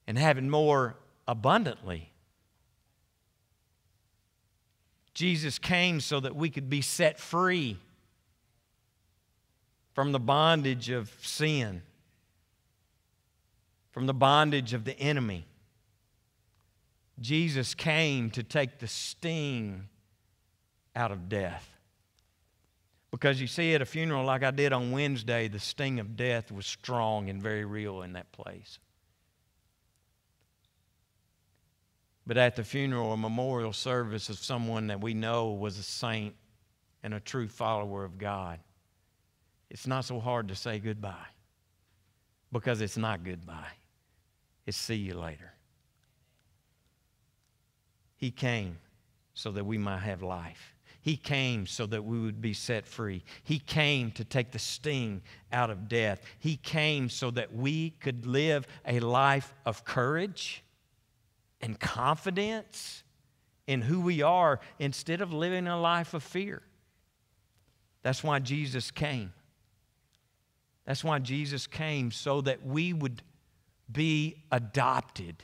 and 0.07 0.17
have 0.17 0.37
it 0.37 0.43
more 0.43 0.95
abundantly. 1.31 2.11
Jesus 5.13 5.57
came 5.59 6.01
so 6.01 6.19
that 6.19 6.35
we 6.35 6.49
could 6.49 6.69
be 6.69 6.81
set 6.81 7.17
free 7.21 7.77
from 9.93 10.11
the 10.11 10.19
bondage 10.19 10.89
of 10.89 11.09
sin, 11.21 11.83
from 13.91 14.07
the 14.07 14.13
bondage 14.13 14.73
of 14.73 14.83
the 14.83 14.99
enemy. 14.99 15.45
Jesus 17.21 17.75
came 17.75 18.29
to 18.31 18.43
take 18.43 18.79
the 18.79 18.87
sting 18.87 19.87
out 20.97 21.13
of 21.13 21.29
death. 21.29 21.69
Because 23.09 23.39
you 23.39 23.47
see, 23.47 23.73
at 23.73 23.81
a 23.81 23.85
funeral 23.85 24.25
like 24.25 24.43
I 24.43 24.51
did 24.51 24.73
on 24.73 24.91
Wednesday, 24.91 25.47
the 25.47 25.59
sting 25.59 26.01
of 26.01 26.17
death 26.17 26.51
was 26.51 26.65
strong 26.65 27.29
and 27.29 27.41
very 27.41 27.63
real 27.63 28.01
in 28.01 28.13
that 28.13 28.33
place. 28.33 28.79
But 32.27 32.37
at 32.37 32.55
the 32.55 32.63
funeral, 32.63 33.13
a 33.13 33.17
memorial 33.17 33.73
service 33.73 34.29
of 34.29 34.37
someone 34.37 34.87
that 34.87 35.01
we 35.01 35.13
know 35.13 35.51
was 35.51 35.77
a 35.77 35.83
saint 35.83 36.35
and 37.03 37.13
a 37.13 37.19
true 37.19 37.47
follower 37.47 38.03
of 38.03 38.17
God, 38.17 38.59
it's 39.69 39.87
not 39.87 40.05
so 40.05 40.19
hard 40.19 40.47
to 40.49 40.55
say 40.55 40.79
goodbye 40.79 41.15
because 42.51 42.81
it's 42.81 42.97
not 42.97 43.23
goodbye, 43.23 43.73
it's 44.65 44.77
see 44.77 44.95
you 44.95 45.17
later. 45.17 45.53
He 48.17 48.29
came 48.29 48.77
so 49.33 49.51
that 49.51 49.65
we 49.65 49.77
might 49.77 50.01
have 50.01 50.21
life. 50.21 50.75
He 51.01 51.17
came 51.17 51.65
so 51.65 51.87
that 51.87 52.03
we 52.03 52.19
would 52.19 52.41
be 52.41 52.53
set 52.53 52.85
free. 52.85 53.23
He 53.43 53.57
came 53.57 54.11
to 54.11 54.23
take 54.23 54.51
the 54.51 54.59
sting 54.59 55.23
out 55.51 55.71
of 55.71 55.87
death. 55.87 56.21
He 56.37 56.57
came 56.57 57.09
so 57.09 57.31
that 57.31 57.51
we 57.51 57.91
could 58.01 58.27
live 58.27 58.67
a 58.85 58.99
life 58.99 59.55
of 59.65 59.83
courage 59.83 60.63
and 61.61 61.79
confidence 61.79 63.03
in 63.67 63.81
who 63.81 64.01
we 64.01 64.21
are 64.21 64.59
instead 64.79 65.21
of 65.21 65.31
living 65.31 65.67
a 65.67 65.79
life 65.79 66.13
of 66.13 66.23
fear. 66.23 66.61
That's 68.03 68.23
why 68.23 68.39
Jesus 68.39 68.91
came. 68.91 69.33
That's 70.85 71.03
why 71.03 71.19
Jesus 71.19 71.67
came 71.67 72.11
so 72.11 72.41
that 72.41 72.65
we 72.65 72.93
would 72.93 73.21
be 73.91 74.43
adopted 74.51 75.43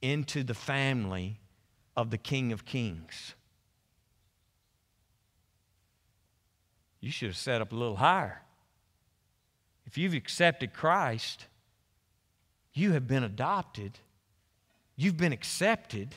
into 0.00 0.44
the 0.44 0.54
family 0.54 1.40
of 1.96 2.10
the 2.10 2.18
King 2.18 2.52
of 2.52 2.64
Kings. 2.64 3.34
you 7.06 7.12
should 7.12 7.28
have 7.28 7.36
set 7.36 7.60
up 7.60 7.72
a 7.72 7.74
little 7.76 7.96
higher. 7.96 8.42
If 9.86 9.96
you've 9.96 10.14
accepted 10.14 10.74
Christ, 10.74 11.46
you 12.74 12.92
have 12.92 13.06
been 13.06 13.22
adopted, 13.22 14.00
you've 14.96 15.16
been 15.16 15.32
accepted, 15.32 16.14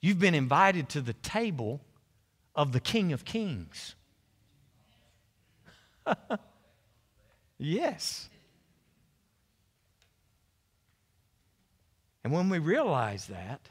you've 0.00 0.18
been 0.18 0.34
invited 0.34 0.88
to 0.90 1.00
the 1.00 1.14
table 1.14 1.80
of 2.54 2.72
the 2.72 2.80
King 2.80 3.12
of 3.12 3.24
Kings. 3.24 3.94
yes. 7.58 8.28
And 12.24 12.32
when 12.32 12.48
we 12.48 12.58
realize 12.58 13.26
that, 13.26 13.68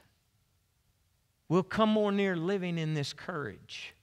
we'll 1.49 1.63
come 1.63 1.89
more 1.89 2.11
near 2.11 2.36
living 2.36 2.78
in 2.78 2.93
this 2.93 3.13
courage 3.13 3.93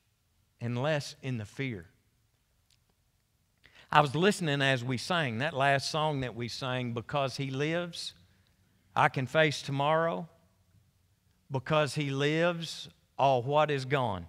and 0.61 0.81
less 0.81 1.17
in 1.23 1.39
the 1.39 1.45
fear. 1.45 1.87
I 3.91 4.01
was 4.01 4.15
listening 4.15 4.63
as 4.63 4.83
we 4.83 4.97
sang 4.97 5.39
that 5.39 5.55
last 5.55 5.91
song 5.91 6.21
that 6.21 6.35
we 6.35 6.49
sang, 6.49 6.95
Because 6.95 7.37
He 7.37 7.51
Lives, 7.51 8.15
I 8.95 9.09
Can 9.09 9.27
Face 9.27 9.63
Tomorrow. 9.63 10.29
Because 11.51 11.95
He 11.95 12.11
lives, 12.11 12.89
all 13.19 13.43
what 13.43 13.71
is 13.71 13.85
gone. 13.85 14.27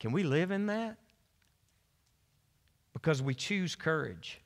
Can 0.00 0.12
we 0.12 0.22
live 0.22 0.50
in 0.50 0.66
that? 0.66 0.98
Because 2.92 3.22
we 3.22 3.34
choose 3.34 3.74
courage. 3.74 4.40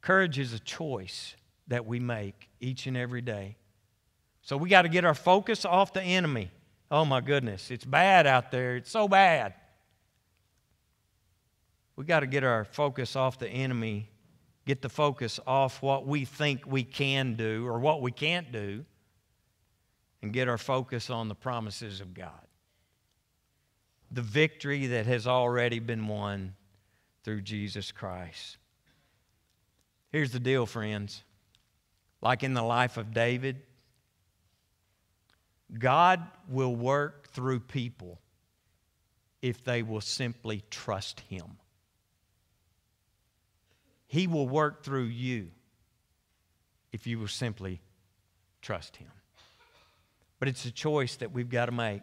Courage 0.00 0.38
is 0.38 0.52
a 0.52 0.58
choice 0.60 1.34
that 1.68 1.84
we 1.84 1.98
make 1.98 2.48
each 2.60 2.86
and 2.86 2.96
every 2.96 3.20
day. 3.20 3.56
So 4.42 4.56
we 4.56 4.68
got 4.68 4.82
to 4.82 4.88
get 4.88 5.04
our 5.04 5.14
focus 5.14 5.64
off 5.64 5.92
the 5.92 6.02
enemy. 6.02 6.52
Oh 6.90 7.04
my 7.04 7.20
goodness, 7.20 7.72
it's 7.72 7.84
bad 7.84 8.26
out 8.26 8.52
there. 8.52 8.76
It's 8.76 8.90
so 8.90 9.08
bad. 9.08 9.54
We 11.96 12.04
got 12.04 12.20
to 12.20 12.26
get 12.26 12.44
our 12.44 12.64
focus 12.64 13.16
off 13.16 13.38
the 13.38 13.48
enemy, 13.48 14.10
get 14.66 14.82
the 14.82 14.88
focus 14.90 15.40
off 15.46 15.82
what 15.82 16.06
we 16.06 16.26
think 16.26 16.62
we 16.66 16.84
can 16.84 17.34
do 17.34 17.66
or 17.66 17.78
what 17.78 18.02
we 18.02 18.12
can't 18.12 18.52
do, 18.52 18.84
and 20.22 20.32
get 20.32 20.48
our 20.48 20.58
focus 20.58 21.08
on 21.08 21.28
the 21.28 21.34
promises 21.34 22.00
of 22.00 22.12
God. 22.12 22.30
The 24.10 24.22
victory 24.22 24.88
that 24.88 25.06
has 25.06 25.26
already 25.26 25.78
been 25.78 26.06
won 26.06 26.54
through 27.24 27.40
Jesus 27.40 27.92
Christ. 27.92 28.58
Here's 30.12 30.32
the 30.32 30.40
deal, 30.40 30.66
friends. 30.66 31.22
Like 32.20 32.42
in 32.42 32.54
the 32.54 32.62
life 32.62 32.98
of 32.98 33.12
David, 33.12 33.62
God 35.78 36.22
will 36.48 36.74
work 36.74 37.28
through 37.28 37.60
people 37.60 38.20
if 39.42 39.64
they 39.64 39.82
will 39.82 40.00
simply 40.00 40.62
trust 40.70 41.20
Him. 41.20 41.58
He 44.06 44.26
will 44.26 44.48
work 44.48 44.82
through 44.82 45.04
you 45.04 45.50
if 46.92 47.06
you 47.06 47.18
will 47.18 47.28
simply 47.28 47.80
trust 48.62 48.96
Him. 48.96 49.10
But 50.38 50.48
it's 50.48 50.64
a 50.64 50.70
choice 50.70 51.16
that 51.16 51.32
we've 51.32 51.48
got 51.48 51.66
to 51.66 51.72
make. 51.72 52.02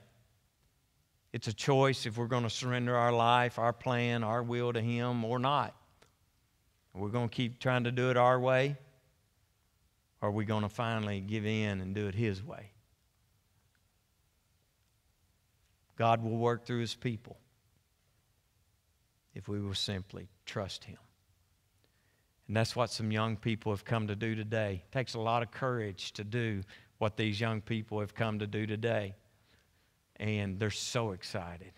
It's 1.32 1.48
a 1.48 1.54
choice 1.54 2.06
if 2.06 2.18
we're 2.18 2.28
going 2.28 2.44
to 2.44 2.50
surrender 2.50 2.96
our 2.96 3.12
life, 3.12 3.58
our 3.58 3.74
plan, 3.74 4.24
our 4.24 4.44
will 4.44 4.74
to 4.74 4.82
Him 4.82 5.24
or 5.26 5.40
not. 5.40 5.76
We're 6.94 7.10
going 7.10 7.30
to 7.30 7.36
keep 7.36 7.60
trying 7.60 7.86
to 7.86 7.92
do 7.92 8.12
it 8.12 8.18
our 8.18 8.40
way, 8.40 8.78
or 10.22 10.30
are 10.30 10.32
we 10.32 10.46
going 10.46 10.62
to 10.62 10.70
finally 10.70 11.22
give 11.22 11.46
in 11.46 11.82
and 11.82 11.96
do 11.96 12.08
it 12.08 12.14
His 12.14 12.44
way? 12.44 12.72
God 15.96 16.24
will 16.24 16.38
work 16.38 16.66
through 16.66 16.82
His 16.82 16.94
people 16.94 17.38
if 19.34 19.48
we 19.48 19.60
will 19.60 19.74
simply 19.74 20.28
trust 20.46 20.84
Him. 20.84 20.98
And 22.48 22.58
that's 22.58 22.76
what 22.76 22.90
some 22.90 23.12
young 23.12 23.38
people 23.38 23.72
have 23.72 23.86
come 23.86 24.08
to 24.08 24.16
do 24.16 24.36
today. 24.36 24.84
It 24.86 24.92
takes 24.92 25.14
a 25.14 25.20
lot 25.20 25.44
of 25.44 25.52
courage 25.52 26.12
to 26.14 26.24
do 26.24 26.62
what 26.98 27.18
these 27.18 27.40
young 27.40 27.62
people 27.62 28.00
have 28.00 28.14
come 28.14 28.40
to 28.40 28.48
do 28.48 28.66
today. 28.66 29.16
And 30.18 30.60
they're 30.60 30.70
so 30.70 31.12
excited. 31.12 31.72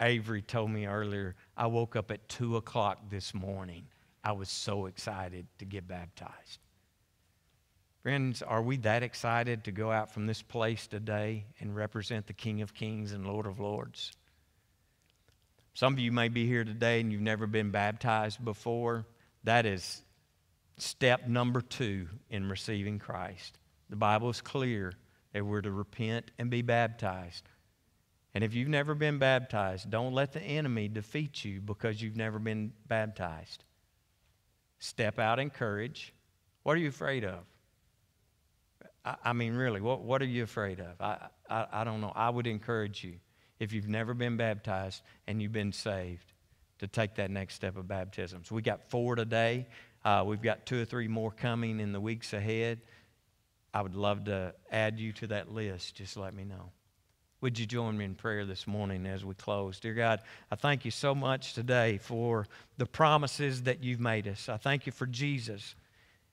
Avery 0.00 0.42
told 0.42 0.70
me 0.70 0.86
earlier, 0.86 1.34
I 1.56 1.66
woke 1.66 1.96
up 1.96 2.10
at 2.10 2.28
2 2.28 2.56
o'clock 2.56 3.10
this 3.10 3.34
morning. 3.34 3.86
I 4.22 4.32
was 4.32 4.48
so 4.48 4.86
excited 4.86 5.46
to 5.58 5.64
get 5.64 5.86
baptized. 5.86 6.58
Friends, 8.02 8.42
are 8.42 8.62
we 8.62 8.76
that 8.78 9.02
excited 9.02 9.64
to 9.64 9.72
go 9.72 9.90
out 9.90 10.12
from 10.12 10.26
this 10.26 10.42
place 10.42 10.86
today 10.86 11.46
and 11.60 11.74
represent 11.74 12.26
the 12.26 12.32
King 12.32 12.60
of 12.60 12.74
Kings 12.74 13.12
and 13.12 13.26
Lord 13.26 13.46
of 13.46 13.60
Lords? 13.60 14.12
Some 15.74 15.94
of 15.94 15.98
you 15.98 16.12
may 16.12 16.28
be 16.28 16.46
here 16.46 16.64
today 16.64 17.00
and 17.00 17.10
you've 17.10 17.20
never 17.20 17.46
been 17.46 17.70
baptized 17.70 18.44
before. 18.44 19.06
That 19.44 19.66
is 19.66 20.02
step 20.78 21.28
number 21.28 21.60
two 21.60 22.08
in 22.30 22.48
receiving 22.48 22.98
Christ. 22.98 23.58
The 23.90 23.96
Bible 23.96 24.30
is 24.30 24.40
clear 24.40 24.92
that 25.32 25.44
we're 25.44 25.60
to 25.60 25.70
repent 25.70 26.30
and 26.38 26.50
be 26.50 26.62
baptized. 26.62 27.48
And 28.34 28.42
if 28.42 28.54
you've 28.54 28.68
never 28.68 28.94
been 28.94 29.18
baptized, 29.18 29.90
don't 29.90 30.12
let 30.12 30.32
the 30.32 30.42
enemy 30.42 30.88
defeat 30.88 31.44
you 31.44 31.60
because 31.60 32.02
you've 32.02 32.16
never 32.16 32.38
been 32.38 32.72
baptized. 32.88 33.62
Step 34.80 35.18
out 35.18 35.38
in 35.38 35.50
courage. 35.50 36.12
What 36.64 36.72
are 36.72 36.80
you 36.80 36.88
afraid 36.88 37.24
of? 37.24 37.44
I, 39.04 39.34
mean, 39.34 39.54
really, 39.54 39.80
what, 39.80 40.00
what 40.00 40.22
are 40.22 40.26
you 40.26 40.42
afraid 40.42 40.80
of? 40.80 41.00
I, 41.00 41.28
I, 41.48 41.66
I 41.70 41.84
don't 41.84 42.00
know. 42.00 42.12
I 42.14 42.30
would 42.30 42.46
encourage 42.46 43.04
you, 43.04 43.16
if 43.60 43.72
you've 43.72 43.88
never 43.88 44.14
been 44.14 44.36
baptized 44.36 45.02
and 45.26 45.40
you've 45.42 45.52
been 45.52 45.72
saved, 45.72 46.32
to 46.84 46.88
take 46.88 47.14
that 47.16 47.30
next 47.30 47.54
step 47.54 47.76
of 47.76 47.88
baptism. 47.88 48.42
So 48.44 48.54
we 48.54 48.62
got 48.62 48.90
four 48.90 49.16
today. 49.16 49.66
Uh, 50.04 50.22
we've 50.26 50.42
got 50.42 50.66
two 50.66 50.80
or 50.82 50.84
three 50.84 51.08
more 51.08 51.30
coming 51.30 51.80
in 51.80 51.92
the 51.92 52.00
weeks 52.00 52.32
ahead. 52.32 52.80
I 53.72 53.82
would 53.82 53.94
love 53.96 54.24
to 54.24 54.54
add 54.70 55.00
you 55.00 55.12
to 55.14 55.26
that 55.28 55.50
list. 55.50 55.96
Just 55.96 56.16
let 56.16 56.34
me 56.34 56.44
know. 56.44 56.70
Would 57.40 57.58
you 57.58 57.66
join 57.66 57.96
me 57.96 58.04
in 58.04 58.14
prayer 58.14 58.46
this 58.46 58.66
morning 58.66 59.06
as 59.06 59.24
we 59.24 59.34
close? 59.34 59.80
Dear 59.80 59.94
God, 59.94 60.20
I 60.50 60.56
thank 60.56 60.84
you 60.84 60.90
so 60.90 61.14
much 61.14 61.54
today 61.54 61.98
for 61.98 62.46
the 62.78 62.86
promises 62.86 63.62
that 63.64 63.82
you've 63.82 64.00
made 64.00 64.28
us. 64.28 64.48
I 64.48 64.56
thank 64.56 64.86
you 64.86 64.92
for 64.92 65.06
Jesus. 65.06 65.74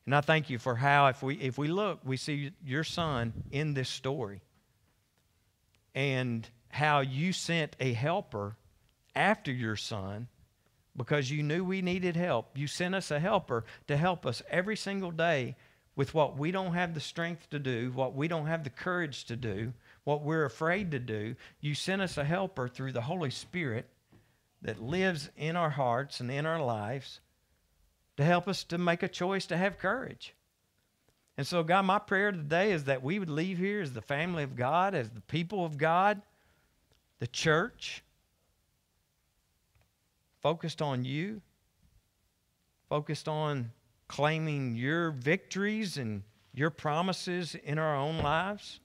And 0.06 0.16
I 0.16 0.22
thank 0.22 0.50
you 0.50 0.58
for 0.58 0.76
how, 0.76 1.08
if 1.08 1.24
we, 1.24 1.36
if 1.36 1.58
we 1.58 1.68
look, 1.68 2.00
we 2.04 2.18
see 2.18 2.52
your 2.64 2.84
son 2.84 3.34
in 3.52 3.74
this 3.74 3.90
story 3.90 4.42
and 5.94 6.48
how 6.70 7.02
you 7.02 7.34
sent 7.34 7.76
a 7.80 7.94
helper 7.94 8.56
after 9.16 9.52
your 9.52 9.76
son 9.76 10.28
because 10.96 11.32
you 11.32 11.44
knew 11.44 11.64
we 11.64 11.82
needed 11.82 12.16
help. 12.16 12.58
You 12.58 12.68
sent 12.68 12.96
us 12.96 13.12
a 13.12 13.20
helper 13.20 13.66
to 13.88 13.98
help 13.98 14.26
us 14.26 14.42
every 14.50 14.76
single 14.76 15.12
day 15.12 15.56
with 15.96 16.14
what 16.14 16.38
we 16.38 16.52
don't 16.52 16.74
have 16.74 16.94
the 16.94 17.00
strength 17.00 17.50
to 17.50 17.60
do, 17.60 17.92
what 17.94 18.16
we 18.16 18.28
don't 18.28 18.48
have 18.48 18.64
the 18.64 18.70
courage 18.70 19.26
to 19.26 19.36
do, 19.36 19.74
what 20.04 20.24
we're 20.24 20.46
afraid 20.46 20.92
to 20.92 21.00
do. 21.00 21.36
You 21.60 21.76
sent 21.76 22.02
us 22.02 22.18
a 22.18 22.24
helper 22.24 22.68
through 22.68 22.94
the 22.94 23.02
Holy 23.02 23.32
Spirit 23.32 23.88
that 24.62 24.82
lives 24.82 25.30
in 25.38 25.56
our 25.56 25.70
hearts 25.70 26.20
and 26.20 26.32
in 26.32 26.46
our 26.46 26.64
lives 26.64 27.20
to 28.18 28.24
help 28.24 28.48
us 28.48 28.64
to 28.66 28.78
make 28.78 29.04
a 29.04 29.08
choice 29.08 29.46
to 29.48 29.58
have 29.58 29.80
courage. 29.80 30.36
And 31.38 31.48
so, 31.48 31.64
God, 31.64 31.86
my 31.86 32.00
prayer 32.00 32.32
today 32.32 32.72
is 32.72 32.84
that 32.84 33.02
we 33.02 33.18
would 33.18 33.30
leave 33.30 33.58
here 33.58 33.82
as 33.82 33.94
the 33.94 34.02
family 34.02 34.44
of 34.44 34.56
God, 34.56 34.94
as 34.94 35.10
the 35.10 35.22
people 35.22 35.66
of 35.66 35.78
God, 35.78 36.22
the 37.20 37.28
church, 37.28 38.04
focused 40.42 40.82
on 40.82 41.06
you, 41.06 41.42
focused 42.90 43.28
on 43.28 43.72
claiming 44.08 44.76
your 44.76 45.12
victories 45.12 45.98
and 45.98 46.24
your 46.54 46.70
promises 46.70 47.56
in 47.56 47.80
our 47.80 47.96
own 47.96 48.18
lives. 48.18 48.80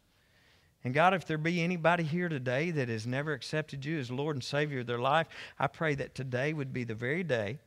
And 0.84 0.94
God, 0.94 1.14
if 1.14 1.26
there 1.26 1.38
be 1.38 1.62
anybody 1.62 2.04
here 2.04 2.28
today 2.28 2.70
that 2.70 2.88
has 2.88 3.06
never 3.06 3.32
accepted 3.32 3.84
you 3.84 3.98
as 3.98 4.10
Lord 4.10 4.36
and 4.36 4.44
Savior 4.44 4.80
of 4.80 4.86
their 4.86 5.00
life, 5.00 5.26
I 5.58 5.66
pray 5.66 5.96
that 5.96 6.14
today 6.14 6.52
would 6.52 6.72
be 6.72 6.84
the 6.84 6.94
very 6.94 7.24
day 7.24 7.58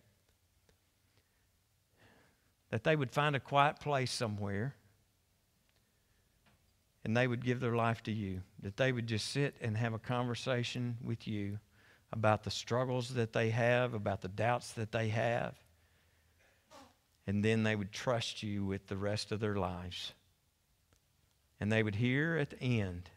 that 2.69 2.83
they 2.83 2.95
would 2.95 3.11
find 3.11 3.35
a 3.35 3.39
quiet 3.39 3.79
place 3.79 4.11
somewhere 4.11 4.75
and 7.03 7.17
they 7.17 7.27
would 7.27 7.43
give 7.43 7.59
their 7.59 7.75
life 7.75 8.03
to 8.03 8.11
you, 8.11 8.41
that 8.61 8.77
they 8.77 8.91
would 8.91 9.07
just 9.07 9.31
sit 9.31 9.55
and 9.59 9.75
have 9.75 9.93
a 9.93 9.99
conversation 9.99 10.97
with 11.03 11.27
you 11.27 11.59
about 12.12 12.43
the 12.43 12.51
struggles 12.51 13.14
that 13.14 13.34
they 13.34 13.49
have, 13.49 13.93
about 13.93 14.22
the 14.22 14.28
doubts 14.28 14.74
that 14.74 14.91
they 14.91 15.10
have. 15.10 15.55
And 17.28 17.45
then 17.45 17.64
they 17.64 17.76
would 17.76 17.91
trust 17.91 18.41
you 18.41 18.66
with 18.66 18.88
the 18.88 18.97
rest 18.97 19.32
of 19.32 19.39
their 19.39 19.55
lives. 19.55 20.14
And 21.60 21.72
they 21.72 21.84
would 21.84 21.95
hear 21.95 22.38
at 22.38 22.49
the 22.49 22.62
end, 22.82 23.10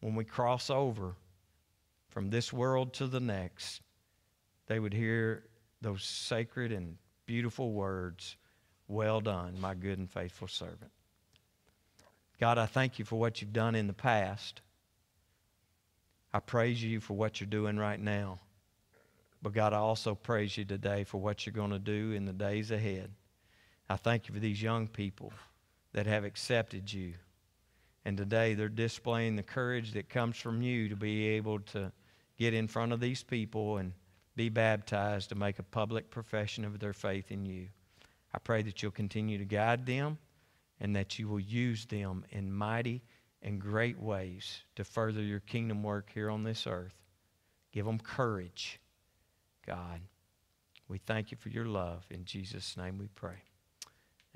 when 0.00 0.14
we 0.14 0.24
cross 0.24 0.70
over 0.70 1.14
from 2.08 2.30
this 2.30 2.52
world 2.52 2.94
to 2.94 3.06
the 3.06 3.20
next, 3.20 3.82
they 4.66 4.78
would 4.78 4.94
hear 4.94 5.44
those 5.80 6.02
sacred 6.02 6.72
and 6.72 6.96
beautiful 7.26 7.72
words 7.72 8.36
Well 8.88 9.20
done, 9.20 9.60
my 9.60 9.74
good 9.74 9.98
and 9.98 10.10
faithful 10.10 10.48
servant. 10.48 10.90
God, 12.40 12.58
I 12.58 12.66
thank 12.66 12.98
you 12.98 13.04
for 13.04 13.16
what 13.16 13.40
you've 13.40 13.52
done 13.52 13.74
in 13.74 13.86
the 13.86 13.92
past. 13.92 14.62
I 16.32 16.40
praise 16.40 16.82
you 16.82 17.00
for 17.00 17.14
what 17.14 17.40
you're 17.40 17.48
doing 17.48 17.78
right 17.78 18.00
now. 18.00 18.38
But 19.40 19.52
God, 19.52 19.72
I 19.72 19.78
also 19.78 20.14
praise 20.14 20.56
you 20.58 20.64
today 20.64 21.04
for 21.04 21.18
what 21.18 21.46
you're 21.46 21.52
going 21.52 21.70
to 21.70 21.78
do 21.78 22.12
in 22.12 22.24
the 22.24 22.32
days 22.32 22.70
ahead. 22.70 23.10
I 23.88 23.96
thank 23.96 24.28
you 24.28 24.34
for 24.34 24.40
these 24.40 24.60
young 24.60 24.88
people 24.88 25.32
that 25.92 26.06
have 26.06 26.24
accepted 26.24 26.92
you. 26.92 27.14
And 28.04 28.16
today 28.16 28.54
they're 28.54 28.68
displaying 28.68 29.36
the 29.36 29.42
courage 29.42 29.92
that 29.92 30.08
comes 30.08 30.36
from 30.36 30.60
you 30.60 30.88
to 30.88 30.96
be 30.96 31.28
able 31.28 31.60
to 31.60 31.92
get 32.38 32.54
in 32.54 32.68
front 32.68 32.92
of 32.92 33.00
these 33.00 33.22
people 33.22 33.78
and 33.78 33.92
be 34.36 34.48
baptized 34.48 35.30
to 35.30 35.34
make 35.34 35.58
a 35.58 35.64
public 35.64 36.10
profession 36.10 36.64
of 36.64 36.78
their 36.78 36.92
faith 36.92 37.30
in 37.30 37.44
you. 37.44 37.68
I 38.32 38.38
pray 38.38 38.62
that 38.62 38.82
you'll 38.82 38.92
continue 38.92 39.38
to 39.38 39.44
guide 39.44 39.86
them 39.86 40.18
and 40.80 40.94
that 40.94 41.18
you 41.18 41.28
will 41.28 41.40
use 41.40 41.86
them 41.86 42.24
in 42.30 42.52
mighty 42.52 43.02
in 43.42 43.58
great 43.58 44.00
ways 44.00 44.62
to 44.76 44.84
further 44.84 45.22
your 45.22 45.40
kingdom 45.40 45.82
work 45.82 46.10
here 46.12 46.30
on 46.30 46.42
this 46.42 46.66
earth. 46.66 46.94
Give 47.72 47.86
them 47.86 47.98
courage, 47.98 48.80
God. 49.66 50.00
We 50.88 50.98
thank 50.98 51.30
you 51.30 51.36
for 51.36 51.50
your 51.50 51.66
love. 51.66 52.04
In 52.10 52.24
Jesus' 52.24 52.76
name 52.76 52.98
we 52.98 53.08
pray. 53.08 53.42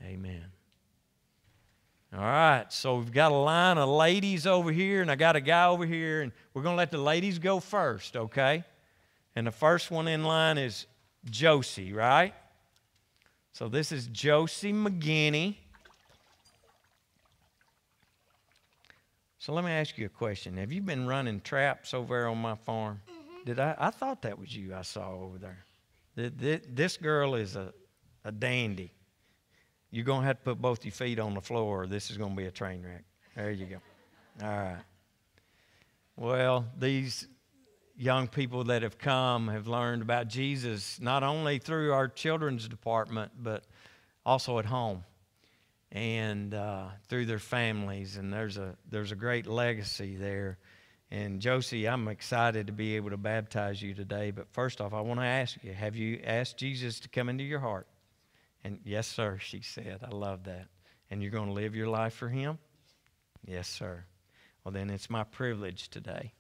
Amen. 0.05 0.45
All 2.15 2.21
right, 2.21 2.71
so 2.71 2.99
we've 2.99 3.11
got 3.11 3.33
a 3.33 3.37
line 3.37 3.79
of 3.79 3.89
ladies 3.89 4.47
over 4.47 4.71
here, 4.71 5.01
and 5.01 5.11
I 5.11 5.15
got 5.15 5.35
a 5.35 5.41
guy 5.41 5.67
over 5.67 5.87
here, 5.87 6.21
and 6.21 6.31
we're 6.53 6.63
going 6.63 6.75
to 6.75 6.79
let 6.79 6.91
the 6.91 6.99
ladies 6.99 7.39
go 7.39 7.59
first, 7.59 8.17
okay? 8.17 8.65
And 9.35 9.47
the 9.47 9.53
first 9.53 9.91
one 9.91 10.09
in 10.09 10.23
line 10.23 10.59
is 10.59 10.87
Josie, 11.25 11.95
right? 11.95 12.35
So 13.53 13.69
this 13.69 13.93
is 13.93 14.09
Josie 14.09 14.75
McGinney. 14.75 15.57
So 19.43 19.53
let 19.53 19.65
me 19.65 19.73
ask 19.73 19.99
you 19.99 20.07
a 20.07 20.09
question. 20.09 20.57
Have 20.59 20.71
you 20.71 20.81
been 20.81 21.05
running 21.05 21.41
traps 21.41 21.95
over 21.95 22.15
there 22.15 22.29
on 22.29 22.39
my 22.39 22.55
farm? 22.55 23.01
Mm-hmm. 23.11 23.45
Did 23.45 23.59
I? 23.59 23.75
I 23.77 23.91
thought 23.91 24.23
that 24.23 24.39
was 24.39 24.55
you 24.55 24.73
I 24.73 24.83
saw 24.83 25.17
over 25.17 25.37
there. 25.37 25.65
This 26.15 26.97
girl 26.97 27.35
is 27.35 27.57
a, 27.57 27.75
a 28.25 28.31
dandy. 28.31 28.93
You're 29.91 30.05
going 30.05 30.21
to 30.21 30.27
have 30.29 30.37
to 30.37 30.45
put 30.45 30.63
both 30.63 30.85
your 30.85 30.93
feet 30.93 31.19
on 31.19 31.35
the 31.35 31.41
floor, 31.41 31.83
or 31.83 31.87
this 31.89 32.09
is 32.09 32.19
going 32.19 32.31
to 32.31 32.37
be 32.37 32.47
a 32.47 32.53
train 32.53 32.85
wreck. 32.85 33.03
There 33.35 33.51
you 33.51 33.67
go. 33.67 33.77
All 34.47 34.49
right. 34.49 34.83
Well, 36.17 36.65
these 36.79 37.27
young 37.97 38.29
people 38.29 38.63
that 38.63 38.83
have 38.83 38.97
come 38.97 39.49
have 39.49 39.67
learned 39.67 40.03
about 40.03 40.29
Jesus 40.29 41.01
not 41.01 41.25
only 41.25 41.59
through 41.59 41.93
our 41.93 42.07
children's 42.07 42.69
department, 42.69 43.33
but 43.43 43.65
also 44.25 44.61
at 44.61 44.67
home 44.67 45.03
and 45.93 46.55
uh, 46.55 46.87
through 47.09 47.27
their 47.27 47.39
families. 47.39 48.17
And 48.17 48.33
there's 48.33 48.57
a, 48.57 48.77
there's 48.91 49.13
a 49.13 49.17
great 49.17 49.47
legacy 49.47 50.17
there 50.17 50.59
And 51.13 51.41
Josie, 51.41 51.87
I'm 51.87 52.09
excited 52.09 52.69
to 52.69 52.73
be 52.73 52.97
able 52.97 53.11
to 53.11 53.19
baptize 53.19 53.83
you 53.83 53.93
today. 53.93 54.31
But 54.31 54.49
first 54.49 54.81
off, 54.81 54.95
I 54.95 55.03
want 55.03 55.21
to 55.21 55.27
ask 55.27 55.63
you 55.63 55.75
have 55.75 55.95
you 55.95 56.21
asked 56.25 56.57
Jesus 56.57 57.01
to 57.01 57.09
come 57.11 57.29
into 57.29 57.45
your 57.45 57.59
heart? 57.59 57.87
And 58.65 58.81
yes, 58.83 59.07
sir, 59.09 59.37
she 59.39 59.61
said. 59.61 60.01
I 60.03 60.09
love 60.09 60.45
that. 60.45 60.69
And 61.11 61.21
you're 61.21 61.31
going 61.31 61.49
to 61.49 61.53
live 61.53 61.75
your 61.75 61.89
life 61.89 62.15
for 62.15 62.31
Him? 62.31 62.59
Yes, 63.45 63.69
sir. 63.69 64.07
Well, 64.65 64.73
then 64.73 64.89
it's 64.89 65.11
my 65.11 65.25
privilege 65.25 65.91
today 65.91 66.33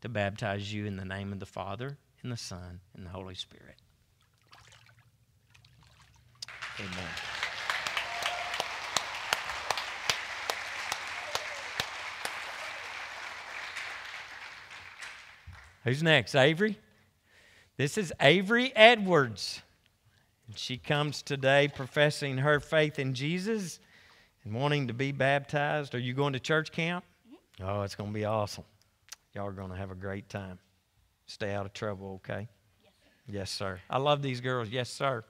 to 0.00 0.08
baptize 0.08 0.72
you 0.72 0.86
in 0.86 0.96
the 0.96 1.04
name 1.04 1.32
of 1.32 1.38
the 1.38 1.46
Father, 1.46 1.96
and 2.24 2.32
the 2.32 2.36
Son, 2.36 2.80
and 2.96 3.06
the 3.06 3.10
Holy 3.10 3.36
Spirit. 3.36 3.76
Amen. 6.80 7.35
Who's 15.86 16.02
next? 16.02 16.34
Avery? 16.34 16.76
This 17.76 17.96
is 17.96 18.12
Avery 18.20 18.72
Edwards. 18.74 19.62
She 20.56 20.78
comes 20.78 21.22
today 21.22 21.68
professing 21.68 22.38
her 22.38 22.58
faith 22.58 22.98
in 22.98 23.14
Jesus 23.14 23.78
and 24.42 24.52
wanting 24.52 24.88
to 24.88 24.92
be 24.92 25.12
baptized. 25.12 25.94
Are 25.94 26.00
you 26.00 26.12
going 26.12 26.32
to 26.32 26.40
church 26.40 26.72
camp? 26.72 27.04
Mm-hmm. 27.28 27.70
Oh, 27.70 27.82
it's 27.82 27.94
going 27.94 28.10
to 28.10 28.14
be 28.14 28.24
awesome. 28.24 28.64
Y'all 29.32 29.46
are 29.46 29.52
going 29.52 29.70
to 29.70 29.76
have 29.76 29.92
a 29.92 29.94
great 29.94 30.28
time. 30.28 30.58
Stay 31.26 31.54
out 31.54 31.66
of 31.66 31.72
trouble, 31.72 32.20
okay? 32.24 32.48
Yes, 33.28 33.52
sir. 33.52 33.78
I 33.88 33.98
love 33.98 34.22
these 34.22 34.40
girls. 34.40 34.70
Yes, 34.70 34.90
sir. 34.90 35.22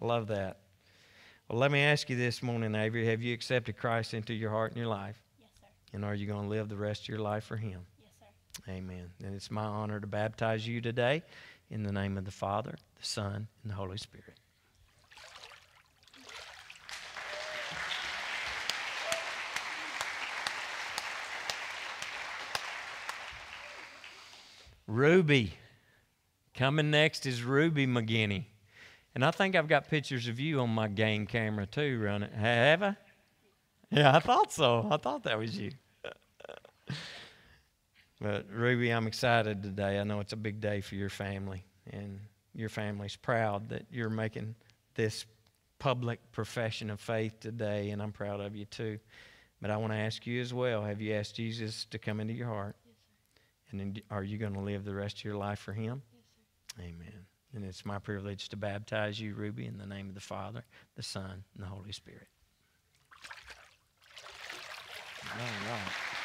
I 0.00 0.06
love 0.06 0.28
that. 0.28 0.56
Well, 1.50 1.58
let 1.58 1.70
me 1.70 1.80
ask 1.80 2.08
you 2.08 2.16
this 2.16 2.42
morning, 2.42 2.74
Avery. 2.74 3.06
Have 3.08 3.20
you 3.20 3.34
accepted 3.34 3.76
Christ 3.76 4.14
into 4.14 4.32
your 4.32 4.52
heart 4.52 4.70
and 4.70 4.78
your 4.78 4.86
life? 4.86 5.22
Yes, 5.38 5.50
sir. 5.60 5.66
And 5.92 6.02
are 6.02 6.14
you 6.14 6.26
going 6.26 6.44
to 6.44 6.48
live 6.48 6.70
the 6.70 6.78
rest 6.78 7.02
of 7.02 7.08
your 7.08 7.18
life 7.18 7.44
for 7.44 7.58
Him? 7.58 7.82
Amen. 8.68 9.10
And 9.24 9.34
it's 9.34 9.50
my 9.50 9.64
honor 9.64 10.00
to 10.00 10.06
baptize 10.06 10.66
you 10.66 10.80
today 10.80 11.22
in 11.70 11.82
the 11.82 11.92
name 11.92 12.16
of 12.16 12.24
the 12.24 12.30
Father, 12.30 12.74
the 12.98 13.06
Son, 13.06 13.48
and 13.62 13.70
the 13.70 13.74
Holy 13.74 13.98
Spirit. 13.98 14.34
Ruby. 24.86 25.54
Coming 26.54 26.90
next 26.90 27.26
is 27.26 27.42
Ruby 27.42 27.86
McGinney. 27.86 28.46
And 29.14 29.24
I 29.24 29.30
think 29.30 29.54
I've 29.54 29.68
got 29.68 29.88
pictures 29.88 30.26
of 30.28 30.40
you 30.40 30.60
on 30.60 30.70
my 30.70 30.88
game 30.88 31.26
camera 31.26 31.66
too, 31.66 32.00
running. 32.02 32.32
Have 32.32 32.82
I? 32.82 32.96
Yeah, 33.90 34.16
I 34.16 34.20
thought 34.20 34.52
so. 34.52 34.88
I 34.90 34.96
thought 34.96 35.22
that 35.24 35.38
was 35.38 35.56
you. 35.56 35.70
But 38.20 38.46
Ruby, 38.50 38.90
I'm 38.90 39.06
excited 39.06 39.62
today. 39.62 39.98
I 39.98 40.04
know 40.04 40.20
it's 40.20 40.32
a 40.32 40.36
big 40.36 40.60
day 40.60 40.80
for 40.80 40.94
your 40.96 41.08
family, 41.08 41.64
and 41.92 42.20
your 42.54 42.68
family's 42.68 43.16
proud 43.16 43.68
that 43.68 43.86
you're 43.90 44.10
making 44.10 44.54
this 44.94 45.26
public 45.78 46.20
profession 46.32 46.90
of 46.90 47.00
faith 47.00 47.38
today, 47.40 47.90
and 47.90 48.02
I'm 48.02 48.12
proud 48.12 48.40
of 48.40 48.56
you 48.56 48.64
too. 48.64 48.98
But 49.60 49.70
I 49.70 49.76
want 49.76 49.92
to 49.92 49.98
ask 49.98 50.26
you 50.26 50.40
as 50.40 50.52
well 50.54 50.82
have 50.84 51.00
you 51.00 51.14
asked 51.14 51.36
Jesus 51.36 51.86
to 51.86 51.98
come 51.98 52.20
into 52.20 52.32
your 52.32 52.46
heart? 52.46 52.76
Yes, 52.84 52.94
And 53.70 53.80
then 53.80 54.02
are 54.10 54.22
you 54.22 54.38
going 54.38 54.54
to 54.54 54.60
live 54.60 54.84
the 54.84 54.94
rest 54.94 55.18
of 55.18 55.24
your 55.24 55.36
life 55.36 55.58
for 55.58 55.72
Him? 55.72 56.02
Yes, 56.76 56.86
Amen. 56.88 57.26
And 57.54 57.64
it's 57.64 57.84
my 57.84 57.98
privilege 57.98 58.48
to 58.50 58.56
baptize 58.56 59.18
you, 59.18 59.34
Ruby, 59.34 59.66
in 59.66 59.78
the 59.78 59.86
name 59.86 60.08
of 60.08 60.14
the 60.14 60.20
Father, 60.20 60.64
the 60.96 61.02
Son, 61.02 61.44
and 61.54 61.62
the 61.62 61.66
Holy 61.66 61.92
Spirit. 61.92 62.28
All 65.32 65.40
right. 65.70 66.17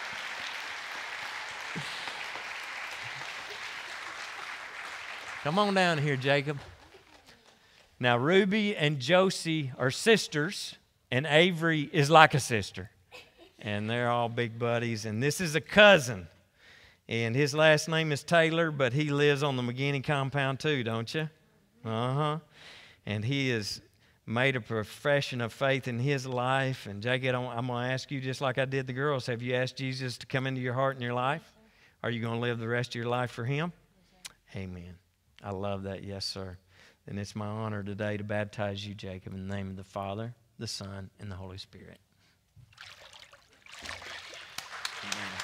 Come 5.43 5.59
on 5.59 5.73
down 5.73 5.97
here, 5.97 6.15
Jacob. 6.15 6.57
Now, 7.99 8.17
Ruby 8.17 8.77
and 8.77 9.01
Josie 9.01 9.73
are 9.77 9.91
sisters, 9.91 10.77
and 11.11 11.25
Avery 11.25 11.89
is 11.91 12.09
like 12.09 12.33
a 12.33 12.39
sister. 12.39 12.89
And 13.59 13.89
they're 13.89 14.09
all 14.09 14.29
big 14.29 14.57
buddies. 14.57 15.03
And 15.03 15.21
this 15.21 15.41
is 15.41 15.53
a 15.53 15.59
cousin. 15.59 16.29
And 17.09 17.35
his 17.35 17.53
last 17.53 17.89
name 17.89 18.13
is 18.13 18.23
Taylor, 18.23 18.71
but 18.71 18.93
he 18.93 19.09
lives 19.09 19.43
on 19.43 19.57
the 19.57 19.63
McGinney 19.63 20.01
compound 20.01 20.61
too, 20.61 20.81
don't 20.81 21.13
you? 21.13 21.29
Uh 21.83 22.13
huh. 22.13 22.39
And 23.05 23.25
he 23.25 23.49
has 23.49 23.81
made 24.25 24.55
a 24.55 24.61
profession 24.61 25.41
of 25.41 25.51
faith 25.51 25.89
in 25.89 25.99
his 25.99 26.25
life. 26.25 26.87
And 26.87 27.03
Jacob, 27.03 27.35
I'm 27.35 27.67
going 27.67 27.85
to 27.85 27.93
ask 27.93 28.09
you, 28.11 28.21
just 28.21 28.39
like 28.39 28.57
I 28.57 28.63
did 28.63 28.87
the 28.87 28.93
girls, 28.93 29.25
have 29.25 29.41
you 29.41 29.55
asked 29.55 29.75
Jesus 29.75 30.17
to 30.19 30.25
come 30.25 30.47
into 30.47 30.61
your 30.61 30.73
heart 30.73 30.95
and 30.95 31.03
your 31.03 31.13
life? 31.13 31.43
Are 32.01 32.09
you 32.09 32.21
going 32.21 32.35
to 32.35 32.39
live 32.39 32.59
the 32.59 32.67
rest 32.69 32.91
of 32.91 32.95
your 32.95 33.09
life 33.09 33.31
for 33.31 33.43
him? 33.43 33.73
Amen. 34.55 35.02
I 35.43 35.51
love 35.51 35.83
that. 35.83 36.03
Yes, 36.03 36.25
sir. 36.25 36.57
And 37.05 37.19
it's 37.19 37.35
my 37.35 37.45
honor 37.45 37.83
today 37.83 38.15
to 38.15 38.23
baptize 38.23 38.87
you, 38.87 38.95
Jacob, 38.95 39.33
in 39.33 39.47
the 39.47 39.53
name 39.53 39.69
of 39.69 39.75
the 39.75 39.83
Father, 39.83 40.33
the 40.57 40.67
Son, 40.67 41.09
and 41.19 41.29
the 41.29 41.35
Holy 41.35 41.57
Spirit. 41.57 41.99
Amen. 45.03 45.43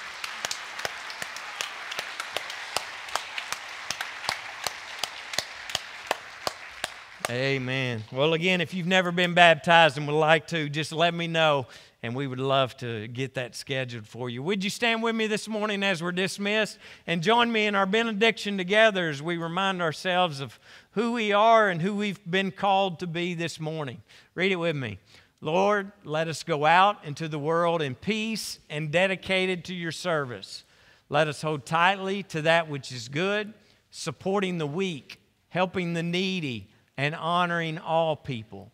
Amen. 7.29 8.03
Well, 8.11 8.33
again, 8.33 8.61
if 8.61 8.73
you've 8.73 8.87
never 8.87 9.11
been 9.11 9.33
baptized 9.33 9.97
and 9.97 10.07
would 10.07 10.13
like 10.13 10.47
to, 10.47 10.69
just 10.69 10.91
let 10.93 11.13
me 11.13 11.27
know, 11.27 11.67
and 12.01 12.15
we 12.15 12.27
would 12.27 12.39
love 12.39 12.77
to 12.77 13.07
get 13.07 13.33
that 13.33 13.55
scheduled 13.55 14.07
for 14.07 14.29
you. 14.29 14.41
Would 14.43 14.63
you 14.63 14.69
stand 14.69 15.03
with 15.03 15.15
me 15.15 15.27
this 15.27 15.47
morning 15.47 15.83
as 15.83 16.01
we're 16.01 16.11
dismissed 16.11 16.77
and 17.05 17.21
join 17.21 17.51
me 17.51 17.65
in 17.65 17.75
our 17.75 17.85
benediction 17.85 18.57
together 18.57 19.09
as 19.09 19.21
we 19.21 19.37
remind 19.37 19.81
ourselves 19.81 20.39
of 20.39 20.59
who 20.91 21.11
we 21.11 21.33
are 21.33 21.69
and 21.69 21.81
who 21.81 21.95
we've 21.95 22.19
been 22.29 22.51
called 22.51 22.99
to 22.99 23.07
be 23.07 23.33
this 23.33 23.59
morning? 23.59 24.01
Read 24.33 24.51
it 24.51 24.55
with 24.55 24.75
me. 24.75 24.99
Lord, 25.41 25.91
let 26.03 26.27
us 26.27 26.43
go 26.43 26.65
out 26.65 27.03
into 27.05 27.27
the 27.27 27.39
world 27.39 27.81
in 27.81 27.95
peace 27.95 28.59
and 28.69 28.91
dedicated 28.91 29.65
to 29.65 29.73
your 29.73 29.91
service. 29.91 30.63
Let 31.09 31.27
us 31.27 31.41
hold 31.41 31.65
tightly 31.65 32.23
to 32.23 32.43
that 32.43 32.69
which 32.69 32.91
is 32.91 33.09
good, 33.09 33.53
supporting 33.89 34.57
the 34.57 34.67
weak, 34.67 35.19
helping 35.49 35.93
the 35.93 36.03
needy 36.03 36.69
and 36.97 37.15
honoring 37.15 37.77
all 37.77 38.15
people. 38.15 38.71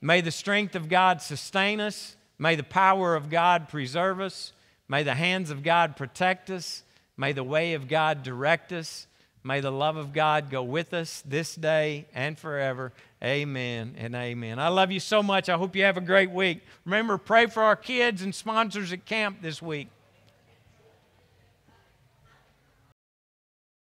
May 0.00 0.20
the 0.20 0.30
strength 0.30 0.74
of 0.74 0.88
God 0.88 1.22
sustain 1.22 1.80
us. 1.80 2.16
May 2.38 2.54
the 2.54 2.62
power 2.62 3.16
of 3.16 3.30
God 3.30 3.68
preserve 3.68 4.20
us. 4.20 4.52
May 4.88 5.02
the 5.02 5.14
hands 5.14 5.50
of 5.50 5.62
God 5.62 5.96
protect 5.96 6.50
us. 6.50 6.82
May 7.16 7.32
the 7.32 7.44
way 7.44 7.74
of 7.74 7.88
God 7.88 8.22
direct 8.22 8.72
us. 8.72 9.06
May 9.42 9.60
the 9.60 9.72
love 9.72 9.96
of 9.96 10.12
God 10.12 10.50
go 10.50 10.62
with 10.62 10.92
us 10.94 11.22
this 11.26 11.54
day 11.54 12.06
and 12.14 12.38
forever. 12.38 12.92
Amen 13.22 13.94
and 13.96 14.14
amen. 14.14 14.58
I 14.58 14.68
love 14.68 14.92
you 14.92 15.00
so 15.00 15.22
much. 15.22 15.48
I 15.48 15.56
hope 15.56 15.74
you 15.74 15.84
have 15.84 15.96
a 15.96 16.02
great 16.02 16.30
week. 16.30 16.60
Remember, 16.84 17.18
pray 17.18 17.46
for 17.46 17.62
our 17.62 17.76
kids 17.76 18.22
and 18.22 18.34
sponsors 18.34 18.92
at 18.92 19.04
camp 19.04 19.42
this 19.42 19.60
week. 19.60 19.88